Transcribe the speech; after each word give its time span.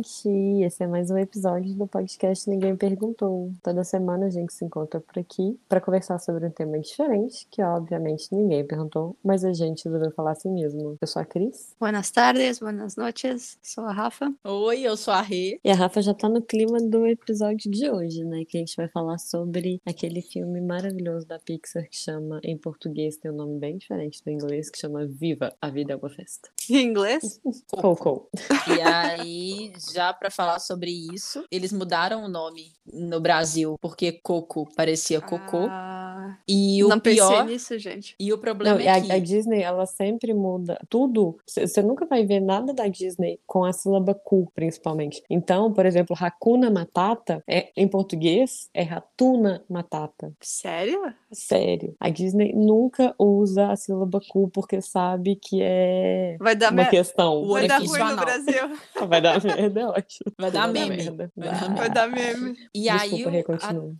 gente! 0.00 0.64
Esse 0.64 0.82
é 0.82 0.86
mais 0.86 1.10
um 1.10 1.18
episódio 1.18 1.74
do 1.74 1.86
podcast 1.86 2.48
Ninguém 2.48 2.74
Perguntou. 2.74 3.52
Toda 3.62 3.84
semana 3.84 4.26
a 4.26 4.30
gente 4.30 4.52
se 4.52 4.64
encontra 4.64 5.00
por 5.00 5.18
aqui 5.18 5.58
para 5.68 5.80
conversar 5.80 6.18
sobre 6.18 6.46
um 6.46 6.50
tema 6.50 6.78
diferente, 6.78 7.46
que 7.50 7.62
obviamente 7.62 8.28
ninguém 8.34 8.64
perguntou, 8.66 9.16
mas 9.22 9.44
a 9.44 9.52
gente 9.52 9.84
resolveu 9.84 10.10
falar 10.12 10.32
assim 10.32 10.50
mesmo. 10.50 10.96
Eu 11.00 11.06
sou 11.06 11.20
a 11.20 11.24
Cris. 11.24 11.74
Buenas 11.78 12.10
tardes, 12.10 12.58
buenas 12.58 12.96
noches. 12.96 13.58
Sou 13.62 13.84
a 13.84 13.92
Rafa. 13.92 14.32
Oi, 14.44 14.80
eu 14.80 14.96
sou 14.96 15.12
a 15.12 15.20
Rê. 15.20 15.60
E 15.62 15.70
a 15.70 15.74
Rafa 15.74 16.00
já 16.00 16.14
tá 16.14 16.28
no 16.28 16.40
clima 16.40 16.80
do 16.80 17.06
episódio 17.06 17.70
de 17.70 17.90
hoje, 17.90 18.24
né? 18.24 18.44
Que 18.48 18.56
a 18.56 18.60
gente 18.60 18.76
vai 18.76 18.88
falar 18.88 19.18
sobre 19.18 19.80
aquele 19.84 20.22
filme 20.22 20.60
maravilhoso 20.60 21.26
da 21.26 21.38
Pixar 21.38 21.86
que 21.88 21.96
chama, 21.96 22.40
em 22.42 22.56
português 22.56 23.16
tem 23.16 23.30
um 23.30 23.36
nome 23.36 23.58
bem 23.58 23.76
diferente 23.76 24.22
do 24.24 24.30
inglês, 24.30 24.70
que 24.70 24.78
chama 24.78 25.06
Viva, 25.06 25.54
a 25.60 25.68
Vida 25.68 25.92
é 25.92 25.96
uma 25.96 26.08
Festa. 26.08 26.48
Em 26.70 26.86
inglês? 26.86 27.40
Coco. 27.70 28.28
E 28.66 28.80
aí, 28.80 29.72
já 29.92 30.12
para 30.12 30.30
falar 30.30 30.58
sobre 30.60 30.90
isso, 30.90 31.44
eles 31.50 31.72
mudaram 31.72 32.24
o 32.24 32.28
nome 32.28 32.72
no 32.86 33.20
Brasil 33.20 33.76
porque 33.80 34.12
Coco 34.12 34.66
parecia 34.74 35.20
cocô. 35.20 35.72
Ah, 35.72 36.09
E 36.48 36.82
o 36.84 36.88
não 36.88 36.98
pensei 37.00 37.26
pior. 37.26 37.44
nisso, 37.46 37.78
gente. 37.78 38.14
E 38.18 38.32
o 38.32 38.38
problema 38.38 38.78
Não, 38.78 38.84
é 38.84 38.88
a, 38.88 39.00
que. 39.00 39.12
a 39.12 39.18
Disney, 39.18 39.62
ela 39.62 39.86
sempre 39.86 40.32
muda 40.34 40.78
tudo. 40.88 41.38
Você 41.46 41.82
nunca 41.82 42.06
vai 42.06 42.24
ver 42.24 42.40
nada 42.40 42.72
da 42.72 42.86
Disney 42.88 43.38
com 43.46 43.64
a 43.64 43.72
sílaba 43.72 44.14
cu, 44.14 44.50
principalmente. 44.54 45.22
Então, 45.28 45.72
por 45.72 45.86
exemplo, 45.86 46.16
Hakuna 46.18 46.70
Matata, 46.70 47.42
é, 47.48 47.70
em 47.76 47.86
português, 47.88 48.68
é 48.74 48.82
Ratuna 48.82 49.64
Matata. 49.68 50.32
Sério? 50.40 51.00
Sério. 51.32 51.94
A 52.00 52.08
Disney 52.08 52.52
nunca 52.54 53.14
usa 53.18 53.70
a 53.70 53.76
sílaba 53.76 54.20
cu 54.28 54.48
porque 54.48 54.80
sabe 54.80 55.36
que 55.36 55.60
é 55.62 56.36
Vai 56.40 56.56
dar, 56.56 56.72
uma 56.72 56.82
mer- 56.82 56.90
questão. 56.90 57.34
O 57.42 57.52
Vai 57.52 57.66
dar 57.68 57.78
ruim 57.78 57.98
no. 57.98 58.16
Brasil. 58.16 58.78
Vai 59.08 59.20
dar 59.20 59.42
merda, 59.42 59.80
é 59.80 59.86
ótimo. 59.86 60.32
Vai 60.38 60.50
dar 60.50 60.68
meme. 60.68 60.96
merda. 60.96 61.32
Vai 61.36 61.48
dar 61.50 61.74
Vai 61.74 61.90
dar 61.90 62.08
meme. 62.08 62.56
E 62.74 62.82
Desculpa, 62.90 63.30
aí, 63.30 63.44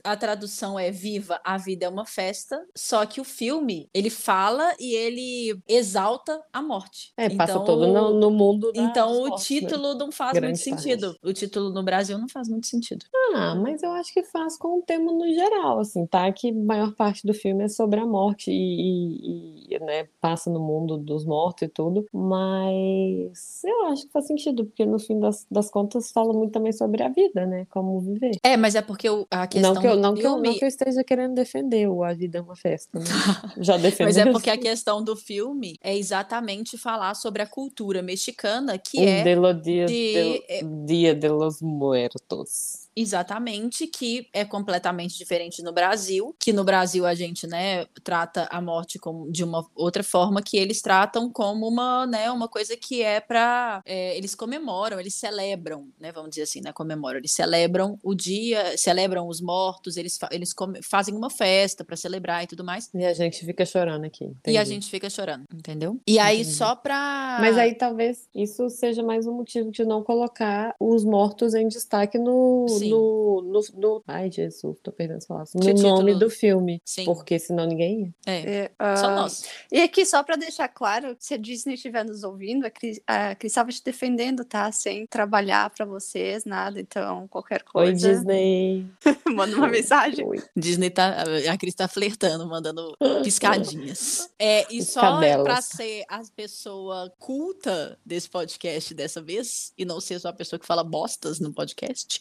a, 0.04 0.12
a 0.12 0.16
tradução 0.16 0.78
é 0.78 0.90
Viva, 0.90 1.40
a 1.44 1.56
vida 1.56 1.86
é 1.86 1.88
uma 1.88 2.04
festa. 2.10 2.64
Só 2.76 3.04
que 3.06 3.20
o 3.20 3.24
filme, 3.24 3.88
ele 3.94 4.10
fala 4.10 4.74
e 4.78 4.94
ele 4.94 5.58
exalta 5.68 6.42
a 6.52 6.60
morte. 6.62 7.12
É, 7.16 7.28
passa 7.30 7.52
Então, 7.54 7.64
todo 7.64 7.86
no, 7.86 8.12
no 8.14 8.30
mundo 8.30 8.72
da, 8.72 8.82
Então 8.82 9.22
o 9.22 9.30
né? 9.30 9.36
título 9.38 9.94
não 9.94 10.10
faz 10.12 10.32
Grande 10.32 10.48
muito 10.48 10.58
sentido. 10.82 11.16
O 11.22 11.32
título 11.32 11.70
no 11.70 11.82
Brasil 11.82 12.18
não 12.18 12.28
faz 12.28 12.48
muito 12.48 12.66
sentido. 12.66 13.04
Ah, 13.34 13.54
mas 13.54 13.82
eu 13.82 13.90
acho 13.92 14.12
que 14.12 14.22
faz 14.24 14.56
com 14.56 14.78
o 14.78 14.82
tema 14.82 15.12
no 15.12 15.26
geral, 15.32 15.78
assim, 15.80 16.06
tá? 16.06 16.30
Que 16.32 16.52
maior 16.52 16.94
parte 16.94 17.26
do 17.26 17.32
filme 17.32 17.64
é 17.64 17.68
sobre 17.68 18.00
a 18.00 18.06
morte 18.06 18.50
e, 18.50 19.66
e- 19.70 19.74
e, 19.74 19.78
né, 19.80 20.08
passa 20.20 20.50
no 20.50 20.60
mundo 20.60 20.96
dos 20.98 21.24
mortos 21.24 21.62
e 21.62 21.68
tudo, 21.68 22.04
mas 22.12 23.62
eu 23.64 23.86
acho 23.86 24.06
que 24.06 24.12
faz 24.12 24.26
sentido, 24.26 24.64
porque 24.64 24.84
no 24.84 24.98
fim 24.98 25.18
das, 25.20 25.46
das 25.50 25.70
contas 25.70 26.10
fala 26.10 26.32
muito 26.32 26.52
também 26.52 26.72
sobre 26.72 27.02
a 27.02 27.08
vida, 27.08 27.46
né? 27.46 27.66
Como 27.70 28.00
viver. 28.00 28.32
É, 28.42 28.56
mas 28.56 28.74
é 28.74 28.82
porque 28.82 29.08
o- 29.08 29.26
a 29.30 29.46
questão 29.46 29.74
Não 29.74 29.80
que, 29.80 29.86
eu, 29.86 29.96
não, 29.96 30.14
que 30.14 30.22
eu, 30.26 30.38
não 30.38 30.54
que 30.54 30.64
eu 30.64 30.68
esteja 30.68 31.04
querendo 31.04 31.34
defender 31.34 31.86
A 32.04 32.12
Vida 32.14 32.38
é 32.38 32.40
uma 32.40 32.56
Festa, 32.56 32.98
né? 32.98 33.04
Já 33.58 33.76
defendemos. 33.76 34.16
Mas 34.16 34.26
é 34.26 34.30
porque 34.30 34.50
a 34.50 34.56
questão 34.58 35.02
do 35.02 35.14
filme 35.16 35.76
é 35.82 35.96
exatamente 35.96 36.76
falar 36.78 37.14
sobre 37.14 37.42
a 37.42 37.46
cultura 37.46 38.02
mexicana, 38.02 38.78
que 38.78 38.98
Um 38.98 39.04
é 39.04 39.22
de 39.22 39.24
de- 39.54 39.86
de, 39.86 40.42
Dia 40.86 41.14
de 41.14 41.28
los 41.28 41.60
Muertos. 41.62 42.88
Exatamente 42.96 43.86
que 43.86 44.28
é 44.32 44.44
completamente 44.44 45.16
diferente 45.16 45.62
no 45.62 45.72
Brasil, 45.72 46.34
que 46.38 46.52
no 46.52 46.64
Brasil 46.64 47.06
a 47.06 47.14
gente, 47.14 47.46
né, 47.46 47.86
trata 48.04 48.48
a 48.50 48.60
morte 48.60 48.98
como 48.98 49.30
de 49.30 49.44
uma 49.44 49.66
outra 49.74 50.02
forma 50.02 50.42
que 50.42 50.56
eles 50.56 50.80
tratam 50.82 51.30
como 51.30 51.66
uma, 51.68 52.06
né, 52.06 52.30
uma 52.30 52.48
coisa 52.48 52.76
que 52.76 53.02
é 53.02 53.20
para 53.20 53.82
eles 53.86 54.34
comemoram, 54.34 54.98
eles 55.00 55.14
celebram, 55.14 55.88
né, 55.98 56.12
vamos 56.12 56.30
dizer 56.30 56.42
assim, 56.42 56.60
né, 56.60 56.72
comemoram, 56.72 57.18
eles 57.18 57.32
celebram 57.32 57.98
o 58.02 58.14
dia, 58.14 58.76
celebram 58.76 59.26
os 59.28 59.40
mortos, 59.40 59.96
eles 59.96 60.16
fa- 60.18 60.28
eles 60.32 60.54
fazem 60.82 61.14
uma 61.14 61.30
festa 61.30 61.84
para 61.84 61.96
celebrar 61.96 62.44
e 62.44 62.46
tudo 62.46 62.64
mais. 62.64 62.88
E 62.94 63.04
a 63.04 63.14
gente 63.14 63.44
fica 63.44 63.64
chorando 63.64 64.04
aqui. 64.04 64.24
E 64.46 64.56
a 64.56 64.62
entendi. 64.62 64.70
gente 64.70 64.90
fica 64.90 65.08
chorando, 65.10 65.44
entendeu? 65.52 66.00
E 66.06 66.18
aí, 66.18 66.40
Entendi. 66.40 66.54
só 66.56 66.74
pra. 66.76 67.38
Mas 67.40 67.56
aí 67.58 67.74
talvez 67.74 68.28
isso 68.34 68.68
seja 68.68 69.02
mais 69.02 69.26
um 69.26 69.32
motivo 69.34 69.70
de 69.70 69.84
não 69.84 70.02
colocar 70.02 70.74
os 70.78 71.04
mortos 71.04 71.54
em 71.54 71.68
destaque 71.68 72.18
no, 72.18 72.66
Sim. 72.80 72.90
no, 72.90 73.42
no, 73.42 73.60
no- 73.74 74.02
Ai, 74.06 74.30
Jesus, 74.30 74.76
tô 74.82 74.90
perdendo 74.92 75.18
as 75.18 75.26
palavras. 75.26 75.52
No 75.54 75.72
nome 75.74 76.14
do 76.14 76.28
filme. 76.28 76.80
Sim. 76.84 77.04
Porque 77.04 77.38
senão 77.38 77.66
ninguém 77.66 78.00
ia. 78.02 78.14
É, 78.26 78.40
É, 78.78 78.96
só 78.96 79.06
ah, 79.06 79.14
nós. 79.16 79.44
E 79.70 79.80
aqui, 79.80 80.04
só 80.04 80.22
pra 80.22 80.36
deixar 80.36 80.68
claro, 80.68 81.16
se 81.18 81.34
a 81.34 81.36
Disney 81.36 81.74
estiver 81.74 82.04
nos 82.04 82.22
ouvindo, 82.24 82.64
a 82.66 82.70
Cris, 82.70 83.00
a 83.06 83.34
Cris 83.34 83.52
estava 83.52 83.70
te 83.70 83.82
defendendo, 83.84 84.44
tá? 84.44 84.70
Sem 84.72 85.06
trabalhar 85.06 85.70
pra 85.70 85.84
vocês, 85.84 86.44
nada. 86.44 86.80
Então, 86.80 87.26
qualquer 87.28 87.62
Oi, 87.74 87.86
coisa, 87.86 88.12
Disney. 88.14 88.86
manda 89.34 89.56
uma 89.56 89.68
mensagem. 89.68 90.26
Oi. 90.26 90.42
Disney 90.56 90.90
tá. 90.90 91.24
A 91.50 91.56
Cris 91.58 91.74
tá 91.74 91.86
flertando, 91.88 92.46
mandando 92.48 92.96
piscadinhas. 93.22 94.28
É, 94.42 94.66
e 94.72 94.82
só 94.82 95.00
Piscadelas. 95.00 95.44
pra 95.44 95.60
ser 95.60 96.02
a 96.08 96.20
pessoa 96.34 97.12
culta 97.18 97.98
desse 98.04 98.28
podcast 98.28 98.94
dessa 98.94 99.20
vez, 99.20 99.72
e 99.76 99.84
não 99.84 100.00
ser 100.00 100.18
só 100.18 100.28
a 100.28 100.32
pessoa 100.32 100.58
que 100.58 100.66
fala 100.66 100.82
bostas 100.82 101.38
no 101.40 101.52
podcast, 101.52 102.20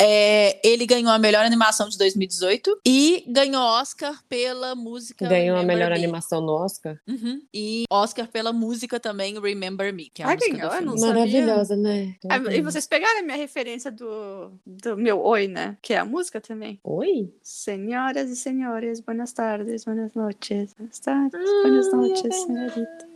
é, 0.00 0.60
ele 0.66 0.86
ganhou 0.86 1.10
a 1.10 1.18
melhor 1.18 1.44
animação 1.44 1.88
de 1.88 1.96
2018 1.98 2.80
e 2.86 3.24
ganhou 3.28 3.62
Oscar 3.62 4.22
pela 4.28 4.74
música. 4.74 5.28
Ganhou 5.28 5.56
a 5.56 5.60
Remember 5.60 5.76
melhor 5.76 5.90
Me. 5.90 5.96
animação 6.04 6.40
no 6.40 6.52
Oscar. 6.52 6.98
Uhum. 7.08 7.40
E 7.52 7.84
Oscar 7.90 8.26
pela 8.28 8.52
música 8.52 8.98
também, 8.98 9.38
Remember 9.40 9.92
Me, 9.92 10.10
que 10.10 10.22
é 10.22 10.24
a 10.26 10.28
Ah, 10.30 10.34
música 10.34 10.52
ganhou? 10.52 10.68
do 10.68 10.74
Eu 10.74 10.78
filme. 10.78 10.86
não 10.92 10.98
sabia. 10.98 11.14
Maravilhosa, 11.14 11.76
né? 11.76 12.14
Ah, 12.28 12.36
e 12.52 12.60
vocês 12.62 12.86
pegaram 12.86 13.20
a 13.20 13.22
minha 13.22 13.36
referência 13.36 13.90
do, 13.90 14.52
do 14.66 14.96
meu 14.96 15.20
Oi, 15.22 15.48
né? 15.48 15.76
Que 15.82 15.94
é 15.94 15.98
a 15.98 16.04
música 16.04 16.40
também. 16.40 16.80
Oi? 16.84 17.32
Senhoras 17.42 18.30
e 18.30 18.36
senhores, 18.36 19.00
buenas 19.00 19.32
tardes, 19.32 19.84
buenas 19.84 20.14
noches. 20.14 20.74
Buenas 20.74 20.98
tardes, 20.98 21.40
buenas 21.62 21.92
noches, 21.92 22.34
senhorita. 22.36 23.09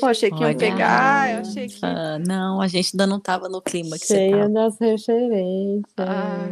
Pô, 0.00 0.06
achei 0.06 0.30
que 0.30 0.36
iam 0.42 0.48
Olha. 0.48 0.58
pegar, 0.58 1.32
eu 1.34 1.40
achei 1.40 1.68
que. 1.68 1.78
Ah, 1.82 2.18
não, 2.18 2.60
a 2.60 2.68
gente 2.68 2.90
ainda 2.94 3.06
não 3.06 3.20
tava 3.20 3.48
no 3.48 3.62
clima 3.62 3.98
que 3.98 4.06
você 4.06 4.14
Cheia 4.14 4.48
tava. 4.48 4.48
das 4.50 4.78
referências. 4.78 5.94
Ah, 5.96 6.48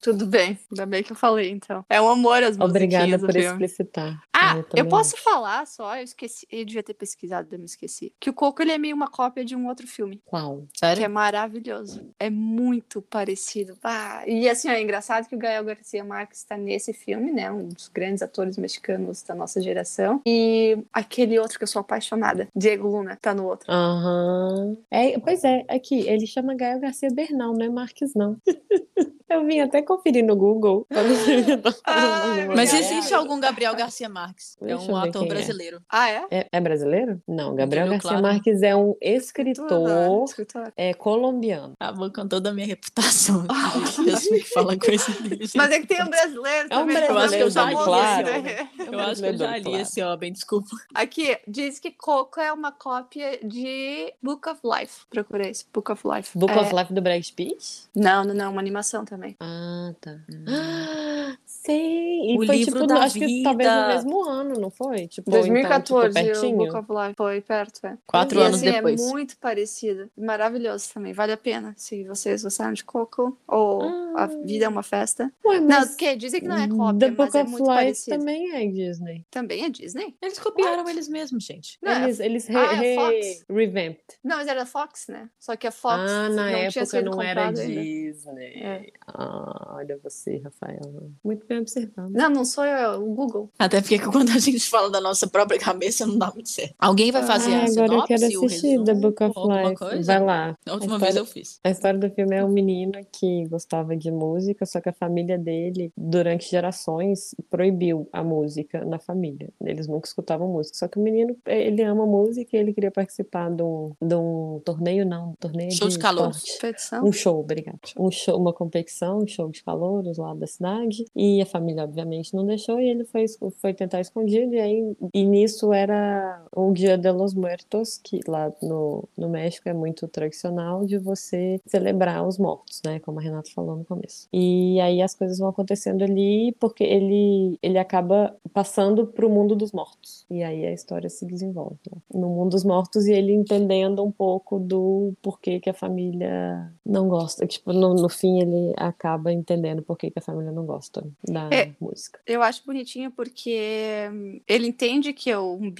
Tudo 0.00 0.24
bem, 0.26 0.58
ainda 0.70 0.86
bem 0.86 1.02
que 1.02 1.12
eu 1.12 1.16
falei, 1.16 1.50
então. 1.50 1.84
É 1.88 2.00
um 2.00 2.08
amor 2.08 2.42
as 2.42 2.58
Obrigada 2.58 3.18
por 3.18 3.36
explicitar. 3.36 4.22
Ah, 4.32 4.56
Eu 4.74 4.84
eu, 4.84 4.88
posso 4.88 5.16
falar 5.18 5.66
só, 5.66 5.96
eu 5.98 6.02
esqueci, 6.04 6.46
eu 6.50 6.64
devia 6.64 6.82
ter 6.82 6.94
pesquisado, 6.94 7.48
eu 7.52 7.58
me 7.58 7.66
esqueci. 7.66 8.12
Que 8.18 8.30
o 8.30 8.32
Coco 8.32 8.62
ele 8.62 8.72
é 8.72 8.78
meio 8.78 8.96
uma 8.96 9.08
cópia 9.08 9.44
de 9.44 9.54
um 9.54 9.68
outro 9.68 9.86
filme, 9.86 10.20
Qual? 10.24 10.62
que 10.72 10.78
Sério? 10.78 11.04
é 11.04 11.08
maravilhoso. 11.08 12.10
É 12.18 12.30
muito 12.30 13.02
parecido. 13.02 13.76
Ah, 13.84 14.22
e 14.26 14.48
assim, 14.48 14.68
ó, 14.68 14.72
é 14.72 14.80
engraçado 14.80 15.28
que 15.28 15.34
o 15.34 15.38
Gael 15.38 15.64
Garcia 15.64 16.02
Marques 16.02 16.38
está 16.38 16.56
nesse 16.56 16.94
filme, 16.94 17.30
né? 17.30 17.50
Um 17.52 17.68
dos 17.68 17.88
grandes 17.88 18.22
atores 18.22 18.56
mexicanos 18.56 19.22
da 19.22 19.34
nossa 19.34 19.60
geração. 19.60 20.22
E 20.26 20.78
aquele 20.92 21.38
outro 21.38 21.58
que 21.58 21.64
eu 21.64 21.68
sou 21.68 21.80
apaixonada, 21.80 22.48
Diego 22.56 22.88
Luna, 22.88 23.18
tá 23.20 23.34
no 23.34 23.44
outro. 23.46 23.70
Aham. 23.70 24.78
É, 24.90 25.18
pois 25.18 25.44
é, 25.44 25.64
aqui, 25.68 26.08
ele 26.08 26.26
chama 26.26 26.54
Gael 26.54 26.80
Garcia 26.80 27.10
Bernal, 27.12 27.52
não 27.52 27.66
é 27.66 27.68
Marques, 27.68 28.14
não. 28.14 28.36
Eu 29.30 29.46
vim 29.46 29.60
até 29.60 29.80
conferir 29.90 30.24
no 30.24 30.36
Google. 30.36 30.86
Ai, 31.84 32.46
Mas 32.48 32.72
existe 32.72 33.12
algum 33.12 33.40
Gabriel 33.40 33.74
Garcia 33.74 34.08
Marques? 34.08 34.56
É 34.60 34.66
Deixa 34.66 34.84
eu 34.90 34.94
um 34.94 34.96
ator 34.96 35.24
é. 35.24 35.28
brasileiro. 35.28 35.82
Ah, 35.88 36.10
é? 36.10 36.24
É, 36.30 36.48
é 36.52 36.60
brasileiro? 36.60 37.20
Não, 37.26 37.54
Gabriel 37.54 37.86
Entendeu? 37.86 38.02
Garcia 38.02 38.10
Claro. 38.10 38.22
Marques 38.22 38.62
é 38.62 38.76
um 38.76 38.92
Tudo, 38.92 38.98
escritor 39.02 40.24
escritor. 40.24 40.72
é, 40.76 40.94
colombiano. 40.94 41.74
Acabou 41.80 42.10
com 42.12 42.26
toda 42.28 42.50
a 42.50 42.52
minha 42.52 42.66
reputação. 42.66 43.46
pessoa 44.04 44.38
que 44.38 44.48
fala 44.52 44.78
coisa 44.78 45.10
dele. 45.22 45.48
Mas 45.54 45.70
é 45.70 45.80
que 45.80 45.86
tem 45.86 46.02
um 46.02 46.08
brasileiro 46.08 46.68
É 46.70 46.76
um 46.76 46.80
também. 46.80 46.96
Eu 47.04 47.18
acho 47.18 47.34
que 47.36 47.42
eu 47.42 47.50
já 47.50 47.64
li, 47.64 47.74
claro. 47.74 48.26
né? 48.42 48.70
Eu 48.90 49.00
acho 49.00 49.22
que 49.22 49.28
eu 49.28 49.36
já 49.36 49.56
li 49.56 49.74
esse 49.76 50.02
homem, 50.02 50.32
desculpa. 50.32 50.68
Aqui, 50.94 51.38
diz 51.46 51.78
que 51.78 51.90
Coco 51.90 52.40
é 52.40 52.52
uma 52.52 52.72
cópia 52.72 53.38
de 53.42 54.12
Book 54.22 54.48
of 54.48 54.60
Life. 54.64 55.02
Procurei 55.08 55.50
isso, 55.50 55.66
Book 55.72 55.90
of 55.92 56.06
Life. 56.06 56.36
Book 56.36 56.52
É, 56.52 56.60
of 56.60 56.74
Life 56.74 56.92
do 56.92 57.00
Brad 57.00 57.26
Pitt? 57.30 57.84
Não, 57.94 58.24
não, 58.24 58.34
não, 58.34 58.52
uma 58.52 58.60
animação 58.60 59.04
também. 59.04 59.36
Ah, 59.40 59.79
tá. 60.00 60.18
Ah, 60.48 61.36
Sim, 61.46 62.30
e 62.32 62.38
O 62.38 62.46
foi 62.46 62.56
livro 62.56 62.72
tipo, 62.74 62.86
da 62.86 63.00
acho 63.02 63.18
que 63.18 63.42
talvez 63.42 63.68
no 63.70 63.74
vida. 63.76 63.88
mesmo 63.88 64.24
ano, 64.24 64.58
não 64.58 64.70
foi? 64.70 65.06
Tipo, 65.08 65.28
então, 65.30 65.40
2014, 65.40 66.08
tipo, 66.14 66.20
o 66.20 66.24
pertinho. 66.32 66.56
Book 66.56 66.76
of 66.76 66.86
Life 66.90 67.14
foi 67.16 67.40
perto, 67.42 67.86
é. 67.86 67.98
Quatro 68.06 68.40
e, 68.40 68.42
anos 68.42 68.56
assim, 68.62 68.72
depois. 68.72 69.00
é 69.00 69.04
muito 69.10 69.36
parecido. 69.36 70.10
Maravilhoso 70.16 70.88
também, 70.94 71.12
vale 71.12 71.32
a 71.32 71.36
pena. 71.36 71.74
Se 71.76 72.02
vocês 72.04 72.42
gostaram 72.42 72.72
de 72.72 72.82
Coco, 72.82 73.36
ou 73.46 73.82
A 74.16 74.26
Vida 74.26 74.64
é 74.64 74.68
uma 74.68 74.82
Festa. 74.82 75.30
Ué, 75.44 75.60
Não, 75.60 75.68
mas 75.68 75.90
porque 75.90 76.16
dizem 76.16 76.40
que 76.40 76.48
não 76.48 76.56
é 76.56 76.66
cópia, 76.66 76.98
The 76.98 77.08
mas 77.08 77.16
Book 77.16 77.36
é 77.36 77.42
of 77.42 77.50
muito 77.50 77.62
Life 77.64 77.74
parecido. 77.74 78.18
também 78.18 78.52
é 78.56 78.66
Disney. 78.66 79.26
Também 79.30 79.64
é 79.64 79.68
Disney? 79.68 80.14
Eles 80.22 80.38
copiaram 80.38 80.88
eles 80.88 81.08
mesmos, 81.08 81.44
gente. 81.44 81.78
Não, 81.82 81.92
é- 81.92 82.04
eles 82.04 82.20
eles 82.20 82.46
re, 82.46 82.56
Ah, 82.56 82.72
é 82.72 82.74
re- 82.76 82.94
Fox? 82.96 83.44
revamped. 83.50 84.00
Não, 84.24 84.36
mas 84.36 84.48
era 84.48 84.64
Fox, 84.64 85.08
né? 85.08 85.28
Só 85.38 85.54
que 85.56 85.66
a 85.66 85.70
Fox 85.70 85.94
ah, 86.10 86.28
na 86.30 86.44
não 86.44 86.48
tinha 86.52 86.66
época 86.68 86.86
sido 86.86 87.10
não 87.10 87.22
era. 87.22 87.52
Disney. 87.52 88.54
É. 88.62 88.86
Ah, 89.06 89.69
olha 89.70 89.98
você, 90.02 90.38
Rafael. 90.38 91.10
Muito 91.24 91.46
bem 91.46 91.58
observado. 91.58 92.10
Não, 92.12 92.30
não 92.30 92.44
sou 92.44 92.64
eu, 92.64 92.76
é 92.76 92.96
o 92.96 93.04
Google. 93.14 93.50
Até 93.58 93.80
porque 93.80 93.98
quando 93.98 94.30
a 94.30 94.38
gente 94.38 94.68
fala 94.68 94.90
da 94.90 95.00
nossa 95.00 95.26
própria 95.28 95.58
cabeça, 95.58 96.06
não 96.06 96.18
dá 96.18 96.30
muito 96.32 96.48
certo. 96.48 96.74
Alguém 96.78 97.10
vai 97.12 97.22
fazer 97.24 97.52
Ah, 97.54 97.60
a 97.60 97.64
agora 97.64 97.68
eu 97.80 97.88
sinopse, 97.88 98.08
quero 98.08 98.24
assistir 98.46 98.84
The 98.84 98.94
Book 98.94 99.22
of 99.22 99.34
Life. 99.48 99.74
coisa? 99.76 100.02
Vai 100.12 100.24
lá. 100.24 100.58
A 100.66 100.72
última 100.74 100.96
A 100.96 100.98
vez 100.98 101.10
história- 101.10 101.18
eu 101.28 101.32
fiz. 101.32 101.60
A 101.64 101.70
história 101.70 101.98
do 101.98 102.10
filme 102.10 102.36
é 102.36 102.44
um 102.44 102.48
menino 102.50 102.92
que 103.12 103.46
gostava 103.48 103.96
de 103.96 104.10
música, 104.10 104.64
só 104.66 104.80
que 104.80 104.88
a 104.88 104.92
família 104.92 105.38
dele, 105.38 105.92
durante 105.96 106.50
gerações, 106.50 107.34
proibiu 107.48 108.08
a 108.12 108.22
música 108.22 108.84
na 108.84 108.98
família. 108.98 109.48
Eles 109.64 109.86
nunca 109.86 110.06
escutavam 110.08 110.48
música. 110.48 110.76
Só 110.78 110.88
que 110.88 110.98
o 110.98 111.02
menino, 111.02 111.36
ele 111.46 111.82
ama 111.82 112.06
música 112.06 112.56
e 112.56 112.60
ele 112.60 112.72
queria 112.72 112.90
participar 112.90 113.50
de 113.50 113.62
um, 113.62 113.92
de 114.00 114.14
um 114.14 114.60
torneio, 114.64 115.04
não, 115.06 115.30
um 115.30 115.34
torneio 115.34 115.70
Show 115.72 115.88
de 115.88 115.94
esporte. 115.94 116.52
Competição. 116.54 117.04
Um 117.04 117.12
show, 117.12 117.40
obrigada. 117.40 117.78
Um 117.98 118.10
show, 118.10 118.38
uma 118.38 118.52
competição, 118.52 119.18
um 119.18 119.26
show 119.26 119.48
de 119.50 119.59
calouros 119.62 120.18
lá 120.18 120.34
da 120.34 120.46
cidade. 120.46 121.04
E 121.14 121.40
a 121.40 121.46
família, 121.46 121.84
obviamente, 121.84 122.34
não 122.34 122.44
deixou. 122.44 122.80
E 122.80 122.88
ele 122.88 123.04
foi, 123.04 123.26
foi 123.60 123.74
tentar 123.74 124.00
escondido. 124.00 124.54
E 124.54 124.60
aí, 124.60 124.96
e 125.14 125.24
nisso 125.24 125.72
era 125.72 126.44
o 126.54 126.72
Dia 126.72 126.96
de 126.96 127.10
los 127.10 127.34
Muertos, 127.34 127.98
que 127.98 128.20
lá 128.26 128.52
no, 128.62 129.08
no 129.16 129.28
México 129.28 129.68
é 129.68 129.74
muito 129.74 130.06
tradicional 130.08 130.84
de 130.84 130.98
você 130.98 131.60
celebrar 131.66 132.26
os 132.26 132.38
mortos, 132.38 132.80
né? 132.84 132.98
Como 133.00 133.18
a 133.18 133.22
Renata 133.22 133.50
falou 133.54 133.76
no 133.76 133.84
começo. 133.84 134.28
E 134.32 134.80
aí 134.80 135.02
as 135.02 135.14
coisas 135.14 135.38
vão 135.38 135.48
acontecendo 135.48 136.02
ali 136.02 136.54
porque 136.58 136.84
ele, 136.84 137.58
ele 137.62 137.78
acaba 137.78 138.34
passando 138.52 139.06
pro 139.06 139.30
mundo 139.30 139.54
dos 139.54 139.72
mortos. 139.72 140.24
E 140.30 140.42
aí 140.42 140.66
a 140.66 140.72
história 140.72 141.08
se 141.08 141.26
desenvolve 141.26 141.78
né? 141.90 142.00
no 142.12 142.28
mundo 142.28 142.50
dos 142.50 142.64
mortos 142.64 143.06
e 143.06 143.12
ele 143.12 143.32
entendendo 143.32 144.02
um 144.02 144.10
pouco 144.10 144.58
do 144.58 145.12
porquê 145.22 145.60
que 145.60 145.70
a 145.70 145.74
família 145.74 146.72
não 146.84 147.08
gosta. 147.08 147.46
Tipo, 147.46 147.72
no, 147.72 147.94
no 147.94 148.08
fim 148.08 148.40
ele 148.40 148.72
acaba 148.76 149.32
entendendo 149.32 149.49
por 149.82 149.96
que 149.98 150.10
que 150.10 150.18
a 150.18 150.22
família 150.22 150.52
não 150.52 150.64
gosta 150.66 151.04
da 151.28 151.48
É. 151.50 151.72
música. 151.80 152.20
Eu 152.26 152.42
acho 152.42 152.64
bonitinho 152.64 153.10
porque 153.10 154.08
ele 154.46 154.66
entende 154.66 155.12
que 155.12 155.30
o 155.30 155.54
um 155.54 155.70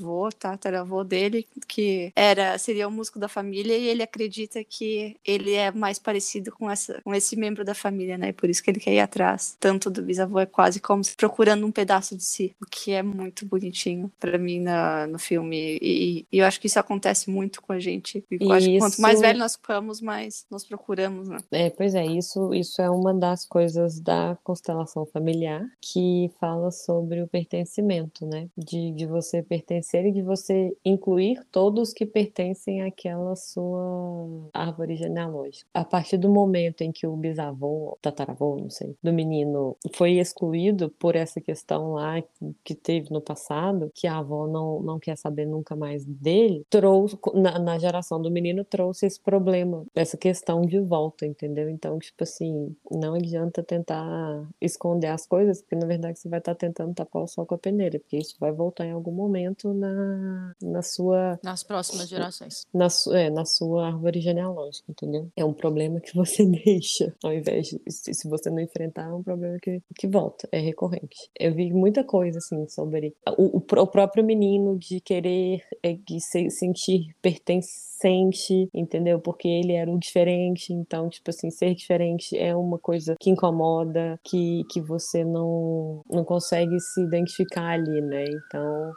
bisavô, 0.00 0.28
tataravô 0.30 1.04
dele, 1.04 1.46
que 1.68 2.12
era 2.16 2.56
seria 2.58 2.88
o 2.88 2.90
músico 2.90 3.18
da 3.18 3.28
família, 3.28 3.76
e 3.76 3.86
ele 3.88 4.02
acredita 4.02 4.62
que 4.64 5.16
ele 5.24 5.54
é 5.54 5.70
mais 5.70 5.98
parecido 5.98 6.50
com, 6.52 6.70
essa, 6.70 7.00
com 7.02 7.14
esse 7.14 7.36
membro 7.36 7.64
da 7.64 7.74
família, 7.74 8.16
né? 8.16 8.28
E 8.28 8.32
por 8.32 8.48
isso 8.48 8.62
que 8.62 8.70
ele 8.70 8.80
quer 8.80 8.94
ir 8.94 9.00
atrás. 9.00 9.56
Tanto 9.60 9.90
do 9.90 10.02
bisavô 10.02 10.38
é 10.40 10.46
quase 10.46 10.80
como 10.80 11.02
procurando 11.16 11.66
um 11.66 11.70
pedaço 11.72 12.16
de 12.16 12.24
si, 12.24 12.54
o 12.60 12.66
que 12.66 12.92
é 12.92 13.02
muito 13.02 13.44
bonitinho 13.46 14.10
pra 14.18 14.38
mim 14.38 14.60
na, 14.60 15.06
no 15.06 15.18
filme. 15.18 15.78
E, 15.80 16.26
e 16.32 16.38
eu 16.38 16.46
acho 16.46 16.60
que 16.60 16.66
isso 16.66 16.78
acontece 16.78 17.30
muito 17.30 17.62
com 17.62 17.72
a 17.72 17.78
gente. 17.78 18.24
E 18.30 18.38
eu 18.40 18.52
acho 18.52 18.66
que 18.66 18.78
quanto 18.78 19.00
mais 19.00 19.14
Isso- 19.14 19.22
velho 19.22 19.38
nós 19.38 19.56
ficamos, 19.56 20.00
mais 20.00 20.46
nós 20.50 20.64
procuramos, 20.64 21.28
né? 21.28 21.38
É, 21.52 21.70
pois 21.70 21.94
é, 21.94 22.04
isso, 22.06 22.54
isso 22.54 22.80
é 22.80 22.90
uma 22.90 23.12
das 23.12 23.44
coisas 23.46 24.00
da 24.00 24.36
constelação 24.42 25.04
familiar 25.06 25.66
que 25.80 26.30
fala 26.40 26.70
sobre 26.70 27.22
o 27.22 27.28
pertencimento, 27.28 28.26
né? 28.26 28.48
De, 28.56 28.92
de 28.92 29.06
você 29.06 29.42
pertencer 29.42 29.89
e 29.98 30.12
de 30.12 30.22
você 30.22 30.76
incluir 30.84 31.42
todos 31.50 31.92
que 31.92 32.06
pertencem 32.06 32.82
àquela 32.82 33.34
sua 33.36 34.48
árvore 34.52 34.96
genealógica. 34.96 35.68
A 35.74 35.84
partir 35.84 36.16
do 36.16 36.28
momento 36.28 36.82
em 36.82 36.92
que 36.92 37.06
o 37.06 37.16
bisavô, 37.16 37.98
tataravô, 38.00 38.56
não 38.56 38.70
sei, 38.70 38.94
do 39.02 39.12
menino 39.12 39.76
foi 39.94 40.12
excluído 40.12 40.90
por 40.98 41.16
essa 41.16 41.40
questão 41.40 41.92
lá 41.92 42.22
que 42.64 42.74
teve 42.74 43.10
no 43.10 43.20
passado, 43.20 43.90
que 43.94 44.06
a 44.06 44.18
avó 44.18 44.46
não, 44.46 44.80
não 44.80 44.98
quer 44.98 45.16
saber 45.16 45.46
nunca 45.46 45.74
mais 45.74 46.04
dele, 46.04 46.64
trouxe, 46.70 47.18
na, 47.34 47.58
na 47.58 47.78
geração 47.78 48.20
do 48.20 48.30
menino, 48.30 48.64
trouxe 48.64 49.06
esse 49.06 49.20
problema, 49.20 49.84
essa 49.94 50.16
questão 50.16 50.62
de 50.62 50.80
volta, 50.80 51.26
entendeu? 51.26 51.68
Então, 51.68 51.98
tipo 51.98 52.22
assim, 52.22 52.74
não 52.90 53.14
adianta 53.14 53.62
tentar 53.62 54.48
esconder 54.60 55.08
as 55.08 55.26
coisas, 55.26 55.60
porque 55.60 55.76
na 55.76 55.86
verdade 55.86 56.18
você 56.18 56.28
vai 56.28 56.38
estar 56.38 56.54
tentando 56.54 56.94
tapar 56.94 57.22
o 57.22 57.26
sol 57.26 57.46
com 57.46 57.54
a 57.54 57.58
peneira, 57.58 57.98
porque 57.98 58.16
isso 58.16 58.36
vai 58.38 58.52
voltar 58.52 58.86
em 58.86 58.92
algum 58.92 59.12
momento 59.12 59.72
na, 59.80 60.52
na 60.62 60.82
sua 60.82 61.38
Nas 61.42 61.62
próximas 61.62 62.08
gerações. 62.08 62.66
na, 62.72 62.88
é, 63.12 63.30
na 63.30 63.44
sua 63.44 63.86
árvore 63.86 64.20
genealógica, 64.20 64.90
entendeu? 64.90 65.28
É 65.36 65.44
um 65.44 65.52
problema 65.52 66.00
que 66.00 66.14
você 66.14 66.44
deixa, 66.64 67.14
ao 67.22 67.32
invés 67.32 67.68
de, 67.68 67.80
se, 67.88 68.14
se 68.14 68.28
você 68.28 68.50
não 68.50 68.60
enfrentar, 68.60 69.08
é 69.08 69.12
um 69.12 69.22
problema 69.22 69.58
que, 69.60 69.82
que 69.96 70.06
volta, 70.06 70.48
é 70.52 70.58
recorrente. 70.58 71.30
Eu 71.38 71.54
vi 71.54 71.72
muita 71.72 72.04
coisa, 72.04 72.38
assim, 72.38 72.68
sobre 72.68 73.14
o, 73.38 73.58
o, 73.58 73.80
o 73.80 73.86
próprio 73.86 74.24
menino 74.24 74.78
de 74.78 75.00
querer 75.00 75.62
é, 75.82 75.94
de 75.94 76.20
se 76.20 76.50
sentir 76.50 77.14
pertencente, 77.22 78.68
entendeu? 78.74 79.20
Porque 79.20 79.48
ele 79.48 79.72
era 79.72 79.90
o 79.90 79.98
diferente, 79.98 80.72
então, 80.72 81.08
tipo 81.08 81.30
assim, 81.30 81.50
ser 81.50 81.74
diferente 81.74 82.36
é 82.36 82.54
uma 82.54 82.78
coisa 82.78 83.14
que 83.18 83.30
incomoda, 83.30 84.18
que, 84.24 84.62
que 84.70 84.80
você 84.80 85.24
não, 85.24 86.02
não 86.10 86.24
consegue 86.24 86.78
se 86.80 87.02
identificar 87.02 87.70
ali, 87.70 88.00
né? 88.00 88.24
Então, 88.24 88.92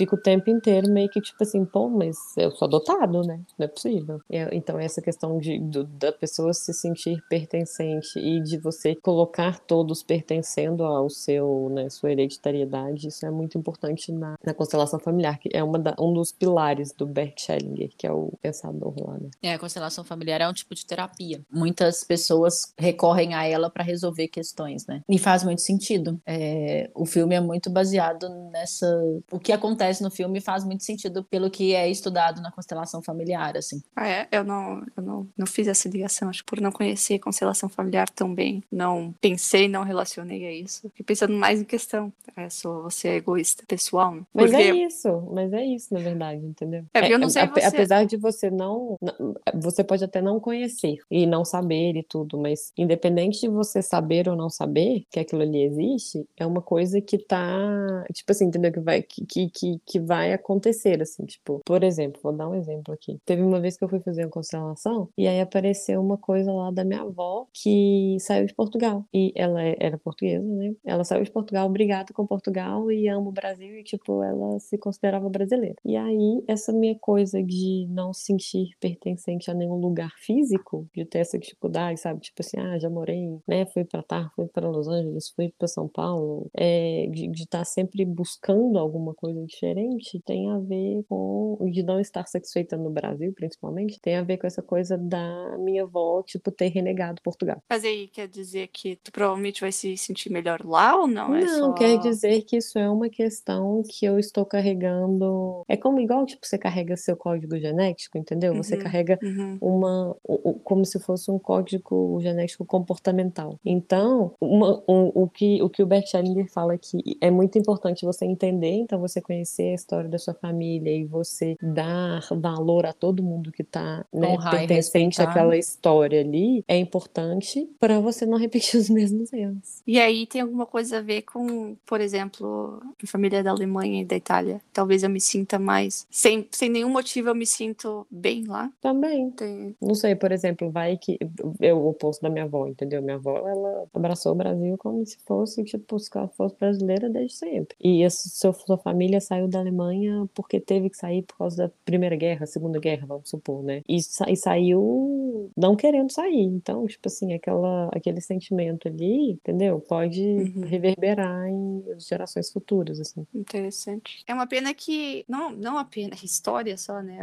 fica 0.00 0.14
o 0.14 0.18
tempo 0.18 0.48
inteiro 0.48 0.90
meio 0.90 1.10
que 1.10 1.20
tipo 1.20 1.42
assim, 1.42 1.62
pô, 1.62 1.86
mas 1.90 2.16
eu 2.38 2.50
sou 2.52 2.64
adotado, 2.66 3.20
né? 3.22 3.38
Não 3.58 3.64
é 3.66 3.68
possível. 3.68 4.18
Então, 4.50 4.78
essa 4.80 5.02
questão 5.02 5.38
de, 5.38 5.58
do- 5.58 5.84
da 5.84 6.10
pessoa 6.10 6.54
se 6.54 6.72
sentir 6.72 7.22
pertencente 7.28 8.18
e 8.18 8.42
de 8.42 8.56
você 8.56 8.94
colocar 8.94 9.58
todos 9.60 10.02
pertencendo 10.02 10.84
ao 10.84 11.10
seu, 11.10 11.68
né, 11.70 11.90
sua 11.90 12.12
hereditariedade, 12.12 13.08
isso 13.08 13.26
é 13.26 13.30
muito 13.30 13.58
importante 13.58 14.10
na, 14.10 14.36
na 14.42 14.54
constelação 14.54 14.98
familiar, 14.98 15.38
que 15.38 15.50
é 15.52 15.62
uma 15.62 15.78
da- 15.78 15.94
um 16.00 16.12
dos 16.14 16.32
pilares 16.32 16.92
do 16.94 17.06
Bert 17.06 17.46
Hellinger, 17.48 17.90
que 17.98 18.06
é 18.06 18.12
o 18.12 18.32
pensador 18.40 18.94
lá, 19.06 19.18
né? 19.18 19.28
É, 19.42 19.52
a 19.54 19.58
constelação 19.58 20.02
familiar 20.04 20.40
é 20.40 20.48
um 20.48 20.52
tipo 20.54 20.74
de 20.74 20.86
terapia. 20.86 21.42
Muitas 21.52 22.02
pessoas 22.04 22.72
recorrem 22.78 23.34
a 23.34 23.44
ela 23.44 23.68
para 23.68 23.84
resolver 23.84 24.28
questões, 24.28 24.86
né? 24.86 25.02
E 25.08 25.18
faz 25.18 25.44
muito 25.44 25.60
sentido. 25.60 26.18
É, 26.26 26.90
o 26.94 27.04
filme 27.04 27.34
é 27.34 27.40
muito 27.40 27.68
baseado 27.68 28.28
nessa. 28.50 28.86
O 29.30 29.38
que 29.38 29.52
acontece 29.52 29.79
no 30.00 30.10
filme 30.10 30.40
faz 30.40 30.64
muito 30.64 30.84
sentido 30.84 31.24
pelo 31.24 31.50
que 31.50 31.74
é 31.74 31.88
estudado 31.88 32.40
na 32.40 32.50
constelação 32.52 33.02
familiar, 33.02 33.56
assim. 33.56 33.82
Ah, 33.96 34.08
é? 34.08 34.28
Eu 34.30 34.44
não, 34.44 34.84
eu 34.96 35.02
não, 35.02 35.28
não 35.36 35.46
fiz 35.46 35.66
essa 35.68 35.88
ligação, 35.88 36.28
acho 36.28 36.40
que 36.44 36.50
por 36.50 36.60
não 36.60 36.70
conhecer 36.72 37.18
constelação 37.18 37.68
familiar 37.68 38.08
tão 38.10 38.34
bem, 38.34 38.62
não 38.70 39.14
pensei, 39.20 39.68
não 39.68 39.82
relacionei 39.82 40.46
a 40.46 40.52
isso. 40.52 40.82
Fiquei 40.90 41.04
pensando 41.04 41.34
mais 41.34 41.60
em 41.60 41.64
questão. 41.64 42.12
É, 42.36 42.48
sou, 42.50 42.82
você 42.82 43.08
é 43.08 43.16
egoísta 43.16 43.64
pessoal, 43.66 44.14
né? 44.14 44.22
Mas 44.34 44.50
Porque 44.50 44.62
é 44.62 44.74
isso, 44.86 45.28
mas 45.32 45.52
é 45.52 45.64
isso, 45.64 45.92
na 45.94 46.00
verdade, 46.00 46.44
entendeu? 46.44 46.84
É, 46.94 47.00
porque 47.00 47.14
eu 47.14 47.18
não 47.18 47.28
sei 47.30 47.42
ape- 47.42 47.60
você. 47.60 47.66
Apesar 47.66 48.04
de 48.04 48.16
você 48.16 48.50
não, 48.50 48.96
não- 49.00 49.34
Você 49.60 49.82
pode 49.82 50.04
até 50.04 50.20
não 50.20 50.38
conhecer 50.40 50.98
e 51.10 51.26
não 51.26 51.44
saber 51.44 51.96
e 51.96 52.02
tudo, 52.02 52.38
mas 52.38 52.72
independente 52.76 53.40
de 53.40 53.48
você 53.48 53.80
saber 53.82 54.28
ou 54.28 54.36
não 54.36 54.50
saber 54.50 55.04
que 55.10 55.18
aquilo 55.20 55.42
ali 55.42 55.62
existe, 55.62 56.26
é 56.36 56.44
uma 56.46 56.60
coisa 56.62 57.00
que 57.00 57.18
tá. 57.18 58.04
Tipo 58.12 58.32
assim, 58.32 58.46
entendeu? 58.46 58.72
Que 58.72 58.80
vai, 58.80 59.02
que, 59.02 59.24
que, 59.24 59.69
que, 59.86 60.00
vai 60.00 60.32
acontecer, 60.32 61.00
assim, 61.02 61.24
tipo, 61.26 61.60
por 61.64 61.82
exemplo, 61.84 62.20
vou 62.22 62.32
dar 62.32 62.48
um 62.48 62.54
exemplo 62.54 62.92
aqui. 62.94 63.18
Teve 63.24 63.42
uma 63.42 63.60
vez 63.60 63.76
que 63.76 63.84
eu 63.84 63.88
fui 63.88 64.00
fazer 64.00 64.24
uma 64.24 64.30
constelação 64.30 65.08
e 65.16 65.26
aí 65.28 65.40
apareceu 65.40 66.00
uma 66.00 66.16
coisa 66.18 66.52
lá 66.52 66.70
da 66.70 66.84
minha 66.84 67.02
avó 67.02 67.46
que 67.52 68.16
saiu 68.20 68.46
de 68.46 68.54
Portugal. 68.54 69.04
E 69.12 69.32
ela 69.36 69.62
é- 69.62 69.76
era 69.78 69.98
portuguesa, 69.98 70.46
né? 70.46 70.72
Ela 70.84 71.04
saiu 71.04 71.22
de 71.22 71.30
Portugal, 71.30 71.66
obrigada 71.66 72.12
com 72.14 72.26
Portugal 72.26 72.90
e 72.90 73.08
ama 73.08 73.28
o 73.28 73.32
Brasil 73.32 73.78
e, 73.78 73.84
tipo, 73.84 74.22
ela 74.22 74.58
se 74.58 74.78
considerava 74.78 75.28
brasileira. 75.28 75.76
E 75.84 75.96
aí, 75.96 76.42
essa 76.48 76.72
minha 76.72 76.96
coisa 76.98 77.42
de 77.42 77.86
não 77.90 78.12
se 78.12 78.24
sentir 78.30 78.70
pertencente 78.80 79.50
a 79.50 79.54
nenhum 79.54 79.76
lugar 79.76 80.10
físico, 80.18 80.86
de 80.94 81.04
ter 81.04 81.18
essa 81.18 81.38
dificuldade, 81.38 82.00
sabe? 82.00 82.20
Tipo 82.20 82.42
assim, 82.42 82.58
ah, 82.58 82.78
já 82.78 82.88
morei, 82.88 83.38
né? 83.46 83.66
Fui 83.66 83.84
pra 83.84 84.02
Tar, 84.02 84.30
fui 84.34 84.46
para 84.48 84.68
Los 84.68 84.88
Angeles, 84.88 85.30
fui 85.34 85.52
pra 85.58 85.66
São 85.68 85.88
Paulo, 85.88 86.48
é, 86.56 87.06
de 87.10 87.30
estar 87.42 87.64
sempre 87.64 88.04
buscando 88.04 88.78
alguma 88.78 89.14
coisa 89.14 89.44
diferente, 89.60 90.20
tem 90.24 90.50
a 90.50 90.58
ver 90.58 91.02
com, 91.08 91.58
de 91.70 91.82
não 91.82 92.00
estar 92.00 92.26
satisfeita 92.26 92.76
no 92.76 92.90
Brasil, 92.90 93.32
principalmente, 93.34 94.00
tem 94.00 94.16
a 94.16 94.22
ver 94.22 94.38
com 94.38 94.46
essa 94.46 94.62
coisa 94.62 94.96
da 94.96 95.56
minha 95.58 95.82
avó, 95.82 96.22
tipo, 96.22 96.50
ter 96.50 96.68
renegado 96.68 97.20
Portugal. 97.22 97.62
Mas 97.68 97.84
aí 97.84 98.08
quer 98.08 98.26
dizer 98.28 98.68
que 98.72 98.96
tu 98.96 99.12
provavelmente 99.12 99.60
vai 99.60 99.72
se 99.72 99.96
sentir 99.96 100.30
melhor 100.30 100.64
lá 100.64 100.96
ou 100.96 101.06
não? 101.06 101.34
é 101.34 101.44
Não, 101.44 101.58
só... 101.68 101.72
quer 101.74 101.98
dizer 101.98 102.42
que 102.42 102.56
isso 102.56 102.78
é 102.78 102.88
uma 102.88 103.08
questão 103.08 103.82
que 103.86 104.04
eu 104.06 104.18
estou 104.18 104.44
carregando. 104.46 105.62
É 105.68 105.76
como 105.76 106.00
igual, 106.00 106.24
tipo, 106.26 106.46
você 106.46 106.56
carrega 106.58 106.96
seu 106.96 107.16
código 107.16 107.58
genético, 107.58 108.16
entendeu? 108.18 108.54
Você 108.54 108.76
Uhum. 108.76 108.82
carrega 108.82 109.18
Uhum. 109.22 109.58
uma 109.60 110.16
como 110.64 110.84
se 110.84 110.98
fosse 111.00 111.30
um 111.30 111.38
código 111.38 112.18
genético 112.20 112.64
comportamental. 112.64 113.58
Então, 113.64 114.32
uma- 114.40 114.82
um- 114.88 115.10
o 115.14 115.28
que 115.28 115.62
o 115.62 115.68
que 115.68 115.82
o 115.82 115.86
Bert 115.86 116.12
Hellinger 116.14 116.50
fala 116.50 116.78
que 116.78 116.98
é 117.20 117.30
muito 117.30 117.58
importante 117.58 118.04
você 118.04 118.24
entender, 118.24 118.70
então 118.72 118.98
você 119.00 119.20
conhecer 119.20 119.49
conhecer 119.50 119.70
a 119.70 119.74
história 119.74 120.08
da 120.08 120.18
sua 120.18 120.34
família 120.34 120.94
e 120.94 121.04
você 121.04 121.56
dar 121.60 122.20
valor 122.30 122.86
a 122.86 122.92
todo 122.92 123.22
mundo 123.22 123.50
que 123.50 123.64
tá 123.64 124.04
né, 124.12 124.36
pertencente 124.50 125.20
àquela 125.20 125.56
história 125.56 126.20
ali 126.20 126.64
é 126.68 126.76
importante 126.76 127.68
para 127.78 127.98
você 128.00 128.24
não 128.24 128.38
repetir 128.38 128.78
os 128.78 128.88
mesmos 128.88 129.32
erros. 129.32 129.82
E 129.86 129.98
aí 129.98 130.26
tem 130.26 130.40
alguma 130.40 130.66
coisa 130.66 130.98
a 130.98 131.02
ver 131.02 131.22
com, 131.22 131.76
por 131.84 132.00
exemplo, 132.00 132.80
a 133.02 133.06
família 133.06 133.42
da 133.42 133.50
Alemanha 133.50 134.02
e 134.02 134.04
da 134.04 134.16
Itália. 134.16 134.60
Talvez 134.72 135.02
eu 135.02 135.10
me 135.10 135.20
sinta 135.20 135.58
mais. 135.58 136.06
Sem, 136.10 136.46
sem 136.50 136.68
nenhum 136.68 136.90
motivo 136.90 137.28
eu 137.28 137.34
me 137.34 137.46
sinto 137.46 138.06
bem 138.10 138.44
lá. 138.46 138.70
Também. 138.80 139.30
Tem... 139.30 139.74
Não 139.80 139.94
sei, 139.94 140.14
por 140.14 140.32
exemplo, 140.32 140.70
vai 140.70 140.96
que 140.96 141.18
eu 141.60 141.78
o 141.78 141.88
oposto 141.88 142.22
da 142.22 142.30
minha 142.30 142.44
avó, 142.44 142.66
entendeu? 142.66 143.02
Minha 143.02 143.16
avó, 143.16 143.36
ela 143.36 143.86
abraçou 143.94 144.32
o 144.32 144.34
Brasil 144.34 144.76
como 144.78 145.04
se 145.04 145.18
fosse, 145.26 145.64
tipo, 145.64 145.98
se 145.98 146.10
ela 146.14 146.28
fosse 146.28 146.54
brasileira 146.56 147.08
desde 147.08 147.36
sempre. 147.36 147.76
E 147.80 148.04
a 148.04 148.10
sua, 148.10 148.52
sua 148.52 148.78
família 148.78 149.20
saiu 149.20 149.39
da 149.48 149.58
Alemanha 149.60 150.26
porque 150.34 150.60
teve 150.60 150.90
que 150.90 150.96
sair 150.96 151.22
por 151.22 151.36
causa 151.38 151.68
da 151.68 151.74
Primeira 151.84 152.16
Guerra, 152.16 152.46
Segunda 152.46 152.78
Guerra, 152.80 153.06
vamos 153.06 153.28
supor, 153.30 153.62
né? 153.62 153.82
E, 153.88 154.02
sa- 154.02 154.30
e 154.30 154.36
saiu 154.36 155.19
não 155.56 155.76
querendo 155.76 156.10
sair. 156.12 156.42
Então, 156.44 156.86
tipo 156.86 157.08
assim, 157.08 157.32
aquela, 157.34 157.88
aquele 157.92 158.20
sentimento 158.20 158.88
ali, 158.88 159.32
entendeu? 159.32 159.80
Pode 159.80 160.20
Uhum. 160.20 160.64
reverberar 160.66 161.48
em 161.48 161.82
gerações 161.98 162.50
futuras, 162.50 163.00
assim. 163.00 163.26
Interessante. 163.34 164.22
É 164.26 164.34
uma 164.34 164.46
pena 164.46 164.72
que. 164.74 165.24
Não, 165.28 165.50
não 165.50 165.78
a 165.78 165.84
pena, 165.84 166.14
história 166.22 166.76
só, 166.76 167.00
né? 167.02 167.20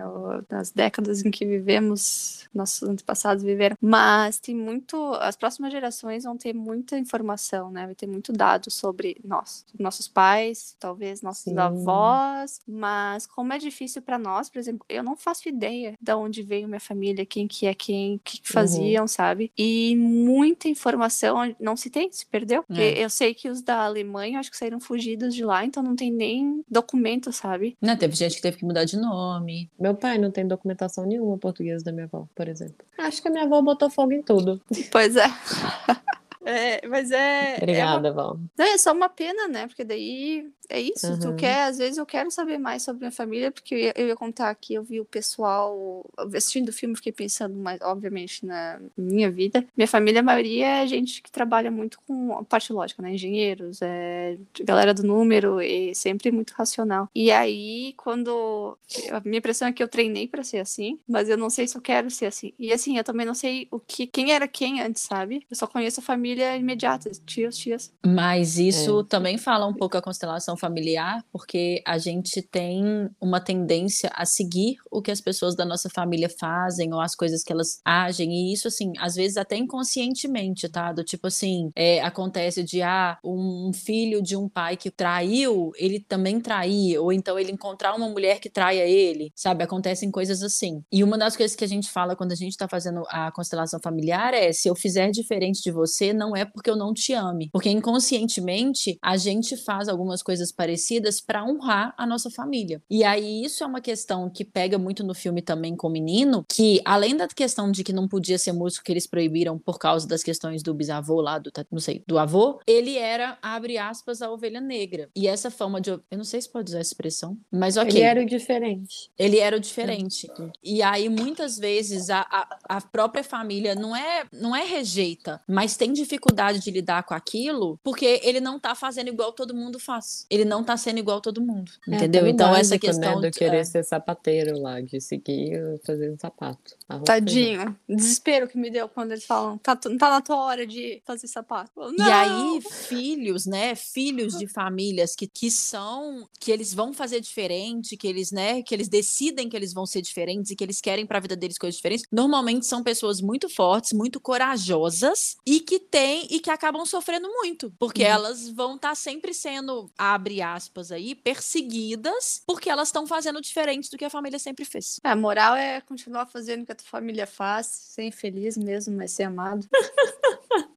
Das 0.49 0.71
décadas 0.71 1.25
em 1.25 1.31
que 1.31 1.45
vivemos, 1.45 2.47
nossos 2.53 2.83
antepassados 2.87 3.43
viveram. 3.43 3.75
Mas 3.81 4.39
tem 4.39 4.55
muito. 4.55 5.13
As 5.15 5.35
próximas 5.35 5.71
gerações 5.71 6.23
vão 6.23 6.37
ter 6.37 6.53
muita 6.53 6.97
informação, 6.97 7.71
né? 7.71 7.85
Vai 7.85 7.95
ter 7.95 8.07
muito 8.07 8.31
dado 8.33 8.69
sobre 8.71 9.17
nós, 9.23 9.65
nossos 9.79 10.07
pais, 10.07 10.75
talvez 10.79 11.21
nossos 11.21 11.43
Sim. 11.43 11.57
avós. 11.57 12.59
Mas 12.67 13.25
como 13.25 13.53
é 13.53 13.57
difícil 13.57 14.01
para 14.01 14.17
nós, 14.17 14.49
por 14.49 14.59
exemplo, 14.59 14.85
eu 14.89 15.03
não 15.03 15.15
faço 15.15 15.47
ideia 15.49 15.95
de 15.99 16.13
onde 16.13 16.41
veio 16.43 16.67
minha 16.67 16.79
família, 16.79 17.25
quem 17.25 17.47
que 17.47 17.65
é 17.67 17.73
quem, 17.73 18.06
o 18.15 18.19
que, 18.19 18.41
que 18.41 18.51
faziam, 18.51 19.07
sabe? 19.07 19.51
E 19.57 19.95
muita 19.95 20.67
informação 20.67 21.55
não 21.59 21.75
se 21.75 21.89
tem, 21.89 22.11
se 22.11 22.25
perdeu. 22.25 22.63
Porque 22.63 22.81
É. 22.81 23.03
Eu 23.03 23.09
sei 23.09 23.33
que 23.33 23.49
os 23.49 23.61
da 23.61 23.83
Alemanha, 23.83 24.39
acho 24.39 24.49
que 24.49 24.57
saíram 24.57 24.79
fugidos 24.79 25.33
de 25.33 25.43
lá, 25.43 25.63
então 25.65 25.83
não 25.83 25.95
tem 25.95 26.11
nem 26.11 26.63
documento, 26.69 27.31
sabe? 27.31 27.77
Né, 27.81 27.95
teve 27.95 28.15
gente 28.15 28.35
que 28.35 28.41
teve 28.41 28.57
que 28.57 28.65
mudar 28.65 28.85
de 28.85 28.97
nome. 28.97 29.69
Meu 29.79 29.93
pai 29.93 30.17
não 30.17 30.31
tem 30.31 30.47
documentação 30.47 31.05
nenhuma 31.05 31.37
portuguesa 31.37 31.83
da 31.83 31.91
minha 31.91 32.05
avó, 32.05 32.27
por 32.35 32.47
exemplo. 32.47 32.85
Acho 32.97 33.21
que 33.21 33.27
a 33.27 33.31
minha 33.31 33.43
avó 33.43 33.61
botou 33.61 33.89
fogo 33.89 34.13
em 34.13 34.21
tudo. 34.21 34.61
Pois 34.91 35.15
é. 35.15 35.27
É, 36.49 36.87
mas 36.87 37.11
é. 37.11 37.17
É, 37.17 37.47
uma- 37.49 37.57
Obrigada, 37.57 38.13
Val. 38.13 38.39
não, 38.57 38.65
é 38.65 38.77
só 38.77 38.93
uma 38.93 39.09
pena, 39.09 39.47
né? 39.49 39.67
Porque 39.67 39.83
daí 39.83 40.47
é 40.69 40.79
isso. 40.79 41.19
Tu 41.19 41.27
Aham. 41.27 41.35
quer, 41.35 41.63
às 41.63 41.77
vezes 41.77 41.97
eu 41.97 42.05
quero 42.05 42.31
saber 42.31 42.57
mais 42.57 42.83
sobre 42.83 42.99
minha 43.01 43.11
família, 43.11 43.51
porque 43.51 43.75
eu 43.75 43.79
ia, 43.79 43.93
eu 43.97 44.07
ia 44.07 44.15
contar 44.15 44.49
aqui, 44.49 44.73
eu 44.75 44.83
vi 44.83 44.99
o 45.01 45.05
pessoal 45.05 46.05
assistindo 46.33 46.69
o 46.69 46.73
filme, 46.73 46.95
fiquei 46.95 47.11
pensando 47.11 47.53
mais, 47.55 47.81
obviamente, 47.81 48.45
na 48.45 48.79
minha 48.97 49.29
vida. 49.29 49.65
Minha 49.75 49.87
família, 49.87 50.21
a 50.21 50.23
maioria 50.23 50.83
é 50.83 50.87
gente 50.87 51.21
que 51.21 51.29
trabalha 51.29 51.69
muito 51.69 51.99
com 52.07 52.37
a 52.37 52.43
parte 52.43 52.71
lógica, 52.71 53.01
né? 53.01 53.11
Engenheiros, 53.13 53.81
é, 53.81 54.37
galera 54.61 54.93
do 54.93 55.03
número, 55.03 55.61
e 55.61 55.93
sempre 55.93 56.31
muito 56.31 56.51
racional. 56.51 57.09
E 57.13 57.29
aí, 57.29 57.93
quando. 57.97 58.77
A 59.11 59.19
minha 59.19 59.39
impressão 59.39 59.67
é 59.67 59.73
que 59.73 59.83
eu 59.83 59.87
treinei 59.87 60.27
pra 60.29 60.43
ser 60.43 60.59
assim, 60.59 60.97
mas 61.07 61.27
eu 61.27 61.37
não 61.37 61.49
sei 61.49 61.67
se 61.67 61.77
eu 61.77 61.81
quero 61.81 62.09
ser 62.09 62.27
assim. 62.27 62.53
E 62.57 62.71
assim, 62.71 62.97
eu 62.97 63.03
também 63.03 63.25
não 63.25 63.33
sei 63.33 63.67
o 63.69 63.79
que, 63.79 64.07
quem 64.07 64.31
era 64.31 64.47
quem 64.47 64.79
antes, 64.81 65.01
sabe? 65.03 65.45
Eu 65.49 65.55
só 65.57 65.67
conheço 65.67 65.99
a 65.99 66.03
família 66.03 66.36
imediata, 66.57 67.09
tios, 67.25 67.57
tias. 67.57 67.91
Mas 68.05 68.57
isso 68.57 68.99
É. 68.99 69.03
também 69.03 69.37
fala 69.37 69.65
um 69.65 69.73
pouco 69.73 69.97
a 69.97 70.01
constelação 70.01 70.55
familiar, 70.57 71.23
porque 71.31 71.81
a 71.85 71.97
gente 71.97 72.41
tem 72.41 73.09
uma 73.19 73.39
tendência 73.39 74.09
a 74.13 74.25
seguir 74.25 74.77
o 74.91 75.01
que 75.01 75.11
as 75.11 75.21
pessoas 75.21 75.55
da 75.55 75.65
nossa 75.65 75.89
família 75.89 76.29
fazem 76.29 76.93
ou 76.93 76.99
as 76.99 77.15
coisas 77.15 77.43
que 77.43 77.51
elas 77.51 77.79
agem, 77.85 78.31
e 78.31 78.53
isso, 78.53 78.67
assim, 78.67 78.93
às 78.99 79.15
vezes 79.15 79.37
até 79.37 79.55
inconscientemente, 79.57 80.67
tá? 80.69 80.91
Do 80.91 81.03
tipo 81.03 81.27
assim, 81.27 81.71
é, 81.75 82.01
acontece 82.01 82.63
de, 82.63 82.81
ah, 82.81 83.17
um 83.23 83.71
filho 83.73 84.21
de 84.21 84.35
um 84.35 84.47
pai 84.47 84.77
que 84.77 84.91
traiu, 84.91 85.71
ele 85.77 85.99
também 85.99 86.39
trair, 86.39 86.97
ou 86.99 87.11
então 87.11 87.37
ele 87.39 87.51
encontrar 87.51 87.95
uma 87.95 88.07
mulher 88.09 88.39
que 88.39 88.49
traia 88.49 88.85
ele, 88.87 89.31
sabe? 89.35 89.63
Acontecem 89.63 90.11
coisas 90.11 90.43
assim. 90.43 90.83
E 90.91 91.03
uma 91.03 91.17
das 91.17 91.35
coisas 91.35 91.55
que 91.55 91.63
a 91.63 91.67
gente 91.67 91.89
fala 91.89 92.15
quando 92.15 92.31
a 92.31 92.35
gente 92.35 92.57
tá 92.57 92.67
fazendo 92.67 93.03
a 93.09 93.31
constelação 93.31 93.79
familiar 93.81 94.33
é: 94.33 94.51
se 94.51 94.67
eu 94.67 94.75
fizer 94.75 95.09
diferente 95.11 95.61
de 95.61 95.71
você, 95.71 96.13
não 96.13 96.26
é 96.35 96.45
porque 96.45 96.69
eu 96.69 96.75
não 96.75 96.93
te 96.93 97.13
ame. 97.13 97.49
Porque 97.51 97.69
inconscientemente 97.69 98.97
a 99.01 99.17
gente 99.17 99.55
faz 99.57 99.87
algumas 99.87 100.21
coisas 100.21 100.51
parecidas 100.51 101.21
para 101.21 101.43
honrar 101.43 101.93
a 101.97 102.05
nossa 102.05 102.29
família. 102.29 102.81
E 102.89 103.03
aí 103.03 103.43
isso 103.43 103.63
é 103.63 103.67
uma 103.67 103.81
questão 103.81 104.29
que 104.29 104.43
pega 104.43 104.77
muito 104.77 105.03
no 105.03 105.13
filme 105.13 105.41
também 105.41 105.75
com 105.75 105.87
o 105.87 105.91
menino, 105.91 106.45
que 106.49 106.81
além 106.85 107.15
da 107.15 107.27
questão 107.27 107.71
de 107.71 107.83
que 107.83 107.93
não 107.93 108.07
podia 108.07 108.37
ser 108.37 108.51
músico 108.51 108.85
que 108.85 108.91
eles 108.91 109.07
proibiram 109.07 109.57
por 109.57 109.77
causa 109.77 110.07
das 110.07 110.23
questões 110.23 110.63
do 110.63 110.73
bisavô 110.73 111.21
lá, 111.21 111.37
do, 111.39 111.51
não 111.71 111.79
sei, 111.79 112.03
do 112.07 112.17
avô, 112.17 112.59
ele 112.65 112.97
era, 112.97 113.37
abre 113.41 113.77
aspas, 113.77 114.21
a 114.21 114.31
ovelha 114.31 114.61
negra. 114.61 115.09
E 115.15 115.27
essa 115.27 115.49
fama 115.49 115.79
de. 115.79 115.91
Eu 115.91 116.03
não 116.11 116.23
sei 116.23 116.41
se 116.41 116.51
pode 116.51 116.69
usar 116.69 116.79
essa 116.79 116.89
expressão, 116.89 117.37
mas 117.51 117.77
ok. 117.77 117.91
Ele 117.91 118.01
era 118.01 118.21
o 118.21 118.25
diferente. 118.25 119.11
Ele 119.17 119.39
era 119.39 119.57
o 119.57 119.59
diferente. 119.59 120.27
E 120.63 120.81
aí, 120.81 121.09
muitas 121.09 121.57
vezes, 121.57 122.09
a, 122.09 122.21
a, 122.21 122.77
a 122.77 122.81
própria 122.81 123.23
família 123.23 123.75
não 123.75 123.95
é, 123.95 124.25
não 124.31 124.55
é 124.55 124.63
rejeita, 124.63 125.41
mas 125.47 125.77
tem 125.77 125.93
dificuldade 125.93 126.16
de 126.59 126.71
lidar 126.71 127.03
com 127.03 127.13
aquilo 127.13 127.79
porque 127.83 128.19
ele 128.23 128.39
não 128.39 128.59
tá 128.59 128.75
fazendo 128.75 129.07
igual 129.09 129.31
todo 129.31 129.55
mundo 129.55 129.79
faz. 129.79 130.25
Ele 130.29 130.45
não 130.45 130.63
tá 130.63 130.75
sendo 130.77 130.99
igual 130.99 131.21
todo 131.21 131.41
mundo. 131.41 131.71
Entendeu? 131.87 132.25
É, 132.25 132.29
então, 132.29 132.49
básico, 132.51 132.75
essa 132.75 132.79
questão. 132.79 133.15
Né, 133.21 133.27
de- 133.27 133.33
de 133.33 133.39
querer 133.39 133.57
é. 133.57 133.63
ser 133.63 133.83
sapateiro 133.83 134.59
lá, 134.59 134.81
de 134.81 134.99
seguir 135.01 135.59
fazendo 135.85 136.19
sapato. 136.19 136.75
Tadinho. 137.05 137.75
Desespero 137.87 138.47
que 138.47 138.57
me 138.57 138.69
deu 138.69 138.87
quando 138.87 139.11
eles 139.11 139.25
falam, 139.25 139.57
tá, 139.57 139.75
tá 139.75 139.89
na 140.09 140.21
tua 140.21 140.37
hora 140.37 140.65
de 140.65 141.01
fazer 141.05 141.27
sapato. 141.27 141.71
Eu, 141.77 141.93
E 141.93 142.01
aí, 142.01 142.61
filhos, 142.61 143.45
né? 143.45 143.75
Filhos 143.75 144.37
de 144.37 144.47
famílias 144.47 145.15
que, 145.15 145.27
que 145.27 145.51
são, 145.51 146.27
que 146.39 146.51
eles 146.51 146.73
vão 146.73 146.93
fazer 146.93 147.19
diferente, 147.19 147.97
que 147.97 148.07
eles, 148.07 148.31
né, 148.31 148.61
que 148.61 148.73
eles 148.73 148.87
decidem 148.87 149.49
que 149.49 149.55
eles 149.55 149.73
vão 149.73 149.85
ser 149.85 150.01
diferentes 150.01 150.51
e 150.51 150.55
que 150.55 150.63
eles 150.63 150.79
querem 150.81 151.05
pra 151.05 151.19
vida 151.19 151.35
deles 151.35 151.57
coisas 151.57 151.75
diferentes. 151.75 152.05
Normalmente 152.11 152.65
são 152.65 152.83
pessoas 152.83 153.21
muito 153.21 153.49
fortes, 153.49 153.93
muito 153.93 154.19
corajosas 154.19 155.37
e 155.45 155.59
que 155.59 155.79
têm 155.79 155.96
e 156.29 156.39
que 156.39 156.49
acabam 156.49 156.85
sofrendo 156.85 157.27
muito, 157.29 157.71
porque 157.79 158.03
Uhum. 158.03 158.09
elas 158.09 158.49
vão 158.49 158.75
estar 158.75 158.95
sempre 158.95 159.33
sendo, 159.33 159.89
abre 159.97 160.41
aspas 160.41 160.91
aí, 160.91 161.15
perseguidas, 161.15 162.41
porque 162.45 162.69
elas 162.69 162.89
estão 162.89 163.05
fazendo 163.07 163.41
diferente 163.41 163.89
do 163.89 163.97
que 163.97 164.05
a 164.05 164.09
família 164.09 164.39
sempre 164.39 164.65
fez. 164.65 164.99
A 165.03 165.15
moral 165.15 165.55
é 165.55 165.81
continuar 165.81 166.25
fazendo 166.25 166.63
o 166.63 166.65
que 166.65 166.71
a 166.71 166.75
tua 166.75 166.87
família 166.87 167.25
faz, 167.27 167.65
ser 167.67 168.03
infeliz 168.03 168.57
mesmo, 168.57 168.95
mas 168.95 169.11
ser 169.11 169.23
amado. 169.23 169.67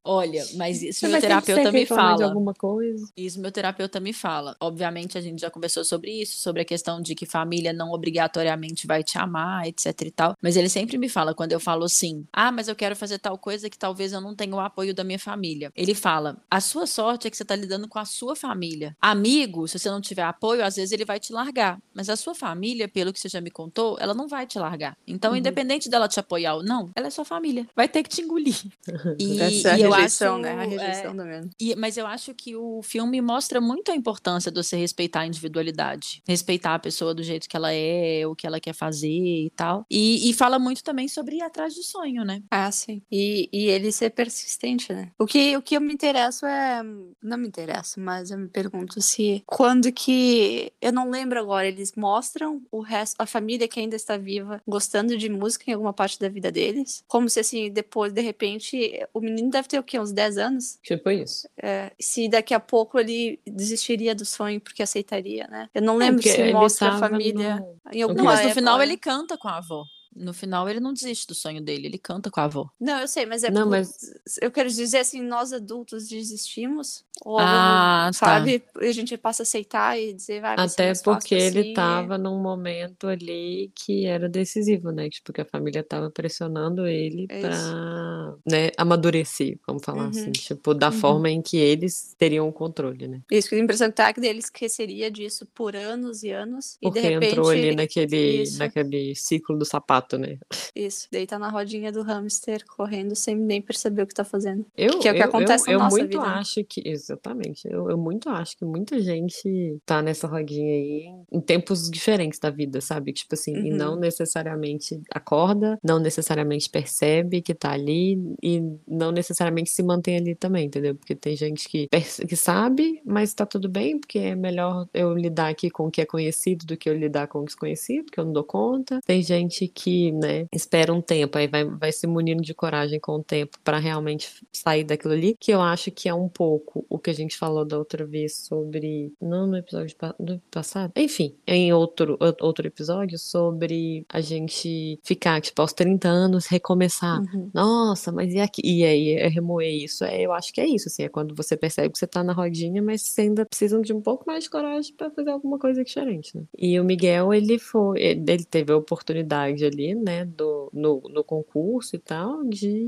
Olha, 0.03 0.43
mas 0.55 0.81
isso 0.81 1.07
meu 1.07 1.21
terapeuta 1.21 1.71
me 1.71 1.85
fala. 1.85 2.25
alguma 2.25 2.53
coisa. 2.53 3.07
Isso 3.15 3.39
meu 3.39 3.51
terapeuta 3.51 3.99
me 3.99 4.11
fala. 4.13 4.55
Obviamente 4.59 5.17
a 5.17 5.21
gente 5.21 5.39
já 5.41 5.49
conversou 5.51 5.83
sobre 5.85 6.11
isso, 6.21 6.39
sobre 6.41 6.63
a 6.63 6.65
questão 6.65 6.99
de 7.01 7.13
que 7.13 7.25
família 7.25 7.71
não 7.71 7.91
obrigatoriamente 7.91 8.87
vai 8.87 9.03
te 9.03 9.17
amar, 9.17 9.67
etc 9.67 10.01
e 10.01 10.11
tal. 10.11 10.33
Mas 10.41 10.55
ele 10.55 10.69
sempre 10.69 10.97
me 10.97 11.07
fala 11.07 11.35
quando 11.35 11.51
eu 11.51 11.59
falo 11.59 11.83
assim: 11.85 12.25
"Ah, 12.33 12.51
mas 12.51 12.67
eu 12.67 12.75
quero 12.75 12.95
fazer 12.95 13.19
tal 13.19 13.37
coisa 13.37 13.69
que 13.69 13.77
talvez 13.77 14.11
eu 14.11 14.21
não 14.21 14.35
tenha 14.35 14.55
o 14.55 14.59
apoio 14.59 14.93
da 14.93 15.03
minha 15.03 15.19
família". 15.19 15.71
Ele 15.75 15.93
fala: 15.93 16.37
"A 16.49 16.59
sua 16.59 16.87
sorte 16.87 17.27
é 17.27 17.29
que 17.31 17.37
você 17.37 17.45
tá 17.45 17.55
lidando 17.55 17.87
com 17.87 17.99
a 17.99 18.05
sua 18.05 18.35
família. 18.35 18.95
Amigo, 18.99 19.67
se 19.67 19.77
você 19.77 19.89
não 19.89 20.01
tiver 20.01 20.23
apoio, 20.23 20.63
às 20.65 20.75
vezes 20.77 20.91
ele 20.91 21.05
vai 21.05 21.19
te 21.19 21.31
largar, 21.31 21.77
mas 21.93 22.09
a 22.09 22.15
sua 22.15 22.33
família, 22.33 22.87
pelo 22.87 23.13
que 23.13 23.19
você 23.19 23.29
já 23.29 23.39
me 23.39 23.51
contou, 23.51 23.97
ela 23.99 24.13
não 24.15 24.27
vai 24.27 24.47
te 24.47 24.57
largar. 24.57 24.97
Então, 25.07 25.31
Uhum. 25.31 25.37
independente 25.37 25.89
dela 25.89 26.07
te 26.07 26.19
apoiar 26.19 26.55
ou 26.55 26.63
não, 26.63 26.89
ela 26.95 27.07
é 27.07 27.09
sua 27.11 27.25
família. 27.25 27.67
Vai 27.75 27.87
ter 27.87 28.01
que 28.03 28.09
te 28.09 28.21
engolir". 28.21 28.55
E, 29.19 29.39
Essa 29.41 29.69
é 29.69 29.70
a 29.73 29.77
e 29.77 29.81
rejeição, 29.83 30.33
acho, 30.35 30.41
né? 30.41 30.51
A 30.55 30.63
é, 30.63 30.67
rejeição 30.67 31.15
do 31.15 31.23
mesmo. 31.23 31.49
e- 31.59 31.75
mas 31.75 31.97
eu 31.97 32.05
acho 32.07 32.33
que 32.33 32.55
o 32.55 32.81
filme 32.83 33.21
mostra 33.21 33.59
muito 33.61 33.91
a 33.91 33.95
importância 33.95 34.51
de 34.51 34.61
você 34.61 34.75
respeitar 34.77 35.21
a 35.21 35.27
individualidade, 35.27 36.21
respeitar 36.27 36.75
a 36.75 36.79
pessoa 36.79 37.13
do 37.13 37.23
jeito 37.23 37.47
que 37.47 37.55
ela 37.55 37.71
é, 37.73 38.25
o 38.27 38.35
que 38.35 38.45
ela 38.47 38.59
quer 38.59 38.73
fazer 38.73 39.07
e 39.09 39.51
tal. 39.55 39.85
E, 39.89 40.29
e 40.29 40.33
fala 40.33 40.57
muito 40.59 40.83
também 40.83 41.07
sobre 41.07 41.37
ir 41.37 41.41
atrás 41.41 41.75
do 41.75 41.83
sonho, 41.83 42.23
né? 42.23 42.41
Ah, 42.49 42.71
sim. 42.71 43.01
E, 43.11 43.49
e 43.51 43.65
ele 43.67 43.91
ser 43.91 44.09
persistente, 44.11 44.91
né? 44.93 45.11
O 45.19 45.25
que, 45.25 45.55
o 45.57 45.61
que 45.61 45.75
eu 45.75 45.81
me 45.81 45.93
interesso 45.93 46.45
é. 46.45 46.81
Não 47.21 47.37
me 47.37 47.47
interesso, 47.47 47.99
mas 47.99 48.31
eu 48.31 48.37
me 48.37 48.47
pergunto 48.47 49.01
se. 49.01 49.43
Quando 49.45 49.91
que. 49.91 50.71
Eu 50.81 50.91
não 50.91 51.09
lembro 51.09 51.39
agora, 51.39 51.67
eles 51.67 51.93
mostram 51.95 52.61
o 52.71 52.81
resto, 52.81 53.15
a 53.19 53.25
família 53.25 53.67
que 53.67 53.79
ainda 53.79 53.95
está 53.95 54.17
viva, 54.17 54.61
gostando 54.67 55.17
de 55.17 55.29
música 55.29 55.65
em 55.69 55.73
alguma 55.73 55.93
parte 55.93 56.19
da 56.19 56.29
vida 56.29 56.51
deles. 56.51 57.03
Como 57.07 57.29
se 57.29 57.39
assim, 57.39 57.71
depois, 57.71 58.11
de 58.13 58.21
repente, 58.21 58.91
o 59.13 59.19
menino 59.19 59.49
deve 59.61 59.67
ter 59.69 59.79
o 59.79 59.83
quê? 59.83 59.99
Uns 59.99 60.11
10 60.11 60.37
anos? 60.37 60.79
Tipo 60.81 61.09
isso. 61.09 61.47
É, 61.61 61.91
se 61.99 62.27
daqui 62.27 62.53
a 62.53 62.59
pouco 62.59 62.99
ele 62.99 63.39
desistiria 63.45 64.13
do 64.13 64.25
sonho 64.25 64.59
porque 64.59 64.83
aceitaria, 64.83 65.47
né? 65.47 65.69
Eu 65.73 65.81
não 65.81 65.95
É, 65.95 65.97
lembro 66.05 66.15
porque 66.15 66.29
se 66.29 66.51
mostra 66.51 66.89
a 66.89 66.99
família 66.99 67.55
no- 67.55 67.79
em 67.91 68.13
Não, 68.13 68.23
mas 68.25 68.45
no 68.45 68.53
final 68.53 68.77
né? 68.77 68.83
ele 68.85 68.97
canta 68.97 69.37
com 69.37 69.47
a 69.47 69.57
avó. 69.57 69.85
No 70.13 70.33
final, 70.33 70.67
ele 70.67 70.79
não 70.81 70.93
desiste 70.93 71.25
do 71.27 71.33
sonho 71.33 71.61
dele, 71.61 71.87
ele 71.87 71.97
canta 71.97 72.29
com 72.29 72.39
a 72.41 72.43
avó. 72.43 72.69
Não, 72.79 72.99
eu 72.99 73.07
sei, 73.07 73.25
mas 73.25 73.43
é 73.45 73.49
Não, 73.49 73.63
por- 73.63 73.69
mas- 73.71 74.13
eu 74.41 74.51
quero 74.51 74.69
dizer 74.69 74.97
assim, 74.97 75.21
nós 75.21 75.53
adultos 75.53 76.07
desistimos, 76.07 77.05
ou, 77.23 77.39
Ah, 77.39 78.09
tá. 78.11 78.17
sabe? 78.17 78.61
E 78.81 78.87
a 78.87 78.91
gente 78.91 79.15
passa 79.17 79.43
a 79.43 79.45
aceitar 79.45 79.97
e 79.97 80.13
dizer, 80.13 80.41
vai, 80.41 80.55
Até 80.59 80.91
porque 81.03 81.33
ele 81.35 81.59
assim, 81.61 81.73
tava 81.73 82.17
num 82.17 82.41
momento 82.41 83.07
ali 83.07 83.71
que 83.73 84.05
era 84.05 84.27
decisivo, 84.27 84.91
né? 84.91 85.09
Tipo, 85.09 85.31
que 85.31 85.39
a 85.41 85.45
família 85.45 85.81
tava 85.83 86.09
pressionando 86.11 86.85
ele 86.85 87.25
É 87.29 87.39
pra, 87.39 88.35
né, 88.45 88.69
amadurecer, 88.77 89.57
vamos 89.65 89.83
falar 89.85 90.03
Uhum. 90.03 90.09
assim. 90.09 90.31
Tipo, 90.31 90.73
da 90.73 90.87
Uhum. 90.87 90.91
forma 90.93 91.29
em 91.29 91.41
que 91.41 91.55
eles 91.57 92.13
teriam 92.17 92.49
o 92.49 92.53
controle, 92.53 93.07
né? 93.07 93.21
Isso, 93.31 93.47
que 93.47 93.55
a 93.55 93.59
impressão 93.59 93.87
que 93.89 93.95
tá 93.95 94.11
que 94.13 94.19
ele 94.19 94.39
esqueceria 94.39 95.09
disso 95.09 95.45
por 95.55 95.75
anos 95.75 96.21
e 96.23 96.31
anos, 96.31 96.77
e 96.81 96.89
de 96.89 96.91
Porque 96.91 96.99
repente, 96.99 97.25
entrou 97.31 97.49
ali 97.49 97.73
naquele, 97.75 98.41
isso. 98.43 98.57
naquele 98.57 99.15
ciclo 99.15 99.57
do 99.57 99.63
sapato, 99.65 100.00
né? 100.17 100.37
isso, 100.75 101.07
daí 101.11 101.25
tá 101.27 101.37
na 101.39 101.49
rodinha 101.49 101.91
do 101.91 102.01
hamster, 102.01 102.63
correndo 102.65 103.15
sem 103.15 103.35
nem 103.35 103.61
perceber 103.61 104.03
o 104.03 104.07
que 104.07 104.13
tá 104.13 104.23
fazendo. 104.23 104.65
Eu, 104.77 104.99
Que 104.99 105.07
é 105.07 105.11
o 105.11 105.15
que 105.15 105.21
eu, 105.21 105.25
acontece 105.25 105.63
eu, 105.65 105.67
na 105.67 105.73
eu 105.73 105.79
nossa 105.79 105.97
muito 105.97 106.11
vida, 106.11 106.29
né? 106.29 106.39
acho 106.39 106.63
que, 106.63 106.81
exatamente, 106.85 107.67
eu, 107.69 107.89
eu 107.89 107.97
muito 107.97 108.29
acho 108.29 108.57
que 108.57 108.65
muita 108.65 108.99
gente 108.99 109.77
tá 109.85 110.01
nessa 110.01 110.27
rodinha 110.27 110.73
aí 110.73 111.05
em, 111.31 111.37
em 111.37 111.41
tempos 111.41 111.89
diferentes 111.89 112.39
da 112.39 112.49
vida, 112.49 112.79
sabe? 112.81 113.13
Tipo 113.13 113.35
assim, 113.35 113.53
e 113.67 113.69
não 113.71 113.93
Uhum. 113.93 113.99
necessariamente 113.99 115.01
acorda, 115.13 115.77
não 115.83 115.99
necessariamente 115.99 116.69
percebe 116.69 117.41
que 117.41 117.53
tá 117.53 117.71
ali 117.71 118.17
e 118.41 118.61
não 118.87 119.11
necessariamente 119.11 119.69
se 119.69 119.83
mantém 119.83 120.17
ali 120.17 120.35
também, 120.35 120.65
entendeu? 120.67 120.95
Porque 120.95 121.15
tem 121.15 121.35
gente 121.35 121.67
que, 121.67 121.87
que 122.27 122.35
sabe, 122.35 123.01
mas 123.05 123.33
tá 123.33 123.45
tudo 123.45 123.67
bem, 123.69 123.99
porque 123.99 124.19
é 124.19 124.35
melhor 124.35 124.87
eu 124.93 125.13
lidar 125.15 125.49
aqui 125.49 125.69
com 125.69 125.87
o 125.87 125.91
que 125.91 126.01
é 126.01 126.05
conhecido 126.05 126.65
do 126.65 126.77
que 126.77 126.89
eu 126.89 126.97
lidar 126.97 127.27
com 127.27 127.39
o 127.39 127.45
desconhecido, 127.45 128.11
que 128.11 128.19
eu 128.19 128.25
não 128.25 128.33
dou 128.33 128.43
conta. 128.43 128.99
Tem 129.05 129.21
gente 129.21 129.67
que, 129.67 129.90
né, 130.11 130.45
espera 130.53 130.93
um 130.93 131.01
tempo, 131.01 131.37
aí 131.37 131.47
vai, 131.47 131.65
vai 131.65 131.91
se 131.91 132.07
munindo 132.07 132.41
de 132.41 132.53
coragem 132.53 132.99
com 132.99 133.13
o 133.13 133.23
tempo 133.23 133.57
para 133.63 133.77
realmente 133.77 134.29
sair 134.51 134.83
daquilo 134.83 135.13
ali, 135.13 135.35
que 135.39 135.51
eu 135.51 135.61
acho 135.61 135.91
que 135.91 136.07
é 136.07 136.13
um 136.13 136.29
pouco 136.29 136.85
o 136.89 136.99
que 136.99 137.09
a 137.09 137.13
gente 137.13 137.37
falou 137.37 137.65
da 137.65 137.77
outra 137.77 138.05
vez 138.05 138.35
sobre. 138.37 139.11
Não 139.21 139.47
no 139.47 139.57
episódio 139.57 139.95
do 140.19 140.41
passado? 140.51 140.91
Enfim, 140.95 141.35
em 141.47 141.73
outro, 141.73 142.17
outro 142.39 142.67
episódio 142.67 143.17
sobre 143.17 144.05
a 144.09 144.21
gente 144.21 144.99
ficar, 145.03 145.41
tipo, 145.41 145.61
aos 145.61 145.73
30 145.73 146.07
anos, 146.07 146.45
recomeçar. 146.45 147.19
Uhum. 147.21 147.49
Nossa, 147.53 148.11
mas 148.11 148.33
e 148.33 148.39
aqui? 148.39 148.61
E 148.63 148.83
aí, 148.83 149.13
é 149.15 149.27
remoer 149.27 149.83
isso? 149.83 150.03
É, 150.03 150.21
eu 150.21 150.31
acho 150.33 150.53
que 150.53 150.61
é 150.61 150.67
isso, 150.67 150.87
assim, 150.87 151.03
é 151.03 151.09
quando 151.09 151.35
você 151.35 151.57
percebe 151.57 151.91
que 151.91 151.99
você 151.99 152.07
tá 152.07 152.23
na 152.23 152.33
rodinha, 152.33 152.81
mas 152.81 153.01
você 153.01 153.21
ainda 153.21 153.45
precisa 153.45 153.81
de 153.81 153.93
um 153.93 154.01
pouco 154.01 154.25
mais 154.27 154.43
de 154.43 154.49
coragem 154.49 154.93
pra 154.95 155.09
fazer 155.09 155.31
alguma 155.31 155.57
coisa 155.57 155.83
diferente, 155.83 156.35
né? 156.35 156.43
E 156.57 156.79
o 156.79 156.83
Miguel, 156.83 157.33
ele 157.33 157.57
foi, 157.57 158.01
ele 158.01 158.43
teve 158.43 158.71
a 158.71 158.77
oportunidade 158.77 159.65
ali, 159.65 159.80
né, 159.95 160.25
do, 160.25 160.69
no, 160.73 161.01
no 161.09 161.23
concurso 161.23 161.95
e 161.95 161.99
tal, 161.99 162.43
de 162.45 162.87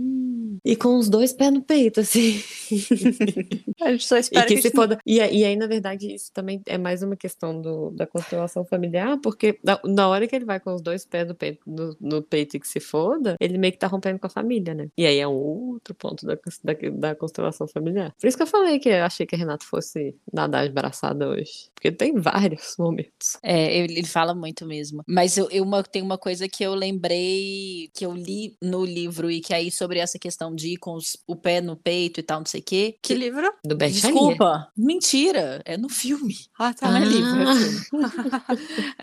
ir 0.66 0.76
com 0.78 0.98
os 0.98 1.10
dois 1.10 1.34
pés 1.34 1.52
no 1.54 1.62
peito, 1.62 2.00
assim. 2.00 2.42
A 3.82 3.92
gente 3.92 4.06
só 4.08 4.18
E 4.18 4.20
espera 4.22 4.46
que 4.48 4.56
que, 4.56 4.62
se 4.62 4.72
foda. 4.72 4.98
E, 5.06 5.20
aí- 5.20 5.38
e 5.38 5.46
aí, 5.46 5.56
na 5.56 5.68
verdade, 5.68 6.14
isso 6.14 6.32
também 6.34 6.62
é 6.66 6.78
mais 6.78 7.02
uma 7.04 7.16
questão 7.16 7.60
do, 7.62 7.92
da 7.92 8.06
constelação 8.08 8.64
familiar, 8.66 9.20
porque 9.22 9.60
na, 9.64 9.80
na 9.86 10.08
hora 10.08 10.28
que 10.28 10.36
ele 10.36 10.46
vai 10.46 10.60
com 10.60 10.74
os 10.74 10.82
dois 10.82 11.06
pés 11.06 11.28
no 11.28 11.36
peito, 11.36 11.60
no, 11.66 11.96
no 12.00 12.22
peito 12.24 12.58
e 12.58 12.60
que 12.60 12.68
se 12.68 12.80
foda, 12.80 13.36
ele 13.40 13.58
meio 13.58 13.74
que 13.74 13.80
tá 13.80 13.88
rompendo 13.88 14.20
com 14.20 14.28
a 14.28 14.30
família, 14.30 14.74
né? 14.74 14.88
E 14.98 15.06
aí 15.06 15.18
é 15.20 15.28
um 15.28 15.34
outro 15.34 15.94
ponto 15.96 16.26
da, 16.26 16.36
da, 16.36 16.74
da 16.92 17.16
constelação 17.16 17.68
familiar. 17.68 18.14
Por 18.20 18.28
isso 18.28 18.38
que 18.38 18.44
eu 18.44 18.48
falei 18.48 18.80
que 18.80 18.90
eu 18.90 19.04
achei 19.04 19.26
que 19.26 19.36
a 19.36 19.38
Renata 19.38 19.66
fosse 19.66 20.16
nadar 20.32 20.66
abraçada 20.68 21.28
hoje. 21.30 21.70
Porque 21.74 21.92
tem 21.92 22.16
vários 22.20 22.76
momentos. 22.78 23.38
É, 23.44 23.78
ele, 23.78 23.94
ele 24.00 24.08
fala 24.08 24.34
muito 24.34 24.66
mesmo. 24.66 25.04
Mas 25.08 25.38
eu, 25.38 25.50
eu 25.52 25.64
uma, 25.64 25.84
tem 25.84 26.02
uma 26.02 26.18
coisa 26.18 26.48
que 26.48 26.64
eu 26.64 26.74
lembrei, 26.84 27.90
que 27.94 28.06
eu 28.06 28.14
li 28.14 28.56
no 28.62 28.84
livro, 28.86 29.30
e 29.32 29.42
que 29.42 29.54
aí 29.54 29.72
sobre 29.72 30.00
essa 30.00 30.20
questão 30.20 30.54
de 30.54 30.74
ir 30.74 30.78
com 30.78 30.94
os- 30.96 31.18
o 31.28 31.36
pé 31.36 31.62
no 31.62 31.76
peito 31.76 32.20
e 32.20 32.24
tal, 32.24 32.40
não 32.40 32.46
sei 32.46 32.60
o 32.62 32.64
quê. 32.64 32.96
Que 33.02 33.14
livro? 33.14 33.52
Do 33.66 33.76
Bert. 33.76 33.94
Desculpa, 33.94 34.72
mentira, 34.78 35.62
é 35.66 35.78
no 35.78 35.90
filme. 35.90 36.36
Ah, 36.60 36.74
tá. 36.74 36.90
Não 36.90 36.98
é 36.98 37.06
livro, 37.06 37.40
é 37.40 37.44
Ah. 37.44 37.56
filme. 37.56 37.80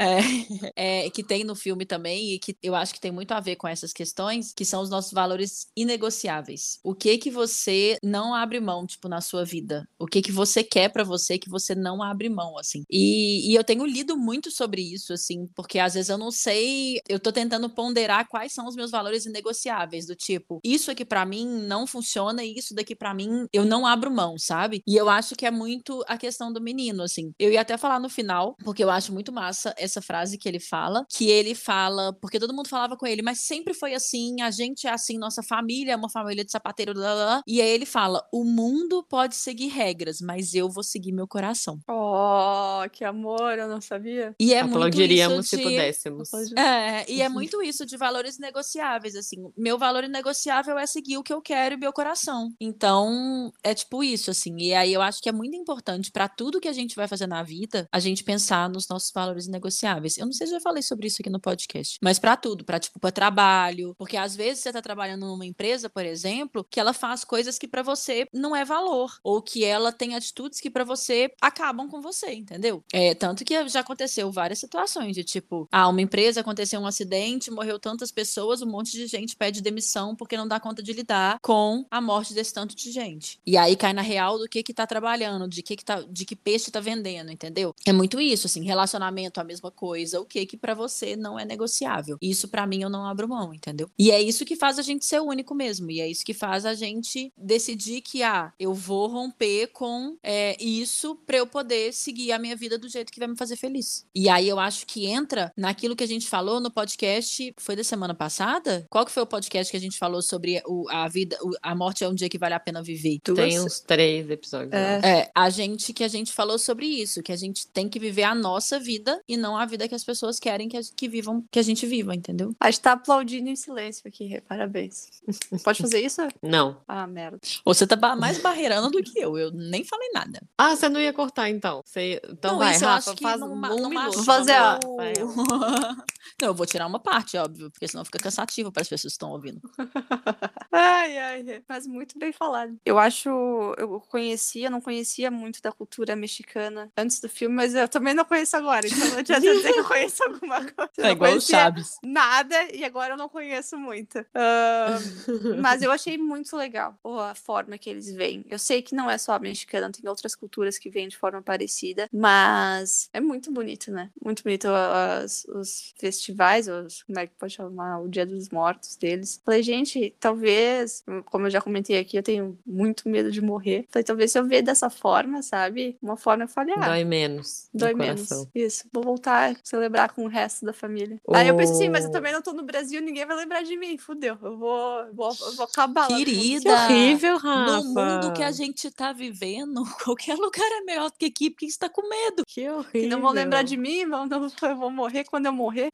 É, 0.76 1.06
é, 1.06 1.10
que 1.10 1.22
tem 1.22 1.44
no 1.44 1.54
filme 1.54 1.84
também 1.84 2.32
e 2.34 2.38
que 2.38 2.56
eu 2.62 2.74
acho 2.74 2.92
que 2.94 3.00
tem 3.00 3.10
muito 3.10 3.32
a 3.32 3.40
ver 3.40 3.56
com 3.56 3.68
essas 3.68 3.92
questões, 3.92 4.52
que 4.54 4.64
são 4.64 4.80
os 4.82 4.90
nossos 4.90 5.12
valores 5.12 5.66
inegociáveis. 5.76 6.78
O 6.82 6.94
que 6.94 7.18
que 7.18 7.30
você 7.30 7.96
não 8.02 8.34
abre 8.34 8.60
mão, 8.60 8.86
tipo, 8.86 9.08
na 9.08 9.20
sua 9.20 9.44
vida? 9.44 9.88
O 9.98 10.06
que 10.06 10.22
que 10.22 10.32
você 10.32 10.62
quer 10.64 10.88
pra 10.90 11.04
você 11.04 11.38
que 11.38 11.48
você 11.48 11.74
não 11.74 12.02
abre 12.02 12.28
mão, 12.28 12.58
assim? 12.58 12.82
E, 12.90 13.50
e 13.50 13.54
eu 13.54 13.64
tenho 13.64 13.84
lido 13.86 14.16
muito 14.16 14.50
sobre 14.50 14.82
isso, 14.82 15.12
assim, 15.12 15.46
porque 15.54 15.78
às 15.78 15.94
vezes 15.94 16.08
eu 16.10 16.18
não 16.18 16.30
sei, 16.30 17.00
eu 17.08 17.18
tô 17.20 17.32
tentando 17.32 17.68
ponderar 17.70 18.28
quais 18.28 18.52
são 18.52 18.66
os 18.66 18.76
meus 18.76 18.90
valores 18.90 19.26
inegociáveis, 19.26 20.06
do 20.06 20.14
tipo, 20.14 20.60
isso 20.64 20.90
aqui 20.90 21.04
pra 21.04 21.24
mim 21.24 21.46
não 21.46 21.86
funciona 21.86 22.44
e 22.44 22.54
isso 22.54 22.74
daqui 22.74 22.94
pra 22.94 23.14
mim 23.14 23.46
eu 23.52 23.64
não 23.64 23.86
abro 23.86 24.10
mão, 24.10 24.38
sabe? 24.38 24.82
E 24.86 24.96
eu 24.96 25.08
acho 25.08 25.34
que 25.34 25.46
é 25.46 25.50
muito 25.50 26.04
a 26.06 26.16
questão 26.16 26.52
do 26.52 26.60
menino, 26.60 27.02
assim. 27.02 27.32
Eu 27.38 27.50
ia 27.50 27.60
até 27.60 27.76
falar 27.76 28.00
no 28.00 28.08
final, 28.08 28.56
porque 28.64 28.82
eu 28.82 28.90
acho 28.90 29.12
muito 29.12 29.32
massa 29.32 29.74
essa 29.76 30.02
frase 30.02 30.38
que 30.38 30.48
ele 30.48 30.60
fala, 30.60 31.04
que 31.08 31.28
ele 31.28 31.54
fala, 31.54 32.12
porque 32.20 32.38
todo 32.38 32.54
mundo 32.54 32.68
falava 32.68 32.96
com 32.96 33.06
ele, 33.06 33.22
mas 33.22 33.40
sempre 33.40 33.74
foi 33.74 33.94
assim, 33.94 34.40
a 34.40 34.50
gente 34.50 34.86
é 34.86 34.90
assim, 34.90 35.18
nossa 35.18 35.42
família 35.42 35.92
é 35.92 35.96
uma 35.96 36.10
família 36.10 36.44
de 36.44 36.50
sapateiro, 36.50 36.94
blá, 36.94 37.14
blá, 37.14 37.42
e 37.46 37.60
aí 37.60 37.68
ele 37.68 37.86
fala, 37.86 38.26
o 38.32 38.44
mundo 38.44 39.04
pode 39.08 39.36
seguir 39.36 39.68
regras, 39.68 40.20
mas 40.20 40.54
eu 40.54 40.68
vou 40.68 40.82
seguir 40.82 41.12
meu 41.12 41.26
coração. 41.26 41.78
Oh, 41.88 42.88
que 42.90 43.04
amor, 43.04 43.58
eu 43.58 43.68
não 43.68 43.80
sabia. 43.80 44.34
E 44.38 44.54
é 44.54 44.62
muito 44.62 44.76
Aplaudiríamos 44.76 45.46
isso 45.46 45.50
se 45.50 45.56
de... 45.56 45.62
pudéssemos. 45.62 46.30
É, 46.56 47.10
e 47.10 47.22
é 47.22 47.28
muito 47.28 47.59
isso 47.62 47.86
de 47.86 47.96
valores 47.96 48.38
negociáveis, 48.38 49.14
assim. 49.16 49.36
Meu 49.56 49.78
valor 49.78 50.02
negociável 50.08 50.78
é 50.78 50.86
seguir 50.86 51.18
o 51.18 51.22
que 51.22 51.32
eu 51.32 51.42
quero 51.42 51.74
e 51.74 51.78
meu 51.78 51.92
coração. 51.92 52.52
Então, 52.60 53.52
é 53.62 53.74
tipo 53.74 54.02
isso, 54.02 54.30
assim. 54.30 54.56
E 54.58 54.74
aí 54.74 54.92
eu 54.92 55.02
acho 55.02 55.20
que 55.20 55.28
é 55.28 55.32
muito 55.32 55.56
importante 55.56 56.10
pra 56.10 56.28
tudo 56.28 56.60
que 56.60 56.68
a 56.68 56.72
gente 56.72 56.96
vai 56.96 57.08
fazer 57.08 57.26
na 57.26 57.42
vida, 57.42 57.88
a 57.92 57.98
gente 57.98 58.24
pensar 58.24 58.68
nos 58.68 58.88
nossos 58.88 59.10
valores 59.12 59.46
negociáveis. 59.48 60.18
Eu 60.18 60.26
não 60.26 60.32
sei 60.32 60.46
se 60.46 60.52
já 60.52 60.60
falei 60.60 60.82
sobre 60.82 61.06
isso 61.06 61.18
aqui 61.20 61.30
no 61.30 61.40
podcast, 61.40 61.98
mas 62.02 62.18
pra 62.18 62.36
tudo, 62.36 62.64
pra 62.64 62.78
tipo, 62.78 62.98
para 62.98 63.12
trabalho, 63.12 63.94
porque 63.96 64.16
às 64.16 64.34
vezes 64.34 64.62
você 64.62 64.72
tá 64.72 64.82
trabalhando 64.82 65.26
numa 65.26 65.46
empresa, 65.46 65.88
por 65.88 66.04
exemplo, 66.04 66.64
que 66.68 66.80
ela 66.80 66.92
faz 66.92 67.24
coisas 67.24 67.58
que 67.58 67.68
pra 67.68 67.82
você 67.82 68.26
não 68.32 68.54
é 68.54 68.64
valor, 68.64 69.10
ou 69.22 69.42
que 69.42 69.64
ela 69.64 69.92
tem 69.92 70.14
atitudes 70.14 70.60
que 70.60 70.70
pra 70.70 70.84
você 70.84 71.30
acabam 71.40 71.88
com 71.88 72.00
você, 72.00 72.32
entendeu? 72.32 72.82
É, 72.92 73.14
tanto 73.14 73.44
que 73.44 73.68
já 73.68 73.80
aconteceu 73.80 74.30
várias 74.30 74.58
situações 74.58 75.14
de 75.14 75.24
tipo, 75.24 75.68
ah, 75.70 75.88
uma 75.88 76.00
empresa 76.00 76.40
aconteceu 76.40 76.80
um 76.80 76.86
acidente, 76.86 77.49
morreu 77.50 77.78
tantas 77.78 78.10
pessoas, 78.10 78.62
um 78.62 78.66
monte 78.66 78.92
de 78.92 79.06
gente 79.06 79.36
pede 79.36 79.60
demissão 79.60 80.14
porque 80.14 80.36
não 80.36 80.48
dá 80.48 80.60
conta 80.60 80.82
de 80.82 80.92
lidar 80.92 81.38
com 81.42 81.84
a 81.90 82.00
morte 82.00 82.34
desse 82.34 82.52
tanto 82.52 82.74
de 82.74 82.90
gente. 82.90 83.38
E 83.46 83.56
aí 83.56 83.76
cai 83.76 83.92
na 83.92 84.02
real 84.02 84.38
do 84.38 84.48
que 84.48 84.62
que 84.62 84.74
tá 84.74 84.86
trabalhando, 84.86 85.48
de 85.48 85.62
que 85.62 85.76
que 85.76 85.84
tá, 85.84 86.02
de 86.02 86.24
que 86.24 86.36
peixe 86.36 86.70
tá 86.70 86.80
vendendo, 86.80 87.30
entendeu? 87.30 87.74
É 87.86 87.92
muito 87.92 88.20
isso, 88.20 88.46
assim, 88.46 88.64
relacionamento 88.64 89.40
a 89.40 89.44
mesma 89.44 89.70
coisa, 89.70 90.20
o 90.20 90.24
que 90.24 90.46
que 90.46 90.56
para 90.56 90.74
você 90.74 91.16
não 91.16 91.38
é 91.38 91.44
negociável. 91.44 92.18
Isso 92.20 92.48
pra 92.48 92.66
mim 92.66 92.82
eu 92.82 92.90
não 92.90 93.06
abro 93.06 93.28
mão, 93.28 93.52
entendeu? 93.54 93.90
E 93.98 94.10
é 94.10 94.20
isso 94.20 94.44
que 94.44 94.56
faz 94.56 94.78
a 94.78 94.82
gente 94.82 95.04
ser 95.04 95.20
único 95.20 95.54
mesmo, 95.54 95.90
e 95.90 96.00
é 96.00 96.08
isso 96.08 96.24
que 96.24 96.34
faz 96.34 96.64
a 96.66 96.74
gente 96.74 97.32
decidir 97.36 98.00
que 98.00 98.22
ah, 98.22 98.52
eu 98.58 98.74
vou 98.74 99.06
romper 99.08 99.68
com 99.68 100.16
é, 100.22 100.56
isso 100.62 101.16
pra 101.26 101.38
eu 101.38 101.46
poder 101.46 101.92
seguir 101.92 102.32
a 102.32 102.38
minha 102.38 102.56
vida 102.56 102.78
do 102.78 102.88
jeito 102.88 103.12
que 103.12 103.18
vai 103.18 103.28
me 103.28 103.36
fazer 103.36 103.56
feliz. 103.56 104.06
E 104.14 104.28
aí 104.28 104.48
eu 104.48 104.58
acho 104.58 104.86
que 104.86 105.06
entra 105.06 105.52
naquilo 105.56 105.96
que 105.96 106.04
a 106.04 106.08
gente 106.08 106.28
falou 106.28 106.60
no 106.60 106.70
podcast, 106.70 107.29
foi 107.56 107.76
da 107.76 107.84
semana 107.84 108.14
passada? 108.14 108.86
Qual 108.90 109.04
que 109.04 109.12
foi 109.12 109.22
o 109.22 109.26
podcast 109.26 109.70
que 109.70 109.76
a 109.76 109.80
gente 109.80 109.98
falou 109.98 110.22
sobre 110.22 110.62
o, 110.66 110.88
a 110.90 111.08
vida, 111.08 111.36
o- 111.42 111.50
a 111.62 111.74
morte 111.74 112.02
é 112.04 112.08
um 112.08 112.14
dia 112.14 112.28
que 112.28 112.38
vale 112.38 112.54
a 112.54 112.60
pena 112.60 112.82
viver? 112.82 113.18
Tem 113.22 113.60
uns 113.60 113.80
três 113.80 114.28
episódios. 114.30 114.72
É. 114.72 115.00
É, 115.02 115.30
a 115.34 115.48
gente 115.50 115.92
que 115.92 116.04
a 116.04 116.08
gente 116.08 116.32
falou 116.32 116.58
sobre 116.58 116.86
isso, 116.86 117.22
que 117.22 117.32
a 117.32 117.36
gente 117.36 117.66
tem 117.68 117.88
que 117.88 117.98
viver 117.98 118.24
a 118.24 118.34
nossa 118.34 118.78
vida 118.78 119.20
e 119.28 119.36
não 119.36 119.56
a 119.56 119.64
vida 119.66 119.88
que 119.88 119.94
as 119.94 120.04
pessoas 120.04 120.38
querem 120.38 120.68
que, 120.68 120.76
a- 120.76 120.80
que 120.96 121.08
vivam, 121.08 121.44
que 121.50 121.58
a 121.58 121.62
gente 121.62 121.86
viva, 121.86 122.14
entendeu? 122.14 122.54
A 122.60 122.70
gente 122.70 122.80
tá 122.80 122.92
aplaudindo 122.92 123.48
em 123.48 123.56
silêncio 123.56 124.02
aqui, 124.06 124.40
parabéns. 124.48 125.08
Pode 125.64 125.80
fazer 125.82 126.00
isso? 126.00 126.20
Não. 126.42 126.80
Ah, 126.86 127.06
merda. 127.06 127.38
Você 127.64 127.86
tá 127.86 127.96
mais 128.16 128.38
barreirando 128.38 128.90
do 128.90 129.02
que 129.02 129.18
eu, 129.18 129.36
eu 129.38 129.50
nem 129.50 129.84
falei 129.84 130.10
nada. 130.12 130.40
Ah, 130.58 130.74
você 130.74 130.88
não 130.88 131.00
ia 131.00 131.12
cortar 131.12 131.48
então. 131.50 131.82
Você... 131.84 132.20
Então 132.30 132.52
Não, 132.52 132.58
vai, 132.58 132.74
isso 132.74 132.84
eu 132.84 132.88
Rafa, 132.88 133.10
acho 133.10 133.16
que 133.16 133.22
faz 133.22 133.40
numa- 133.40 133.72
um 133.72 133.76
numa 133.76 133.88
minuto. 133.88 134.14
Vou 134.16 134.24
fazer, 134.24 134.54
ó. 134.60 134.78
Não, 136.40 136.48
eu 136.48 136.54
vou 136.54 136.64
tirar 136.66 136.86
uma 136.86 136.98
parte, 136.98 137.19
óbvio, 137.38 137.70
porque 137.70 137.88
senão 137.88 138.04
fica 138.04 138.18
cansativo 138.18 138.70
para 138.72 138.82
as 138.82 138.88
pessoas 138.88 139.12
que 139.12 139.16
estão 139.16 139.30
ouvindo. 139.30 139.60
Ai, 140.72 141.18
ai, 141.18 141.62
mas 141.68 141.84
muito 141.86 142.16
bem 142.16 142.32
falado. 142.32 142.78
Eu 142.84 142.96
acho, 142.98 143.28
eu 143.76 144.00
conhecia, 144.08 144.70
não 144.70 144.80
conhecia 144.80 145.30
muito 145.30 145.60
da 145.60 145.72
cultura 145.72 146.14
mexicana 146.14 146.90
antes 146.96 147.20
do 147.20 147.28
filme, 147.28 147.54
mas 147.54 147.74
eu 147.74 147.88
também 147.88 148.14
não 148.14 148.24
conheço 148.24 148.56
agora, 148.56 148.86
então 148.86 149.08
não 149.08 149.18
adianta 149.18 149.40
dizer 149.52 149.72
que 149.72 149.80
eu 149.80 149.84
conheço 149.84 150.22
alguma 150.22 150.60
coisa. 150.60 150.90
É 150.98 151.02
não 151.02 151.10
igual 151.10 151.34
o 151.34 151.40
Chaves. 151.40 151.98
Nada, 152.04 152.56
e 152.72 152.84
agora 152.84 153.14
eu 153.14 153.16
não 153.16 153.28
conheço 153.28 153.76
muito. 153.76 154.18
Ahn, 154.34 155.00
mas 155.60 155.82
eu 155.82 155.90
achei 155.90 156.16
muito 156.16 156.56
legal 156.56 156.96
a 157.04 157.34
forma 157.34 157.76
que 157.76 157.90
eles 157.90 158.12
veem. 158.12 158.44
Eu 158.48 158.58
sei 158.58 158.80
que 158.80 158.94
não 158.94 159.10
é 159.10 159.18
só 159.18 159.32
a 159.32 159.38
mexicana, 159.40 159.90
tem 159.90 160.08
outras 160.08 160.36
culturas 160.36 160.78
que 160.78 160.88
veem 160.88 161.08
de 161.08 161.18
forma 161.18 161.42
parecida, 161.42 162.08
mas 162.12 162.70
Mas 162.80 163.10
é 163.12 163.20
muito 163.20 163.52
bonito, 163.52 163.90
né? 163.90 164.10
Muito 164.24 164.42
bonito 164.42 164.68
as, 164.68 165.44
os 165.46 165.92
festivais, 165.98 166.68
os, 166.68 167.04
como 167.10 167.18
é 167.20 167.26
que 167.26 167.32
pode 167.38 167.52
chamar? 167.54 167.98
O 168.00 168.08
Dia 168.08 168.24
dos 168.24 168.48
Mortos 168.50 168.94
deles. 168.96 169.40
Falei, 169.44 169.62
gente, 169.62 170.14
talvez, 170.20 171.04
como 171.26 171.46
eu 171.46 171.50
já 171.50 171.60
comentei 171.60 171.98
aqui, 171.98 172.16
eu 172.16 172.22
tenho 172.22 172.56
muito 172.64 173.08
medo 173.08 173.30
de 173.32 173.40
morrer. 173.40 173.86
Falei, 173.90 174.04
talvez 174.04 174.30
se 174.32 174.38
eu 174.38 174.46
ver 174.46 174.62
dessa 174.62 174.88
forma, 174.88 175.42
sabe? 175.42 175.96
Uma 176.00 176.16
forma 176.16 176.44
eu 176.44 176.48
falei, 176.48 176.74
ah, 176.78 176.88
Dói 176.88 177.04
menos. 177.04 177.68
no 177.74 177.80
Dói 177.80 177.94
menos. 177.94 178.28
coração. 178.28 178.48
Isso. 178.54 178.84
Vou 178.92 179.02
voltar 179.02 179.50
a 179.50 179.56
celebrar 179.64 180.12
com 180.12 180.24
o 180.24 180.28
resto 180.28 180.64
da 180.64 180.72
família. 180.72 181.20
O- 181.26 181.34
Aí 181.34 181.48
eu 181.48 181.56
pensei 181.56 181.74
assim, 181.74 181.88
mas 181.88 182.04
eu 182.04 182.10
também 182.12 182.32
não 182.32 182.42
tô 182.42 182.52
no 182.52 182.62
Brasil, 182.62 183.00
ninguém 183.02 183.26
vai 183.26 183.36
lembrar 183.36 183.62
de 183.62 183.76
mim. 183.76 183.98
Fudeu. 183.98 184.38
Eu 184.42 184.56
vou, 184.56 185.00
eu 185.00 185.14
vou, 185.14 185.28
eu 185.30 185.52
vou 185.56 185.64
acabar 185.64 186.08
lá. 186.08 186.16
Querida, 186.16 186.62
Que 186.62 186.92
horrível, 186.92 187.36
Rafa. 187.38 187.80
No 187.82 187.84
mundo 187.84 188.32
que 188.34 188.42
a 188.42 188.52
gente 188.52 188.90
tá 188.90 189.12
vivendo, 189.12 189.82
qualquer 190.04 190.36
lugar 190.36 190.64
é 190.70 190.80
melhor 190.82 191.10
do 191.10 191.16
que 191.18 191.26
aqui, 191.26 191.50
porque 191.50 191.68
você 191.68 191.78
tá 191.78 191.88
com 191.88 192.08
medo. 192.08 192.44
Que 192.46 192.68
horrível. 192.68 192.90
Que 192.92 193.06
não 193.06 193.20
vão 193.20 193.32
lembrar 193.32 193.62
de 193.62 193.76
mim, 193.76 194.06
vão, 194.08 194.26
não, 194.26 194.48
eu 194.62 194.76
vou 194.76 194.90
morrer 194.90 195.24
quando 195.24 195.46
eu 195.46 195.52
morrer. 195.52 195.90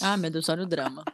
Ah, 0.00 0.16
meu 0.22 0.30
Deus, 0.30 0.48
olha 0.48 0.62
o 0.62 0.66
drama. 0.66 1.04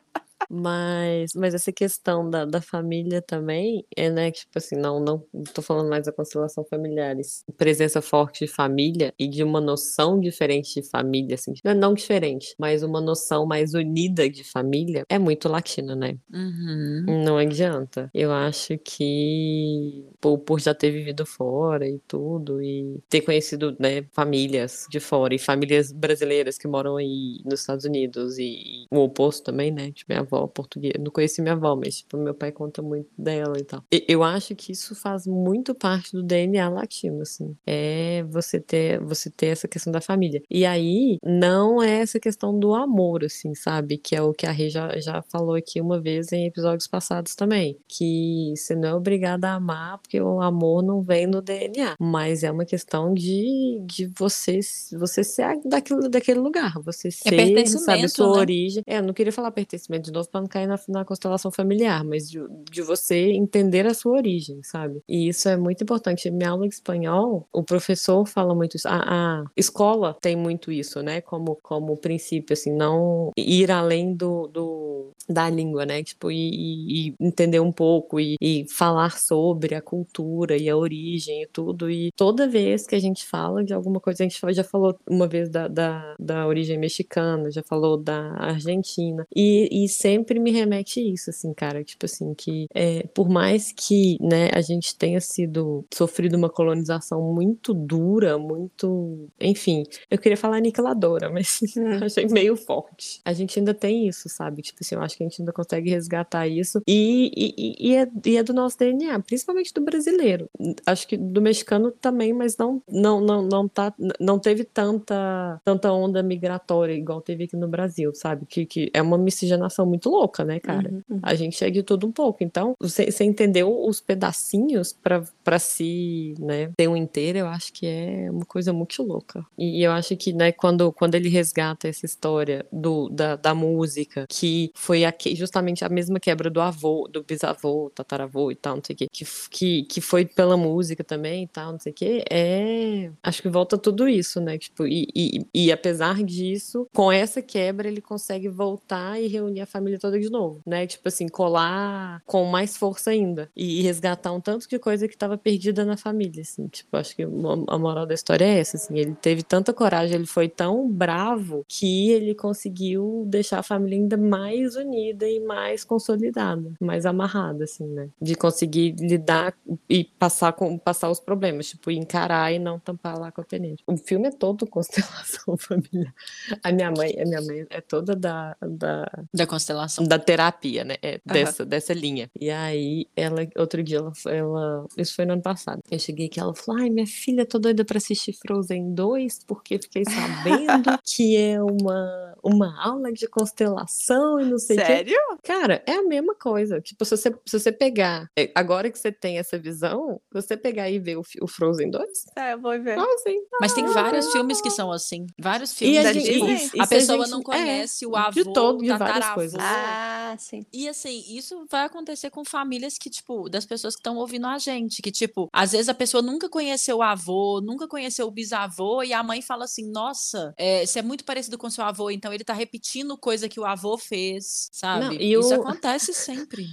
Mas, 0.51 1.33
mas 1.35 1.55
essa 1.55 1.73
questão 1.73 2.29
da, 2.29 2.45
da 2.45 2.61
família 2.61 3.21
também 3.21 3.85
é, 3.97 4.11
né, 4.11 4.31
tipo 4.31 4.57
assim, 4.57 4.77
não, 4.77 5.01
não 5.01 5.23
tô 5.53 5.63
falando 5.63 5.89
mais 5.89 6.07
da 6.07 6.13
constelação 6.13 6.65
familiares. 6.65 7.45
Presença 7.57 8.01
forte 8.01 8.47
de 8.47 8.51
família 8.51 9.13
e 9.19 9.29
de 9.29 9.43
uma 9.43 9.61
noção 9.61 10.21
diferente 10.21 10.81
de 10.81 10.89
família, 10.89 11.35
assim, 11.35 11.53
não, 11.65 11.95
diferente, 11.95 12.55
mas 12.59 12.83
uma 12.83 13.01
noção 13.01 13.47
mais 13.47 13.75
unida 13.75 14.29
de 14.29 14.45
família 14.45 15.05
é 15.09 15.19
muito 15.19 15.49
latina, 15.49 15.95
né? 15.95 16.17
Uhum. 16.33 17.25
Não 17.25 17.37
adianta. 17.37 18.11
Eu 18.15 18.33
acho 18.33 18.79
que 18.79 20.05
por, 20.21 20.39
por 20.39 20.61
já 20.61 20.75
ter 20.75 20.91
vivido 20.91 21.27
fora 21.27 21.87
e 21.87 21.99
tudo, 22.07 22.63
e 22.63 23.01
ter 23.09 23.21
conhecido, 23.23 23.77
né, 23.79 24.03
famílias 24.13 24.87
de 24.91 25.01
fora 25.01 25.35
e 25.35 25.39
famílias 25.39 25.93
brasileiras 25.93 26.59
que 26.59 26.69
moram 26.69 26.97
aí 26.97 27.41
nos 27.45 27.61
Estados 27.61 27.85
Unidos 27.85 28.39
e, 28.39 28.87
o 28.91 29.01
oposto 29.01 29.45
também, 29.45 29.71
né? 29.71 29.91
Tipo, 29.93 30.13
minha 30.13 30.25
avó 30.29 30.47
portuguesa. 30.47 30.95
Não 30.99 31.11
conheci 31.11 31.41
minha 31.41 31.55
avó, 31.55 31.75
mas 31.77 31.99
tipo, 31.99 32.17
meu 32.17 32.35
pai 32.35 32.53
conta 32.53 32.83
muito 32.83 33.09
dela 33.17 33.59
e 33.59 33.65
tal. 33.65 33.83
E 33.93 34.05
eu 34.09 34.23
acho 34.23 34.55
que 34.55 34.73
isso 34.73 34.95
faz 34.95 35.27
muito 35.27 35.75
parte 35.75 36.13
do 36.13 36.23
DNA 36.23 36.69
latino, 36.69 37.23
assim. 37.23 37.57
É 37.67 38.23
você 38.25 38.61
ter, 38.61 39.01
você 39.01 39.31
ter 39.31 39.47
essa 39.47 39.69
questão 39.69 39.93
da 39.93 40.01
família. 40.01 40.43
E 40.51 40.65
aí, 40.65 41.19
não 41.25 41.83
é 41.83 42.01
essa 42.01 42.21
questão 42.21 42.59
do 42.59 42.75
amor, 42.75 43.25
assim, 43.25 43.55
sabe? 43.55 43.99
Que 43.99 44.15
é 44.15 44.23
o 44.23 44.33
que 44.33 44.47
a 44.47 44.51
Rê 44.51 44.69
já, 44.69 44.99
já 44.99 45.23
falou 45.23 45.55
aqui 45.55 45.81
uma 45.81 46.01
vez 46.01 46.33
em 46.33 46.47
episódios 46.47 46.87
passados 46.87 47.35
também. 47.35 47.79
Que 47.89 48.53
você 48.57 48.75
não 48.75 48.89
é 48.89 48.95
obrigada 48.95 49.49
a 49.49 49.55
amar, 49.55 49.99
porque 49.99 50.21
o 50.21 50.41
amor 50.41 50.83
não 50.83 51.03
vem 51.03 51.27
no 51.27 51.41
DNA. 51.41 51.95
Mas 51.99 52.43
é 52.43 52.51
uma 52.51 52.65
questão 52.65 53.15
de, 53.15 53.81
de 53.85 54.07
você, 54.19 54.61
você 54.99 55.25
ser 55.25 55.61
daquilo, 55.65 56.09
daquele 56.09 56.41
lugar. 56.41 56.75
Você 56.83 57.11
ser, 57.11 57.31
sabe, 57.31 57.37
pertencimento, 57.37 58.09
sua 58.09 58.35
né? 58.35 58.41
origem. 58.41 58.83
É, 58.87 58.99
eu 58.99 59.03
não 59.03 59.15
queria 59.15 59.33
falar 59.33 59.51
pertencimento 59.51 60.11
de 60.11 60.13
pra 60.27 60.41
não 60.41 60.49
cair 60.49 60.67
na, 60.67 60.79
na 60.89 61.05
constelação 61.05 61.51
familiar, 61.51 62.05
mas 62.05 62.29
de, 62.31 62.41
de 62.71 62.83
você 62.83 63.31
entender 63.33 63.87
a 63.87 63.95
sua 63.95 64.13
origem, 64.17 64.63
sabe? 64.63 65.01
E 65.09 65.29
isso 65.29 65.49
é 65.49 65.57
muito 65.57 65.83
importante. 65.83 66.31
Minha 66.31 66.51
aula 66.51 66.67
de 66.69 66.75
espanhol, 66.75 67.47
o 67.53 67.63
professor 67.63 68.27
fala 68.27 68.55
muito 68.55 68.77
isso. 68.77 68.89
A, 68.89 69.43
a 69.43 69.45
escola 69.57 70.17
tem 70.21 70.37
muito 70.37 70.73
isso, 70.73 71.03
né? 71.03 71.21
Como, 71.21 71.57
como 71.63 71.97
princípio, 71.97 72.53
assim, 72.55 72.73
não 72.73 73.31
ir 73.37 73.71
além 73.71 74.15
do, 74.15 74.47
do 74.49 75.11
da 75.29 75.49
língua, 75.51 75.85
né? 75.85 76.03
Tipo, 76.03 76.31
e- 76.31 77.09
e 77.11 77.15
entender 77.21 77.61
um 77.61 77.71
pouco 77.73 78.19
e, 78.19 78.37
e 78.41 78.65
falar 78.69 79.19
sobre 79.19 79.75
a 79.75 79.83
cultura 79.83 80.57
e 80.57 80.69
a 80.71 80.77
origem 80.77 81.43
e 81.43 81.47
tudo. 81.47 81.91
E 81.91 82.11
toda 82.17 82.49
vez 82.49 82.87
que 82.87 82.95
a 82.95 82.99
gente 82.99 83.27
fala 83.27 83.63
de 83.65 83.75
alguma 83.75 84.01
coisa, 84.01 84.23
a 84.23 84.27
gente 84.29 84.41
já 84.55 84.65
falou 84.65 84.97
uma 85.09 85.27
vez 85.29 85.51
da, 85.51 85.69
da, 85.69 86.15
da 86.19 86.47
origem 86.47 86.79
mexicana, 86.79 87.51
já 87.51 87.63
falou 87.63 87.97
da 87.99 88.33
Argentina. 88.39 89.27
E, 89.35 89.85
e 89.85 89.89
sempre 89.89 90.08
me 90.17 90.51
remete 90.51 91.01
a 91.01 91.03
isso, 91.03 91.31
assim, 91.31 91.53
cara. 91.53 91.83
Tipo 91.85 92.07
assim, 92.07 92.35
que 92.35 92.67
é, 92.75 93.03
por 93.15 93.29
mais 93.29 93.73
que, 93.73 94.17
né, 94.21 94.49
a 94.53 94.61
gente 94.61 94.97
tenha 94.97 95.21
sido 95.21 95.85
sofrido 95.93 96.37
uma 96.37 96.49
colonização 96.49 97.21
muito 97.33 97.75
dura, 97.75 98.39
muito. 98.39 99.29
Enfim, 99.41 99.83
eu 100.11 100.19
queria 100.19 100.37
falar 100.37 100.57
aniquiladora, 100.59 101.31
mas 101.33 101.59
Hum. 101.77 102.05
achei 102.05 102.27
meio 102.27 102.57
forte. 102.57 103.21
A 103.25 103.33
gente 103.33 103.59
ainda 103.59 103.75
tem 103.75 104.07
isso, 104.09 104.29
sabe? 104.29 104.63
Tipo 104.63 104.79
assim, 104.83 104.95
eu 104.95 105.03
acho 105.03 105.17
que 105.17 105.23
a 105.25 105.29
gente 105.29 105.43
ainda 105.43 105.53
consegue 105.53 105.91
resgatar 105.91 106.47
isso. 106.49 106.81
E, 106.87 107.31
e, 107.37 107.55
e- 107.59 107.89
e 107.93 107.97
é, 107.97 108.09
e 108.27 108.37
é 108.37 108.43
do 108.43 108.53
nosso 108.53 108.79
DNA, 108.79 109.19
principalmente 109.21 109.73
do 109.75 109.81
brasileiro. 109.81 110.49
Acho 110.87 111.07
que 111.09 111.17
do 111.17 111.41
mexicano 111.43 111.91
também, 111.91 112.33
mas 112.33 112.57
não, 112.57 112.83
não, 112.89 113.21
não, 113.21 113.43
não, 113.43 113.69
tá, 113.69 113.93
não 114.21 114.39
teve 114.39 114.65
tanta, 114.65 115.61
tanta 115.65 115.93
onda 115.93 116.23
migratória 116.23 116.93
igual 116.95 117.21
teve 117.21 117.45
aqui 117.45 117.57
no 117.57 117.69
Brasil, 117.69 118.15
sabe? 118.15 118.47
Que, 118.47 118.65
que 118.67 118.91
é 118.95 119.03
uma 119.03 119.19
miscigenação 119.19 119.87
muito 119.87 119.98
louca, 120.07 120.45
né, 120.45 120.61
cara? 120.61 120.91
Uhum, 120.91 121.03
uhum. 121.11 121.21
A 121.23 121.35
gente 121.35 121.63
é 121.65 121.71
de 121.71 121.83
tudo 121.83 122.07
um 122.07 122.13
pouco. 122.13 122.43
Então, 122.45 122.75
você, 122.81 123.11
você 123.11 123.25
entendeu 123.25 123.85
os 123.87 124.01
pedacinhos 124.01 124.93
para 124.93 125.59
se, 125.59 126.35
né, 126.39 126.71
ter 126.77 126.89
um 126.89 126.97
inteiro, 126.97 127.39
eu 127.39 127.47
acho 127.47 127.73
que 127.73 127.87
é 127.87 128.29
uma 128.31 128.45
coisa 128.45 128.73
muito 128.73 129.03
louca. 129.03 129.45
E 129.57 129.83
eu 129.83 129.93
acho 129.93 130.17
que, 130.17 130.33
né, 130.33 130.53
quando, 130.53 130.93
quando 130.93 131.15
ele 131.15 131.29
resgata 131.29 131.89
essa 131.89 132.05
história 132.05 132.67
do, 132.73 133.09
da, 133.09 133.37
da 133.37 133.55
música, 133.55 134.27
que 134.29 134.71
foi 134.75 135.05
aque- 135.05 135.35
justamente 135.35 135.85
a 135.85 135.89
mesma 135.89 136.21
quebra 136.21 136.51
do 136.51 136.61
avô, 136.61 137.09
do 137.11 137.23
bisavô, 137.23 137.91
tataravô 137.95 138.51
e 138.51 138.55
tal, 138.57 138.77
não 138.77 138.83
sei 138.85 138.95
o 138.95 138.97
quê, 138.99 139.07
que, 139.11 139.25
que, 139.51 139.83
que 139.85 140.01
foi 140.01 140.27
pela 140.27 140.57
música 140.57 141.03
também 141.03 141.45
e 141.45 141.49
tal, 141.49 141.73
não 141.73 141.79
sei 141.81 141.93
o 141.93 141.95
quê, 141.95 142.23
é. 142.31 143.11
Acho 143.23 143.41
que 143.41 143.49
volta 143.49 143.79
tudo 143.79 144.09
isso, 144.09 144.41
né? 144.41 144.59
Tipo, 144.59 144.87
e, 144.87 145.09
e, 145.15 145.47
e 145.55 145.73
apesar 145.73 146.23
disso, 146.23 146.87
com 146.93 147.11
essa 147.11 147.41
quebra, 147.41 147.89
ele 147.89 148.01
consegue 148.01 148.49
voltar 148.49 149.21
e 149.21 149.27
reunir 149.29 149.61
a 149.61 149.67
família 149.67 149.88
toda 149.97 150.19
de 150.19 150.29
novo, 150.29 150.61
né? 150.67 150.87
Tipo 150.87 151.07
assim, 151.09 151.29
colar 151.29 152.21
com 152.27 152.45
mais 152.45 152.77
força 152.77 153.11
ainda. 153.11 153.49
E 153.57 153.81
resgatar 153.83 154.33
um 154.33 154.41
tanto 154.41 154.69
de 154.69 154.79
coisa 154.79 155.07
que 155.07 155.15
estava 155.15 155.39
perdida 155.39 155.85
na 155.85 155.97
família, 155.97 156.43
assim. 156.43 156.67
Tipo, 156.67 156.97
acho 156.97 157.15
que 157.15 157.23
a 157.23 157.79
moral 157.79 158.07
da 158.07 158.15
história 158.15 158.45
é 158.45 158.59
essa, 158.59 158.77
assim. 158.77 158.99
Ele 158.99 159.15
teve 159.15 159.43
tanta 159.43 159.73
coragem, 159.73 160.17
ele 160.17 160.27
foi 160.27 160.49
tão 160.49 160.91
bravo 160.91 161.65
que 161.69 162.11
ele 162.11 162.35
conseguiu 162.35 163.25
deixar 163.27 163.61
a 163.61 163.63
família 163.63 163.99
ainda 163.99 164.17
mais 164.17 164.75
unida 164.77 165.29
e 165.29 165.41
mais 165.41 165.85
consolidada, 165.85 166.73
mais 166.81 167.07
amarrada, 167.07 167.65
assim, 167.65 167.87
né? 167.87 168.09
De 168.21 168.35
conseguir 168.35 168.95
lidar 168.99 169.55
e 169.89 170.05
passar 170.05 170.53
com 170.53 170.77
passar 170.79 171.11
os 171.11 171.21
problemas, 171.21 171.69
tipo, 171.69 171.91
encarar 171.91 172.53
e 172.53 172.59
não 172.59 172.79
tampar 172.79 173.19
lá 173.19 173.31
com 173.31 173.41
a 173.41 173.45
peneira. 173.45 173.77
O 173.87 173.97
filme 173.97 174.29
é 174.29 174.31
todo 174.31 174.67
constelação 174.67 175.57
familiar. 175.59 176.15
A 176.63 176.73
minha 176.73 176.91
mãe, 176.91 177.15
a 177.21 177.25
minha 177.25 177.43
mãe 177.43 177.67
é 177.71 177.81
toda 177.81 178.15
da, 178.15 178.57
da 178.61 179.11
Da 179.33 179.47
constelação. 179.47 179.78
Da 180.07 180.19
terapia, 180.19 180.85
né? 180.85 180.97
É, 181.03 181.21
dessa, 181.25 181.65
dessa 181.65 181.93
linha. 181.93 182.31
E 182.39 182.51
aí, 182.51 183.07
ela, 183.17 183.47
outro 183.57 183.83
dia, 183.83 183.99
ela, 183.99 184.13
ela. 184.27 184.87
Isso 184.97 185.15
foi 185.15 185.25
no 185.25 185.35
ano 185.35 185.43
passado. 185.43 185.81
Eu 185.91 185.99
cheguei 185.99 186.27
aqui, 186.27 186.41
ela 186.41 186.55
falou: 186.55 186.81
Ai, 186.83 186.91
minha 186.91 187.07
filha, 187.07 187.45
tô 187.47 187.59
doida 187.59 187.85
pra 187.85 187.99
assistir 187.99 188.33
Frozen 188.35 188.95
2, 188.95 189.41
porque 189.47 189.79
fiquei 189.79 190.03
sabendo 190.05 190.99
que 191.05 191.37
é 191.37 191.63
uma, 191.63 192.35
uma 192.43 192.83
aula 192.83 193.13
de 193.13 193.27
constelação 193.29 194.41
e 194.41 194.45
não 194.45 194.59
sei 194.59 194.77
o 194.77 194.81
quê. 194.81 194.87
Sério? 194.87 195.19
Cara, 195.43 195.83
é 195.87 195.93
a 195.95 196.03
mesma 196.03 196.35
coisa. 196.35 196.81
Tipo, 196.81 197.05
se 197.05 197.17
você, 197.17 197.35
se 197.47 197.59
você 197.59 197.73
pegar. 197.73 198.29
é, 198.39 198.51
Agora 198.55 198.91
que 198.91 198.99
você 198.99 199.13
tem 199.13 199.39
essa 199.39 199.59
visão, 199.59 200.21
você 200.33 200.57
pegar 200.57 200.91
e 200.91 200.99
ver 200.99 201.17
o, 201.17 201.23
o 201.43 201.47
Frozen 201.49 201.91
2, 201.91 202.09
É, 202.37 202.55
eu 202.55 202.61
vou 202.61 202.73
ver. 202.83 202.93
igualzinho. 202.93 203.43
Mas 203.61 203.73
tem 203.73 203.87
vários 203.87 204.31
filmes 204.33 204.61
que 204.61 204.71
são 204.71 204.91
assim. 204.93 205.27
Vários 205.39 205.73
filmes 205.73 205.97
E 205.97 205.99
a 205.99 206.13
gente- 206.13 206.33
tipo, 206.33 206.47
Disney? 206.47 206.71
e 206.75 206.81
a 206.81 206.87
pessoa 206.87 207.19
gente- 207.25 207.31
não 207.31 207.41
é, 207.41 207.45
conhece 207.45 208.07
o 208.07 208.11
de 208.11 208.41
avô, 208.41 208.53
todo, 208.53 208.79
de 208.83 208.89
várias 208.89 209.09
tataravô. 209.27 209.58
Ah, 209.63 210.37
sim. 210.39 210.65
E 210.73 210.89
assim, 210.89 211.25
isso 211.29 211.67
vai 211.71 211.85
acontecer 211.85 212.31
com 212.31 212.45
famílias 212.45 212.97
que, 212.99 213.11
tipo, 213.11 213.49
das 213.49 213.65
pessoas 213.65 213.95
que 213.95 214.01
estão 214.01 214.17
ouvindo 214.17 214.47
a 214.47 214.59
gente. 214.59 215.01
Que, 215.03 215.11
tipo, 215.11 215.49
às 215.53 215.73
vezes 215.73 215.89
a 215.89 215.95
pessoa 215.95 216.23
nunca 216.23 216.49
conheceu 216.49 216.99
o 216.99 217.03
avô, 217.03 217.61
nunca 217.61 217.87
conheceu 217.89 218.27
o 218.27 218.31
bisavô, 218.31 219.03
e 219.03 219.13
a 219.13 219.23
mãe 219.23 219.41
fala 219.43 219.65
assim: 219.65 219.91
nossa, 219.91 220.55
é, 220.57 220.85
você 220.85 220.99
é 221.01 221.03
muito 221.03 221.25
parecido 221.25 221.57
com 221.59 221.69
seu 221.71 221.85
avô, 221.85 222.11
então 222.11 222.33
ele 222.33 222.45
tá 222.45 222.53
repetindo 222.53 223.17
coisa 223.17 223.49
que 223.49 223.59
o 223.61 223.65
avô 223.65 223.97
fez, 223.99 224.69
sabe? 224.73 225.05
Não, 225.07 225.13
e 225.13 225.33
Isso 225.35 225.49
o- 225.57 225.63
acontece 225.63 226.13
sempre. 226.15 226.67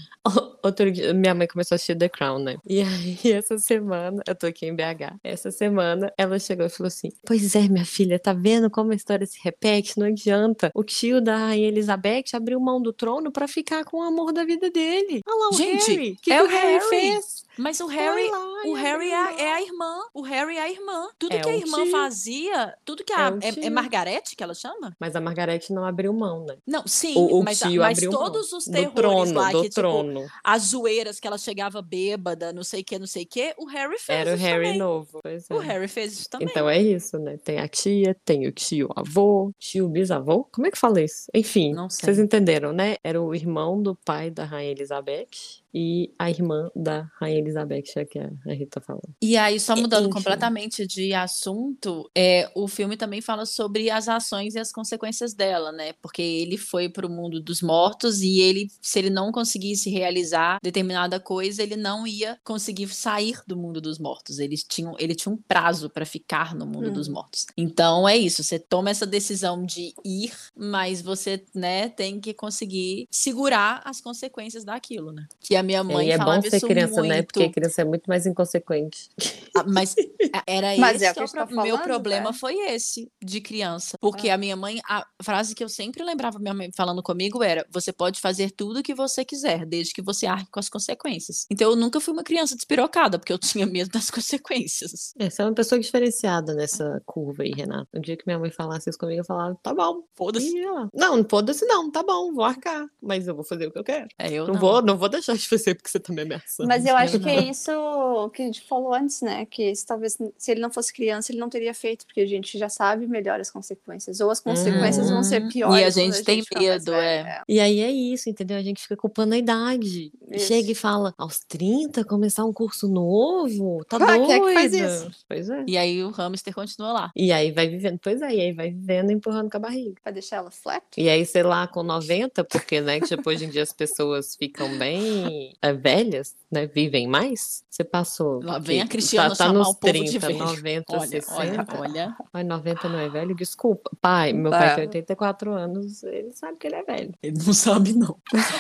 Outro 0.63 0.91
dia, 0.91 1.13
minha 1.13 1.36
mãe 1.36 1.48
começou 1.48 1.76
a 1.76 1.78
assistir 1.78 1.95
The 1.95 2.10
Crown, 2.10 2.39
né? 2.39 2.56
E 2.67 2.82
aí, 2.82 3.19
essa 3.32 3.58
semana, 3.58 4.21
eu 4.28 4.36
tô 4.36 4.48
aqui 4.48 4.65
em 4.65 4.76
BH. 4.76 5.17
Essa 5.24 5.52
semana, 5.52 6.12
ela 6.17 6.39
chegou 6.39 6.65
e 6.65 6.69
falou 6.69 6.88
assim: 6.88 7.10
Pois 7.26 7.56
é, 7.56 7.67
minha 7.67 7.86
filha, 7.86 8.17
tá 8.19 8.34
vendo 8.34 8.69
como 8.69 8.91
a 8.91 8.95
história 8.95 9.26
se 9.26 9.38
repete? 9.43 9.98
Não 10.00 10.08
adianta. 10.08 10.71
O 10.74 10.84
tio 10.84 11.21
da 11.21 11.38
Rainha 11.38 11.67
Elizabeth 11.67 12.24
abriu 12.34 12.60
mão 12.75 12.81
do 12.81 12.91
trono 12.93 13.31
pra 13.31 13.47
ficar 13.47 13.83
com 13.85 13.97
o 13.97 14.01
amor 14.01 14.31
da 14.33 14.43
vida 14.43 14.69
dele. 14.69 15.21
Olha 15.25 15.38
lá 15.39 15.49
o 15.49 15.53
Gente, 15.53 15.91
Harry. 15.91 16.17
Que, 16.21 16.31
é 16.31 16.38
que 16.38 16.43
o 16.43 16.47
Harry 16.47 16.73
Harry. 16.73 16.89
fez? 16.89 17.44
Mas 17.58 17.80
o 17.80 17.88
Harry, 17.88 18.30
lá 18.30 18.39
o 18.65 18.74
Harry 18.74 19.12
é, 19.12 19.41
é 19.44 19.54
a 19.54 19.62
irmã. 19.62 20.00
O 20.13 20.22
Harry 20.22 20.58
é 20.58 20.62
a 20.62 20.70
irmã. 20.72 21.08
Tudo 21.20 21.36
É 21.36 21.39
que 21.39 21.50
a 21.50 21.56
irmã 21.56 21.84
tio. 21.84 21.91
fazia, 21.91 22.76
tudo 22.84 23.04
que 23.04 23.13
É 23.13 23.15
a. 23.15 23.30
um 23.32 23.39
É, 23.41 23.48
é 23.50 23.52
tio. 23.52 23.72
Margarete 23.72 24.36
que 24.36 24.44
ela 24.44 24.54
chama? 24.54 24.96
Mas 25.00 25.15
a 25.15 25.22
Margarete 25.22 25.72
não 25.74 25.86
abriu 25.86 26.12
mão, 26.13 26.46
né? 26.46 26.58
Não, 26.65 26.84
sim, 26.88 27.13
O, 27.15 27.39
o 27.39 27.44
mas, 27.44 27.60
tio 27.60 27.82
mas 27.82 27.98
abriu 27.98 28.12
mão. 28.12 28.24
todos 28.24 28.52
os 28.54 28.65
do 28.65 28.72
terrores 28.72 28.96
trono, 28.96 29.34
lá, 29.34 29.52
do 29.52 29.62
que 29.62 29.70
tipo, 29.70 29.76
trono. 29.82 30.26
as 30.44 30.62
zoeiras 30.63 31.20
que 31.20 31.28
ela 31.28 31.38
chegava 31.38 31.82
bêbada, 31.82 32.52
não 32.54 32.63
sei 32.63 32.82
o 32.82 32.84
que, 32.84 33.00
não 33.00 33.08
sei 33.08 33.24
o 33.24 33.28
que, 33.28 33.54
o 33.58 33.65
Harry 33.65 33.98
fez 34.00 34.20
Era 34.20 34.34
o 34.34 34.38
Harry 34.38 34.63
também. 34.65 34.78
novo. 34.80 35.20
Pois 35.22 35.46
O 35.50 35.62
é. 35.62 35.65
Harry 35.65 35.88
fez 35.88 36.13
isso 36.13 36.30
também. 36.30 36.48
Então 36.50 36.70
é 36.70 36.82
isso, 36.82 37.18
né? 37.20 37.38
Tem 37.38 37.60
a 37.60 37.68
tia, 37.68 38.15
tem 38.26 38.48
o 38.48 38.52
tio 38.52 38.89
avô, 38.96 39.52
tio 39.60 39.88
bisavô. 39.88 40.46
Como 40.52 40.68
é 40.68 40.72
que 40.72 40.78
fala 40.78 41.02
isso? 41.02 41.26
Enfim, 41.34 41.74
Não 41.74 41.89
sei. 41.89 42.06
vocês 42.06 42.20
entenderam, 42.20 42.72
né? 42.74 42.96
Era 43.04 43.22
o 43.22 43.34
irmão 43.36 43.82
do 43.82 43.96
pai 43.96 44.30
da 44.32 44.44
Rainha 44.46 44.72
Elizabeth 44.72 45.63
e 45.77 46.13
a 46.17 46.29
irmã 46.29 46.69
da 46.73 47.11
Rainha 47.19 47.39
Elizabeth, 47.39 47.83
é 47.97 48.05
que 48.05 48.17
a 48.17 48.29
Rita 48.45 48.79
falou. 48.79 49.03
E 49.21 49.35
aí, 49.35 49.59
só 49.59 49.75
mudando 49.75 50.09
completamente 50.09 50.88
de 50.88 51.13
assunto, 51.13 52.09
é, 52.15 52.49
o 52.55 52.65
filme 52.65 52.95
também 52.95 53.19
fala 53.19 53.45
sobre 53.45 53.89
as 53.89 54.07
ações 54.07 54.55
e 54.55 54.59
as 54.59 54.71
consequências 54.71 55.33
dela, 55.33 55.73
né? 55.73 55.91
Porque 56.01 56.21
ele 56.21 56.57
foi 56.57 56.88
para 56.88 57.05
o 57.05 57.09
mundo 57.09 57.41
dos 57.41 57.61
mortos 57.61 58.21
e 58.21 58.39
ele, 58.39 58.69
se 58.81 58.99
ele 58.99 59.09
não 59.09 59.33
conseguisse 59.33 59.89
realizar 59.89 60.59
determinada 60.63 61.19
coisa, 61.19 61.61
ele 61.61 61.75
não 61.75 62.07
ia 62.07 62.39
conseguir 62.41 62.88
sair 62.88 63.41
do 63.45 63.57
mundo 63.57 63.81
dos 63.81 63.99
mortos. 63.99 64.39
Eles 64.39 64.63
tinham, 64.63 64.95
ele 64.97 65.13
tinha 65.13 65.33
um 65.33 65.38
prazo 65.38 65.89
para 65.89 66.05
ficar 66.05 66.55
no 66.55 66.65
mundo 66.65 66.89
dos 66.89 67.09
Hum. 67.09 67.13
mortos. 67.13 67.47
Então 67.57 68.07
é 68.07 68.15
isso, 68.15 68.41
você 68.43 68.57
toma 68.57 68.89
essa 68.89 69.05
decisão 69.05 69.65
de 69.65 69.93
ir, 70.05 70.31
mas 70.55 71.01
você, 71.01 71.43
né, 71.53 71.89
tem 71.89 72.21
que 72.21 72.33
conseguir 72.33 73.07
segurar 73.11 73.81
as 73.83 73.99
consequências 73.99 74.63
daquilo, 74.63 75.11
né? 75.11 75.27
Que 75.41 75.55
a 75.57 75.64
minha 75.65 75.84
mãe 75.84 76.08
e 76.08 76.12
é 76.12 76.17
bom 76.17 76.41
ser 76.41 76.62
criança, 76.62 76.95
muito. 77.01 77.08
né? 77.10 77.21
Porque 77.23 77.49
criança 77.49 77.82
é 77.82 77.86
muito 77.86 78.08
mais 78.08 78.25
inconsequente. 78.25 79.10
Ah, 79.56 79.63
Mas 79.67 79.95
a- 80.34 80.43
era 80.47 80.75
Mas 80.80 81.01
esse 81.01 81.06
é 81.06 81.21
o 81.21 81.25
é 81.25 81.28
pro- 81.28 81.47
meu 81.47 81.56
falando, 81.75 81.84
problema 81.84 82.32
né? 82.32 82.38
foi 82.38 82.56
esse 82.69 83.12
de 83.23 83.41
criança, 83.41 83.97
porque 83.99 84.30
a 84.30 84.38
minha 84.38 84.56
mãe, 84.56 84.80
a 84.88 85.06
frase 85.21 85.54
que 85.56 85.63
eu 85.63 85.69
sempre 85.69 86.04
lembrava 86.04 86.39
minha 86.39 86.54
mãe 86.54 86.69
falando 86.75 87.01
comigo 87.04 87.43
era: 87.43 87.65
você 87.71 87.91
pode 87.91 88.19
fazer 88.21 88.51
tudo 88.51 88.80
o 88.80 88.84
que 88.84 88.93
você 88.93 89.25
quiser, 89.25 89.65
desde 89.65 89.93
que 89.93 90.01
você 90.01 90.25
arque 90.25 90.49
com 90.51 90.60
as 90.60 90.69
consequências. 90.69 91.45
Então 91.49 91.69
eu 91.71 91.75
nunca 91.75 91.99
fui 91.99 92.13
uma 92.13 92.23
criança 92.23 92.56
despirocada, 92.56 93.17
porque 93.19 93.34
eu 93.34 93.39
tinha 93.39 93.65
medo 93.65 93.89
das 93.89 94.10
consequências. 94.12 95.13
É, 95.17 95.30
você 95.30 95.41
é 95.41 95.45
uma 95.45 95.54
pessoa 95.54 95.80
diferenciada 95.80 96.54
nessa 96.54 97.01
curva 97.06 97.43
aí, 97.43 97.51
Renata. 97.51 97.88
Um 97.93 98.01
dia 98.01 98.15
que 98.15 98.23
minha 98.28 98.38
mãe 98.39 98.51
falasse 98.51 98.89
isso 98.89 98.99
comigo, 98.99 99.21
eu 99.21 99.25
falava, 99.25 99.58
tá 99.63 99.73
bom. 99.73 100.04
Foda-se. 100.15 100.54
Não, 100.93 101.23
foda-se 101.28 101.65
não, 101.65 101.89
tá 101.91 102.04
bom, 102.04 102.34
vou 102.34 102.43
arcar. 102.43 102.86
Mas 103.01 103.28
eu 103.28 103.36
vou 103.36 103.43
fazer 103.43 103.67
o 103.67 103.71
que 103.71 103.80
eu 103.80 103.84
quero. 103.84 104.08
É, 104.19 104.32
eu 104.32 104.45
Não, 104.47 104.54
não. 104.54 104.60
vou, 104.62 104.82
não 104.82 104.97
vou 104.97 105.10
deixar 105.10 105.36
de 105.36 105.47
fazer 105.47 105.55
porque 105.76 105.89
você 105.89 106.00
tá 106.00 106.12
me 106.13 106.22
ameaçando. 106.22 106.68
Mas 106.68 106.86
eu 106.86 106.96
acho 106.96 107.20
que 107.20 107.30
é 107.30 107.41
não. 107.41 107.50
isso 107.52 108.30
que 108.34 108.41
a 108.41 108.46
gente 108.46 108.62
falou 108.62 108.94
antes, 108.94 109.22
né? 109.22 109.46
Que 109.46 109.74
se, 109.76 109.86
talvez 109.86 110.18
se 110.38 110.52
ele 110.52 110.62
não 110.62 110.70
fosse 110.72 110.94
criança, 110.94 111.32
ele 111.32 111.39
não 111.39 111.50
teria 111.50 111.74
feito, 111.74 112.06
porque 112.06 112.22
a 112.22 112.26
gente 112.26 112.58
já 112.58 112.70
sabe 112.70 113.08
melhor 113.08 113.39
as 113.39 113.50
consequências. 113.52 114.20
Ou 114.20 114.30
as 114.32 114.39
consequências 114.39 115.10
vão 115.10 115.24
ser 115.24 115.41
Uhum. 115.44 115.50
piores. 115.50 115.82
E 115.82 115.84
a 115.84 115.89
gente 115.89 116.24
tem 116.24 116.41
ficar 116.44 116.60
mais 116.62 116.84
medo, 116.86 116.94
é. 116.94 117.41
E 117.48 117.60
aí 117.60 117.80
é 117.82 117.91
isso, 117.91 118.30
entendeu? 118.30 118.58
A 118.58 118.62
gente 118.63 118.82
fica 118.82 118.96
culpando 118.98 119.34
a 119.36 119.38
idade. 119.38 120.12
Isso. 120.32 120.48
Chega 120.48 120.72
e 120.72 120.76
fala, 120.76 121.13
aos 121.18 121.39
30, 121.39 122.04
começar 122.06 122.46
um 122.46 122.54
curso 122.54 122.88
novo? 122.88 123.84
Tá 123.89 123.98
Ah, 123.98 124.18
doida? 124.18 124.26
quem 124.26 124.34
é 124.34 124.39
que 124.39 124.54
faz 124.54 124.74
isso? 124.74 125.12
Pois 125.28 125.50
é. 125.50 125.63
E 125.68 125.78
aí 125.78 126.04
o 126.04 126.10
hamster 126.12 126.54
continua 126.54 126.91
lá. 126.94 127.12
E 127.15 127.32
aí 127.32 127.52
vai 127.52 127.68
vivendo, 127.68 128.00
pois 128.02 128.22
é, 128.22 128.34
e 128.34 128.41
aí 128.41 128.54
vai 128.54 128.72
vivendo 128.72 129.12
empurrando 129.12 129.50
com 129.50 129.58
a 129.58 129.60
barriga. 129.60 129.96
Pra 130.04 130.12
deixar 130.12 130.38
ela 130.38 130.52
flat? 130.52 130.84
E 130.98 131.10
aí, 131.10 131.26
sei 131.26 131.44
lá, 131.44 131.68
com 131.68 131.84
90, 131.84 132.44
porque, 132.44 132.82
né, 132.82 133.00
que 133.00 133.08
tipo, 133.08 133.30
hoje 133.30 133.46
em 133.46 133.50
dia 133.50 133.63
as 133.63 133.74
pessoas 133.74 134.36
ficam 134.36 134.78
bem 134.78 135.44
é, 135.62 135.73
velhas, 135.73 136.36
né, 136.51 136.65
vivem 136.67 137.08
mais. 137.08 137.63
Você 137.69 137.84
passou. 137.84 138.41
Lá 138.43 138.60
que 138.60 138.67
vem 138.67 138.81
a 138.81 138.88
Cristiana 138.88 139.36
tá, 139.36 139.47
tá 139.47 139.53
nos 139.53 139.67
o 139.69 139.75
povo 139.75 139.93
de 139.93 139.99
30, 140.19 140.27
velho. 140.27 140.39
90, 140.39 140.86
Olha, 140.97 141.08
60. 141.08 141.36
olha, 141.38 141.65
olha. 141.79 142.15
Ai, 142.34 142.43
90 142.43 142.89
não 142.89 142.99
é 142.99 143.10
velho? 143.10 143.36
Desculpa. 143.36 143.91
Pai, 144.01 144.31
meu 144.34 144.51
pai 144.51 144.69
Tá. 144.69 144.75
tem 144.75 144.86
84 144.86 145.51
anos, 145.51 146.03
ele 146.03 146.31
sabe 146.31 146.58
que 146.58 146.67
ele 146.67 146.75
é 146.75 146.84
velho. 146.84 147.13
Ele 147.21 147.38
não 147.45 147.53
sabe, 147.53 147.93
não. 147.93 148.17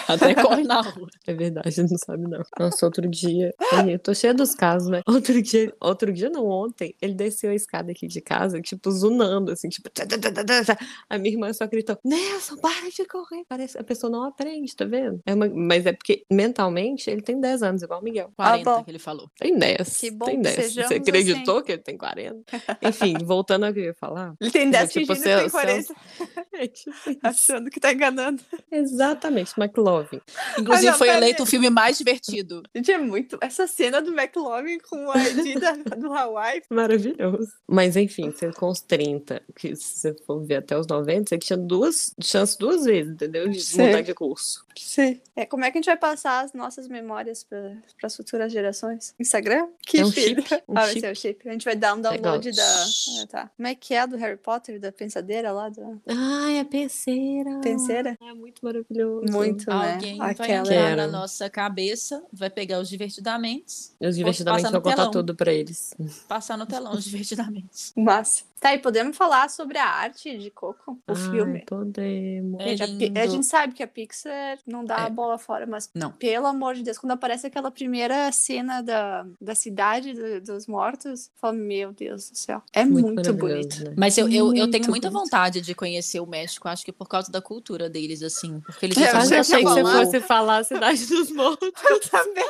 Até 0.07 0.35
corre 0.35 0.63
na 0.63 0.81
rua. 0.81 1.07
É 1.27 1.33
verdade, 1.33 1.81
não 1.81 1.97
sabe 1.97 2.23
não. 2.27 2.43
Nossa, 2.59 2.85
outro 2.85 3.07
dia, 3.09 3.53
eu 3.89 3.97
tô 3.99 4.13
cheia 4.13 4.33
dos 4.33 4.53
casos, 4.53 4.89
né? 4.89 5.01
Outro 5.07 5.41
dia, 5.41 5.73
outro 5.79 6.13
dia 6.13 6.29
não, 6.29 6.45
ontem, 6.47 6.93
ele 7.01 7.13
desceu 7.15 7.49
a 7.51 7.55
escada 7.55 7.91
aqui 7.91 8.05
de 8.07 8.21
casa, 8.21 8.61
tipo, 8.61 8.91
zunando, 8.91 9.51
assim, 9.51 9.69
tipo... 9.69 9.89
tá, 9.89 10.05
tá, 10.05 10.17
tá, 10.17 10.31
tá, 10.31 10.43
tá, 10.43 10.75
tá. 10.75 10.85
A 11.09 11.17
minha 11.17 11.33
irmã 11.33 11.51
só 11.53 11.65
gritou, 11.65 11.97
Nelson, 12.03 12.57
para 12.57 12.89
de 12.91 13.05
correr. 13.05 13.43
Parece, 13.49 13.77
a 13.77 13.83
pessoa 13.83 14.09
não 14.11 14.23
aprende, 14.23 14.75
tá 14.75 14.85
vendo? 14.85 15.19
É 15.25 15.33
uma- 15.33 15.49
mas 15.49 15.85
é 15.87 15.93
porque, 15.93 16.23
mentalmente, 16.69 17.09
ele 17.09 17.21
tem 17.21 17.39
10 17.39 17.63
anos, 17.63 17.81
igual 17.81 17.99
o 17.99 18.03
Miguel. 18.03 18.31
40 18.35 18.63
bom. 18.63 18.83
que 18.83 18.91
ele 18.91 18.99
falou. 18.99 19.29
Tem 19.37 19.57
10. 19.57 19.99
Que 19.99 20.11
bom 20.11 20.25
tem 20.25 20.37
que 20.37 20.43
10. 20.43 20.75
Você 20.75 20.93
acreditou 20.95 21.61
que 21.61 21.71
ele 21.71 21.81
tem 21.81 21.97
40? 21.97 22.43
Enfim, 22.81 23.15
voltando 23.23 23.65
ao 23.65 23.73
que 23.73 23.79
eu 23.79 23.85
ia 23.85 23.93
falar. 23.93 24.35
Ele 24.39 24.51
tem 24.51 24.69
10 24.69 24.91
tipo, 24.91 25.15
fingindo 25.15 25.35
que 25.35 25.41
tem 25.41 25.49
40, 25.49 25.95
É 26.53 26.67
tipo 26.67 26.95
achando 27.21 27.69
que 27.69 27.79
tá 27.79 27.91
enganando. 27.91 28.41
Exatamente, 28.71 29.53
McLovin. 29.57 30.21
Inclusive, 30.57 30.91
não, 30.91 30.97
foi 30.97 31.09
eleito 31.09 31.43
o 31.43 31.45
filme 31.45 31.69
mais 31.69 31.97
divertido. 31.97 32.63
Gente, 32.73 32.91
é 32.91 32.97
muito. 32.97 33.37
Essa 33.41 33.67
cena 33.67 34.01
do 34.01 34.11
McLovin 34.17 34.79
com 34.79 35.11
a 35.11 35.23
Edida 35.23 35.73
do 35.97 36.13
Hawaii. 36.13 36.61
Maravilhoso. 36.69 37.51
Mas 37.67 37.95
enfim, 37.95 38.31
você 38.31 38.51
com 38.51 38.69
os 38.69 38.79
30, 38.81 39.41
que 39.55 39.75
se 39.75 39.99
você 39.99 40.15
for 40.25 40.43
ver 40.45 40.57
até 40.57 40.77
os 40.77 40.87
90, 40.87 41.29
você 41.29 41.37
tinha 41.37 41.57
duas 41.57 42.13
chances 42.21 42.55
duas 42.55 42.85
vezes, 42.85 43.13
entendeu? 43.13 43.49
De 43.49 43.59
Sim. 43.59 43.87
mudar 43.87 44.01
de 44.01 44.13
curso. 44.13 44.65
Sim. 44.77 45.19
É, 45.35 45.45
como 45.45 45.63
é 45.65 45.71
que 45.71 45.77
a 45.77 45.81
gente 45.81 45.87
vai 45.87 45.97
passar 45.97 46.43
as 46.43 46.53
nossas 46.55 46.87
memórias 46.87 47.43
para 47.43 47.73
as 48.03 48.15
futuras 48.15 48.51
gerações? 48.51 49.13
Instagram? 49.19 49.67
Que 49.85 49.99
É 49.99 50.05
um 50.05 50.11
filho. 50.11 50.41
chip, 50.41 50.63
um 50.67 50.77
ah, 50.77 50.81
vai 50.81 50.89
chip. 50.89 50.99
ser 51.01 51.11
o 51.11 51.15
chip. 51.15 51.49
A 51.49 51.51
gente 51.51 51.65
vai 51.65 51.75
dar 51.75 51.93
um 51.95 52.01
download 52.01 52.49
igual. 52.49 52.65
da. 52.65 52.85
Ah, 53.23 53.27
tá. 53.27 53.51
Como 53.55 53.67
é 53.67 53.75
que 53.75 53.93
é 53.93 53.99
a 54.01 54.05
do 54.05 54.17
Harry 54.17 54.37
Potter, 54.37 54.79
da 54.79 54.91
pensadeira 54.91 55.51
lá? 55.51 55.69
Da 55.69 55.83
Ai, 56.07 56.59
a 56.59 56.65
penseira. 56.65 57.59
penseira? 57.61 58.17
É 58.21 58.33
muito 58.33 58.63
maravilhoso. 58.63 59.31
Muito, 59.31 59.69
né? 59.69 59.93
Alguém 59.93 60.17
vai 60.17 60.31
Aquela. 60.31 60.59
entrar 60.59 60.95
na 60.95 61.07
nossa 61.07 61.49
cabeça, 61.49 62.23
vai 62.31 62.49
pegar 62.49 62.79
os 62.79 62.89
divertidamente, 62.89 63.91
Os 63.99 64.15
divertidamente 64.15 64.71
vou 64.71 64.81
contar 64.81 65.09
tudo 65.09 65.35
pra 65.35 65.51
eles. 65.53 65.93
passar 66.27 66.57
no 66.57 66.65
telão 66.65 66.93
os 66.93 67.03
divertidamente. 67.03 67.91
Massa. 67.97 68.43
Tá, 68.59 68.73
e 68.73 68.79
podemos 68.79 69.15
falar 69.15 69.47
sobre 69.49 69.77
a 69.77 69.85
arte 69.87 70.37
de 70.39 70.49
Coco, 70.49 70.93
o 70.93 71.11
Ai, 71.11 71.15
filme. 71.15 71.63
podemos. 71.67 72.59
É 72.59 72.75
Gente, 72.75 73.17
a, 73.17 73.21
a 73.23 73.27
gente 73.27 73.45
sabe 73.45 73.73
que 73.73 73.83
a 73.83 73.87
Pixar 73.87 74.57
não 74.65 74.83
dá 74.83 75.01
É. 75.01 75.01
a 75.01 75.09
bola 75.09 75.37
fora, 75.37 75.67
mas 75.67 75.89
Não. 75.93 76.11
pelo 76.11 76.44
amor 76.45 76.75
de 76.75 76.83
Deus, 76.83 76.97
quando 76.97 77.11
aparece 77.11 77.47
aquela 77.47 77.69
primeira 77.71 78.31
cena 78.31 78.81
da, 78.81 79.25
da 79.41 79.55
cidade 79.55 80.13
do- 80.13 80.41
dos 80.41 80.67
mortos, 80.67 81.25
eu 81.27 81.31
falo, 81.39 81.57
meu 81.57 81.91
Deus 81.93 82.29
do 82.29 82.37
céu, 82.37 82.61
é 82.73 82.83
muito, 82.85 83.13
maravilhoso, 83.15 83.37
bonito. 83.37 83.83
né? 83.85 83.93
Mas 83.97 84.17
eu, 84.17 84.27
eu, 84.29 84.47
eu 84.53 84.69
tenho 84.69 84.85
Muito 84.85 84.89
muita 84.89 85.09
bonito. 85.09 85.23
vontade 85.25 85.61
de 85.61 85.73
conhecer 85.75 86.19
o 86.19 86.25
México, 86.25 86.67
acho 86.67 86.83
que 86.85 86.91
por 86.91 87.07
causa 87.07 87.31
da 87.31 87.41
cultura 87.41 87.89
deles, 87.89 88.21
assim. 88.21 88.59
Porque 88.61 88.85
eles 88.85 88.97
É, 88.97 89.07
você 89.07 89.09
eu 89.11 89.19
muito 89.19 89.33
achei 89.35 89.57
que 89.57 89.63
você 89.63 89.81
falar? 89.83 90.05
fosse 90.05 90.19
falar 90.21 90.57
a 90.59 90.63
Cidade 90.63 91.05
dos 91.05 91.31
Mortos. 91.31 91.69
Eu 91.89 91.99
também. 92.09 92.45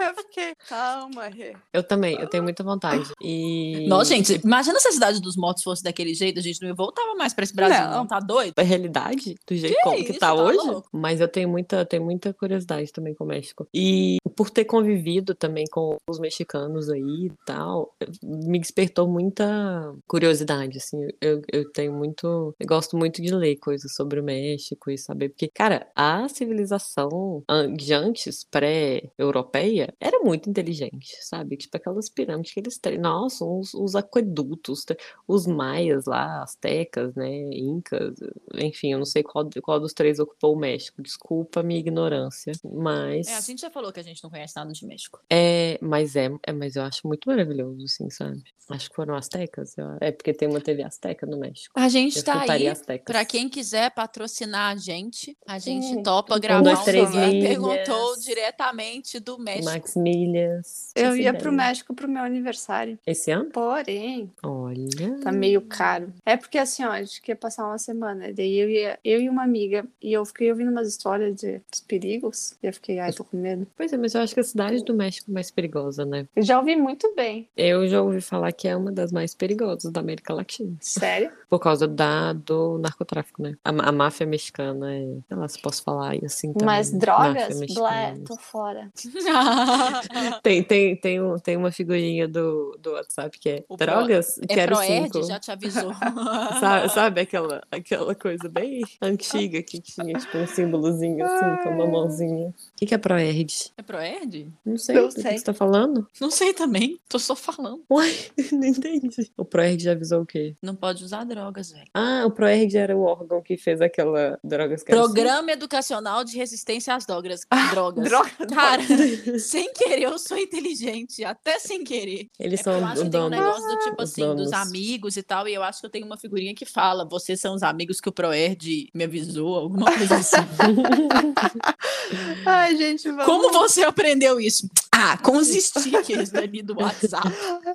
Eu 0.00 0.14
fiquei, 0.16 0.54
calma, 0.68 1.28
Rê. 1.28 1.56
Eu 1.72 1.82
também, 1.82 2.18
eu 2.20 2.26
tenho 2.28 2.42
muita 2.42 2.62
vontade. 2.62 3.10
E. 3.20 3.86
Nossa, 3.88 4.10
gente, 4.14 4.40
imagina 4.44 4.78
se 4.80 4.88
a 4.88 4.92
Cidade 4.92 5.20
dos 5.20 5.36
Mortos 5.36 5.62
fosse 5.62 5.82
daquele 5.82 6.14
jeito, 6.14 6.38
a 6.38 6.42
gente 6.42 6.60
não 6.66 6.74
voltava 6.74 7.14
mais 7.14 7.32
pra 7.32 7.44
esse 7.44 7.54
Brasil, 7.54 7.84
não, 7.86 7.98
Não. 7.98 8.06
tá 8.06 8.18
doido? 8.20 8.54
a 8.58 8.62
realidade 8.62 9.36
do 9.46 9.56
jeito 9.56 9.74
Que 9.76 9.82
como 9.82 9.96
que 10.04 10.10
isso, 10.10 10.18
tá 10.20 10.28
tá 10.28 10.34
hoje. 10.34 10.56
louco. 10.58 10.88
Mas 10.92 11.20
eu 11.20 11.28
tenho 11.28 11.48
muita, 11.48 11.84
tenho 11.84 12.04
muita 12.04 12.32
curiosidade 12.32 12.92
também 12.94 13.14
com 13.14 13.24
o 13.24 13.26
México. 13.26 13.66
E 13.74 14.18
por 14.36 14.50
ter 14.50 14.64
convivido 14.64 15.34
também 15.34 15.64
com 15.70 15.96
os 16.08 16.18
mexicanos 16.18 16.90
aí 16.90 17.26
e 17.26 17.32
tal, 17.44 17.94
me 18.22 18.58
despertou 18.58 19.08
muita 19.08 19.94
curiosidade, 20.06 20.78
assim. 20.78 21.08
Eu, 21.20 21.42
eu 21.52 21.70
tenho 21.70 21.92
muito. 21.92 22.54
Eu 22.58 22.66
gosto 22.66 22.96
muito 22.96 23.22
de 23.22 23.34
ler 23.34 23.56
coisas 23.56 23.94
sobre 23.94 24.20
o 24.20 24.24
México 24.24 24.90
e 24.90 24.98
saber. 24.98 25.30
Porque, 25.30 25.48
cara, 25.48 25.86
a 25.94 26.28
civilização 26.28 27.42
de 27.76 27.92
antes, 27.92 28.44
pré-europeia, 28.44 29.94
era 30.00 30.20
muito 30.20 30.48
inteligente, 30.48 31.16
sabe? 31.20 31.56
Tipo 31.56 31.76
aquelas 31.76 32.08
pirâmides 32.08 32.52
que 32.52 32.60
eles 32.60 32.78
têm. 32.78 32.98
Nossa, 32.98 33.44
os, 33.44 33.74
os 33.74 33.94
aquedutos, 33.94 34.84
os 35.26 35.46
maias 35.46 36.06
lá, 36.06 36.42
astecas, 36.42 37.14
né? 37.14 37.30
Incas, 37.52 38.14
enfim, 38.54 38.92
eu 38.92 38.98
não 38.98 39.06
sei 39.06 39.22
qual, 39.22 39.48
qual 39.62 39.80
dos 39.80 39.92
três 39.92 40.18
ocupou 40.18 40.54
o 40.54 40.58
México. 40.58 41.02
Desculpa 41.02 41.60
a 41.60 41.62
minha 41.62 41.80
ignorância. 41.80 42.52
Mas. 42.84 43.26
É, 43.28 43.34
a 43.36 43.40
gente 43.40 43.60
já 43.60 43.70
falou 43.70 43.92
que 43.92 44.00
a 44.00 44.02
gente 44.02 44.22
não 44.22 44.30
conhece 44.30 44.54
nada 44.56 44.72
de 44.72 44.86
México. 44.86 45.20
É, 45.30 45.78
mas 45.80 46.14
é, 46.16 46.30
é, 46.46 46.52
mas 46.52 46.76
eu 46.76 46.82
acho 46.82 47.06
muito 47.06 47.28
maravilhoso, 47.28 47.82
assim, 47.84 48.08
sabe? 48.10 48.42
Acho 48.70 48.88
que 48.88 48.96
foram 48.96 49.14
astecas. 49.14 49.76
eu- 49.76 49.98
É 50.00 50.10
porque 50.10 50.32
tem 50.32 50.48
uma 50.48 50.60
TV 50.60 50.82
asteca 50.82 51.26
no 51.26 51.36
México. 51.38 51.72
A 51.78 51.88
gente 51.88 52.16
Eu 52.18 52.24
tá 52.24 52.50
aí 52.50 52.66
astecas. 52.68 53.04
Pra 53.04 53.22
quem 53.24 53.46
quiser 53.48 53.90
patrocinar 53.90 54.72
a 54.72 54.76
gente, 54.76 55.36
a 55.46 55.58
gente 55.58 56.02
topa 56.02 56.36
um, 56.36 56.40
gravar 56.40 56.62
dois, 56.62 56.80
um 56.80 56.84
três 56.84 57.10
Ninguém 57.10 57.30
milhas. 57.42 57.48
perguntou 57.50 58.16
diretamente 58.20 59.20
do 59.20 59.38
México. 59.38 59.64
Max 59.66 59.96
Milhas. 59.96 60.92
Eu 60.94 61.16
ia 61.16 61.32
pro. 61.34 61.52
México 61.52 61.94
pro 61.94 62.08
meu 62.08 62.22
aniversário. 62.24 62.98
Esse 63.06 63.30
ano? 63.30 63.50
Porém, 63.50 64.30
Olha. 64.42 64.74
Olha. 64.74 65.20
Tá 65.20 65.30
meio 65.30 65.60
caro. 65.62 66.12
É 66.26 66.36
porque 66.36 66.58
assim, 66.58 66.84
ó, 66.84 66.90
a 66.90 67.02
gente 67.02 67.20
quer 67.22 67.34
passar 67.36 67.64
uma 67.66 67.78
semana. 67.78 68.32
Daí 68.32 68.56
eu, 68.58 68.68
ia, 68.68 68.98
eu 69.04 69.20
e 69.20 69.28
uma 69.28 69.44
amiga, 69.44 69.86
e 70.02 70.12
eu 70.12 70.24
fiquei 70.24 70.50
ouvindo 70.50 70.70
umas 70.70 70.88
histórias 70.88 71.34
de, 71.36 71.60
dos 71.70 71.80
perigos. 71.80 72.54
E 72.62 72.66
eu 72.66 72.72
fiquei, 72.74 72.98
ai, 72.98 73.12
tô 73.12 73.24
com 73.24 73.36
medo. 73.36 73.66
Pois 73.76 73.92
é, 73.92 73.96
mas 73.96 74.14
eu 74.14 74.20
acho 74.20 74.34
que 74.34 74.40
a 74.40 74.44
cidade 74.44 74.84
do 74.84 74.94
México 74.94 75.30
é 75.30 75.34
mais 75.34 75.50
perigosa, 75.50 76.04
né? 76.04 76.26
Eu 76.36 76.42
já 76.42 76.58
ouvi 76.58 76.76
muito 76.76 77.12
bem. 77.14 77.48
Eu 77.56 77.86
já 77.88 78.02
ouvi 78.02 78.20
falar 78.20 78.52
que 78.52 78.68
é 78.68 78.76
uma 78.76 78.92
das 78.92 79.10
mais 79.12 79.34
perigosas 79.34 79.90
da 79.90 80.00
América 80.00 80.34
Latina. 80.34 80.76
Sério? 80.80 81.30
Por 81.48 81.58
causa 81.60 81.86
da, 81.86 82.32
do 82.32 82.78
narcotráfico, 82.78 83.42
né? 83.42 83.54
A, 83.64 83.70
a 83.70 83.92
máfia 83.92 84.26
mexicana 84.26 84.92
é. 84.94 85.04
Sei 85.28 85.36
lá 85.36 85.48
se 85.48 85.60
posso 85.62 85.82
falar 85.82 86.10
aí 86.10 86.20
assim 86.24 86.52
também. 86.52 86.66
Mas 86.66 86.90
drogas? 86.92 87.60
Blé, 87.72 88.16
tô 88.26 88.36
fora. 88.36 88.90
Tem, 90.42 90.62
tem, 90.62 90.96
tem, 90.96 91.20
um, 91.22 91.38
tem 91.38 91.56
uma 91.56 91.70
figurinha 91.70 92.26
do, 92.28 92.76
do 92.80 92.92
WhatsApp 92.92 93.38
que 93.38 93.48
é 93.48 93.64
O 93.68 93.76
pro- 93.76 93.86
drogas, 93.86 94.38
É 94.38 94.46
quero 94.46 94.72
Proerd, 94.74 95.12
cinco. 95.12 95.22
já 95.26 95.38
te 95.38 95.50
avisou. 95.50 95.92
Sabe, 96.60 96.88
sabe 96.90 97.20
aquela, 97.20 97.62
aquela 97.70 98.14
coisa 98.14 98.48
bem 98.48 98.82
antiga 99.00 99.62
que 99.62 99.80
tinha 99.80 100.14
tipo 100.18 100.38
um 100.38 100.46
símbolozinho 100.46 101.24
assim, 101.24 101.62
com 101.62 101.70
uma 101.70 101.86
mãozinha. 101.86 102.52
O 102.72 102.76
que, 102.76 102.86
que 102.86 102.94
é 102.94 102.98
Proerd? 102.98 103.72
É 103.76 103.82
Proerd? 103.82 104.52
Não 104.64 104.76
sei. 104.76 104.94
Não 104.96 105.08
do 105.08 105.14
que 105.14 105.22
sei. 105.22 105.38
você 105.38 105.44
tá 105.44 105.54
falando? 105.54 106.06
Não 106.20 106.30
sei 106.30 106.52
também, 106.52 106.98
tô 107.08 107.18
só 107.18 107.34
falando. 107.36 107.82
Uai, 107.90 108.12
não 108.52 108.64
entendi. 108.64 109.08
O 109.36 109.44
Proerd 109.44 109.82
já 109.82 109.92
avisou 109.92 110.22
o 110.22 110.26
quê? 110.26 110.56
Não 110.60 110.74
pode 110.74 111.04
usar 111.04 111.24
drogas, 111.24 111.70
velho. 111.72 111.86
Ah, 111.94 112.24
o 112.26 112.30
Proerd 112.30 112.76
era 112.76 112.96
o 112.96 113.02
órgão 113.02 113.40
que 113.42 113.56
fez 113.56 113.80
aquela 113.80 114.38
drogas 114.42 114.82
quero 114.82 114.98
cinco. 115.02 115.14
Programa 115.14 115.52
Educacional 115.52 116.24
de 116.24 116.36
Resistência 116.36 116.94
às 116.94 117.06
Drogas. 117.06 117.42
drogas. 117.70 118.04
Droga, 118.08 118.30
Cara, 118.52 118.82
sem 119.38 119.72
querer 119.72 120.04
eu 120.04 120.18
sou 120.18 120.36
inteligente, 120.36 121.24
até 121.24 121.58
sem 121.58 121.84
querer. 121.84 122.28
Eles 122.38 122.60
É 122.60 122.64
porque 122.64 122.76
eu 122.76 122.80
são 122.80 122.88
acho 122.88 123.02
o 123.02 123.04
que 123.04 123.10
tem 123.10 123.20
um 123.20 123.28
negócio 123.28 123.68
do 123.68 123.78
tipo 123.84 124.02
os 124.02 124.10
assim, 124.10 124.22
dos 124.34 124.50
donos. 124.50 124.52
amigos 124.52 125.16
e 125.16 125.22
tal, 125.22 125.46
e 125.48 125.54
eu 125.54 125.62
acho 125.62 125.80
que 125.80 125.86
eu 125.86 125.90
tenho 125.90 126.06
uma 126.06 126.18
figurinha 126.18 126.54
que 126.54 126.66
fala, 126.66 127.04
vocês 127.08 127.40
são 127.40 127.54
os 127.54 127.62
amigos 127.62 128.00
que 128.00 128.08
o 128.08 128.12
Proerd 128.12 128.88
me 128.92 129.04
avisou, 129.04 129.54
alguma 129.56 129.86
coisa 129.96 130.16
assim. 130.16 130.36
Ai, 132.54 132.76
gente, 132.76 133.08
vamos. 133.10 133.24
Como 133.24 133.52
você 133.52 133.82
aprendeu 133.82 134.40
isso? 134.40 134.68
Ah, 135.14 135.18
com 135.18 135.36
os 135.38 135.48
stickers 135.48 136.32
ali 136.34 136.62
do 136.62 136.78
WhatsApp. 136.78 137.28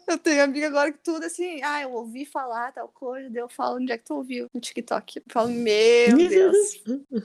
Eu 0.08 0.18
tenho 0.18 0.44
amiga 0.44 0.68
agora 0.68 0.92
que 0.92 1.00
tudo 1.04 1.26
assim, 1.26 1.62
ah, 1.64 1.82
eu 1.82 1.92
ouvi 1.92 2.26
falar 2.26 2.72
tal 2.72 2.88
coisa, 2.88 3.30
daí 3.30 3.42
eu 3.42 3.50
falo 3.50 3.76
onde 3.78 3.92
é 3.92 3.98
que 3.98 4.06
tu 4.06 4.16
ouviu? 4.16 4.48
No 4.54 4.60
TikTok. 4.62 5.18
Eu 5.18 5.24
falo, 5.30 5.50
meu 5.50 6.16
Deus. 6.30 6.82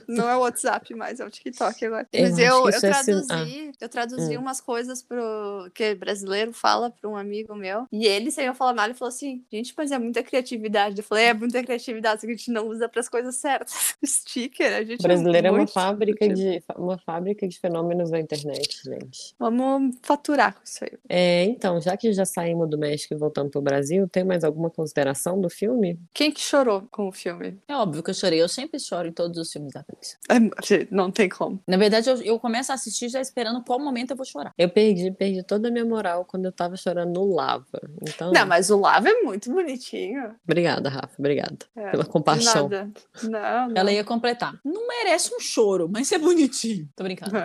Não 0.08 0.28
é 0.28 0.36
o 0.36 0.40
WhatsApp 0.40 0.92
mais, 0.94 1.20
é 1.20 1.24
o 1.24 1.30
TikTok 1.30 1.84
agora. 1.84 2.08
Eu 2.12 2.22
Mas 2.22 2.38
eu, 2.38 2.44
eu 2.46 2.68
é 2.68 2.72
sin- 2.72 2.80
traduzi, 2.80 3.72
eu 3.80 3.88
traduzi 3.88 4.36
Hum. 4.36 4.40
umas 4.40 4.60
coisas 4.60 5.02
pro 5.02 5.70
que 5.74 5.94
brasileiro 5.94 6.52
fala 6.52 6.90
para 6.90 7.08
um 7.08 7.16
amigo 7.16 7.54
meu. 7.54 7.86
E 7.92 8.06
ele, 8.06 8.30
sem 8.30 8.46
eu 8.46 8.54
falar 8.54 8.72
nada, 8.72 8.88
ele 8.88 8.98
falou 8.98 9.10
assim: 9.10 9.44
gente, 9.50 9.72
mas 9.76 9.90
é 9.92 9.98
muita 9.98 10.22
criatividade. 10.22 10.98
Eu 10.98 11.04
falei, 11.04 11.26
é 11.26 11.34
muita 11.34 11.62
criatividade, 11.62 12.20
só 12.20 12.26
que 12.26 12.32
a 12.32 12.36
gente 12.36 12.50
não 12.50 12.66
usa 12.68 12.88
pras 12.88 13.08
coisas 13.08 13.36
certas. 13.36 13.94
Sticker, 14.04 14.72
a 14.74 14.82
gente 14.82 15.00
O 15.00 15.02
brasileiro 15.02 15.46
é 15.46 15.50
uma 15.50 15.58
muito 15.58 15.72
fábrica 15.72 16.28
de 16.28 16.62
uma 16.76 16.98
fábrica 16.98 17.46
de 17.46 17.58
fenômenos 17.60 18.10
da 18.10 18.18
internet, 18.18 18.80
gente. 18.84 19.34
Vamos 19.38 19.83
faturar 20.02 20.54
com 20.54 20.60
isso 20.64 20.84
aí. 20.84 20.92
É, 21.08 21.44
então, 21.44 21.80
já 21.80 21.96
que 21.96 22.12
já 22.12 22.24
saímos 22.24 22.68
do 22.68 22.78
México 22.78 23.14
e 23.14 23.16
voltamos 23.16 23.50
pro 23.50 23.60
Brasil, 23.62 24.08
tem 24.08 24.24
mais 24.24 24.44
alguma 24.44 24.70
consideração 24.70 25.40
do 25.40 25.48
filme? 25.50 25.98
Quem 26.12 26.30
que 26.32 26.40
chorou 26.40 26.86
com 26.90 27.08
o 27.08 27.12
filme? 27.12 27.58
É 27.68 27.74
óbvio 27.76 28.02
que 28.02 28.10
eu 28.10 28.14
chorei, 28.14 28.40
eu 28.40 28.48
sempre 28.48 28.78
choro 28.80 29.08
em 29.08 29.12
todos 29.12 29.38
os 29.38 29.50
filmes 29.52 29.72
da 29.72 29.82
Pixar. 29.82 30.18
É, 30.30 30.86
Não 30.90 31.10
tem 31.10 31.28
como. 31.28 31.60
Na 31.66 31.76
verdade, 31.76 32.08
eu, 32.10 32.16
eu 32.22 32.38
começo 32.38 32.72
a 32.72 32.74
assistir 32.74 33.08
já 33.08 33.20
esperando 33.20 33.62
qual 33.64 33.78
momento 33.78 34.10
eu 34.12 34.16
vou 34.16 34.26
chorar. 34.26 34.52
Eu 34.58 34.68
perdi, 34.68 35.10
perdi 35.10 35.42
toda 35.42 35.68
a 35.68 35.70
minha 35.70 35.84
moral 35.84 36.24
quando 36.24 36.44
eu 36.46 36.52
tava 36.52 36.76
chorando 36.76 37.12
no 37.14 37.34
Lava. 37.34 37.64
Então, 38.02 38.32
Não, 38.32 38.46
mas 38.46 38.70
o 38.70 38.78
Lava 38.78 39.08
é 39.08 39.22
muito 39.22 39.52
bonitinho. 39.52 40.34
obrigada, 40.44 40.88
Rafa, 40.88 41.14
obrigada 41.18 41.58
É, 41.76 41.90
pela 41.90 42.04
compaixão. 42.04 42.68
Nada. 42.68 42.90
Não, 43.22 43.68
não. 43.68 43.72
Ela 43.76 43.92
ia 43.92 44.04
completar. 44.04 44.58
Não 44.64 44.86
merece 44.88 45.34
um 45.34 45.40
choro, 45.40 45.88
mas 45.90 46.10
é 46.12 46.18
bonitinho. 46.18 46.88
Tô 46.96 47.02
brincando. 47.04 47.32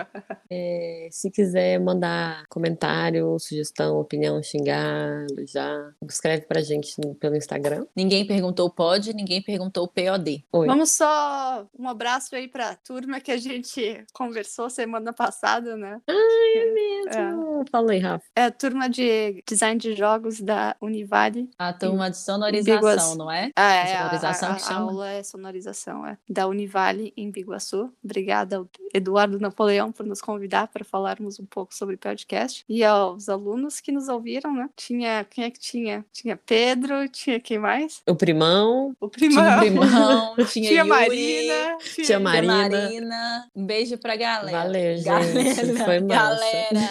É, 0.51 1.07
se 1.11 1.29
quiser 1.29 1.79
mandar 1.79 2.28
comentário, 2.49 3.37
sugestão, 3.39 3.97
opinião, 3.99 4.41
xingar, 4.41 5.25
já 5.47 5.91
escreve 6.07 6.43
pra 6.45 6.61
gente 6.61 6.95
pelo 7.19 7.35
Instagram. 7.35 7.85
Ninguém 7.95 8.25
perguntou 8.25 8.69
pode, 8.69 9.13
ninguém 9.13 9.41
perguntou 9.41 9.87
POD. 9.87 10.45
Oi. 10.51 10.67
Vamos 10.67 10.91
só 10.91 11.65
um 11.77 11.87
abraço 11.87 12.35
aí 12.35 12.47
pra 12.47 12.75
turma 12.75 13.19
que 13.19 13.31
a 13.31 13.37
gente 13.37 14.03
conversou 14.13 14.69
semana 14.69 15.13
passada, 15.13 15.75
né? 15.75 16.01
É 16.07 16.73
mesmo. 16.73 17.63
Fala 17.71 17.91
aí, 17.91 17.99
Rafa. 17.99 18.25
É 18.35 18.45
a 18.45 18.51
turma 18.51 18.89
de 18.89 19.43
design 19.47 19.79
de 19.79 19.95
jogos 19.95 20.39
da 20.41 20.75
Univale. 20.81 21.49
A 21.57 21.73
turma 21.73 22.09
de 22.09 22.17
sonorização, 22.17 23.15
não 23.15 23.31
é? 23.31 23.51
Ah, 23.55 23.73
é, 23.73 23.95
a, 23.95 23.97
sonorização 23.99 24.49
a- 24.51 24.55
que 24.55 24.61
a 24.61 24.65
chama? 24.65 24.79
aula 24.91 25.09
é 25.09 25.23
sonorização, 25.23 26.05
é. 26.05 26.17
Da 26.29 26.47
Univale 26.47 27.13
em 27.15 27.29
Biguaçu. 27.31 27.91
Obrigada 28.03 28.65
Eduardo 28.93 29.39
Napoleão 29.39 29.91
por 29.91 30.05
nos 30.05 30.21
convidar 30.21 30.67
para 30.67 30.83
falarmos 30.83 31.39
um 31.39 31.45
pouco 31.45 31.73
sobre 31.75 31.97
podcast. 32.19 32.63
E 32.67 32.83
aos 32.83 33.29
alunos 33.29 33.79
que 33.79 33.91
nos 33.91 34.07
ouviram, 34.09 34.53
né? 34.53 34.69
Tinha, 34.75 35.25
quem 35.29 35.43
é 35.45 35.49
que 35.51 35.59
tinha? 35.59 36.05
Tinha 36.11 36.37
Pedro, 36.37 37.07
tinha 37.09 37.39
quem 37.39 37.57
mais? 37.59 38.01
O 38.07 38.15
primão, 38.15 38.95
O 38.99 39.07
Tinha 39.09 39.29
Primão. 39.29 39.55
o 39.57 39.59
Primão, 39.59 40.35
tinha, 40.47 40.69
Tinha 40.69 40.81
Yuri, 40.81 40.89
Marina. 40.89 41.77
Tia 41.79 42.05
tinha 42.05 42.19
Marina. 42.19 42.69
Marina. 42.69 43.49
Um 43.55 43.65
beijo 43.65 43.97
pra 43.97 44.15
galera. 44.15 44.57
Valeu, 44.57 44.95
gente. 44.97 45.05
Galera, 45.05 45.85
Foi 45.85 45.99
massa. 46.01 46.35
galera. 46.35 46.89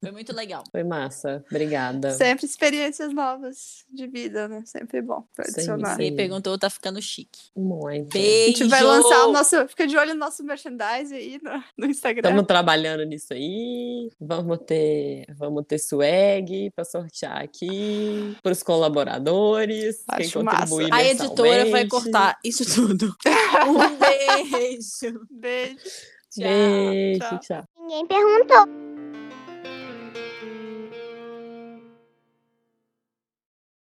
Foi 0.00 0.10
muito 0.10 0.34
legal. 0.34 0.64
Foi 0.70 0.82
massa. 0.82 1.44
Obrigada. 1.50 2.10
Sempre 2.12 2.44
experiências 2.46 3.12
novas 3.12 3.84
de 3.92 4.06
vida, 4.06 4.48
né? 4.48 4.62
Sempre 4.66 5.00
bom 5.00 5.24
pra 5.34 5.44
Sim, 5.44 5.52
adicionar. 5.52 5.90
sim. 5.96 6.02
Quem 6.02 6.16
perguntou 6.16 6.58
tá 6.58 6.68
ficando 6.68 7.00
chique. 7.00 7.50
Muito. 7.56 8.16
A 8.16 8.20
Beijo. 8.20 8.58
gente 8.58 8.68
vai 8.68 8.82
lançar 8.82 9.26
o 9.26 9.32
nosso. 9.32 9.68
Fica 9.68 9.86
de 9.86 9.96
olho 9.96 10.12
no 10.14 10.20
nosso 10.20 10.42
merchandise 10.44 11.14
aí 11.14 11.40
no, 11.42 11.62
no 11.78 11.86
Instagram. 11.86 12.28
Estamos 12.28 12.46
trabalhando 12.46 13.04
nisso 13.04 13.32
aí. 13.32 14.10
Vamos 14.20 14.58
ter, 14.66 15.24
vamos 15.36 15.64
ter 15.66 15.78
swag 15.78 16.70
para 16.74 16.84
sortear 16.84 17.40
aqui 17.42 18.36
para 18.42 18.52
os 18.52 18.62
colaboradores. 18.62 20.04
quem 20.16 20.26
Acho 20.26 20.42
massa. 20.42 20.58
contribuir 20.66 20.92
A 20.92 21.04
editora 21.04 21.70
vai 21.70 21.86
cortar 21.86 22.38
isso 22.44 22.64
tudo. 22.74 23.14
Um 23.66 23.96
beijo. 23.98 25.26
Beijo. 25.30 25.76
Tchau. 26.30 26.42
Beijo, 26.42 27.20
Tchau. 27.20 27.38
tchau. 27.40 27.64
Ninguém 27.78 28.06
perguntou. 28.06 29.03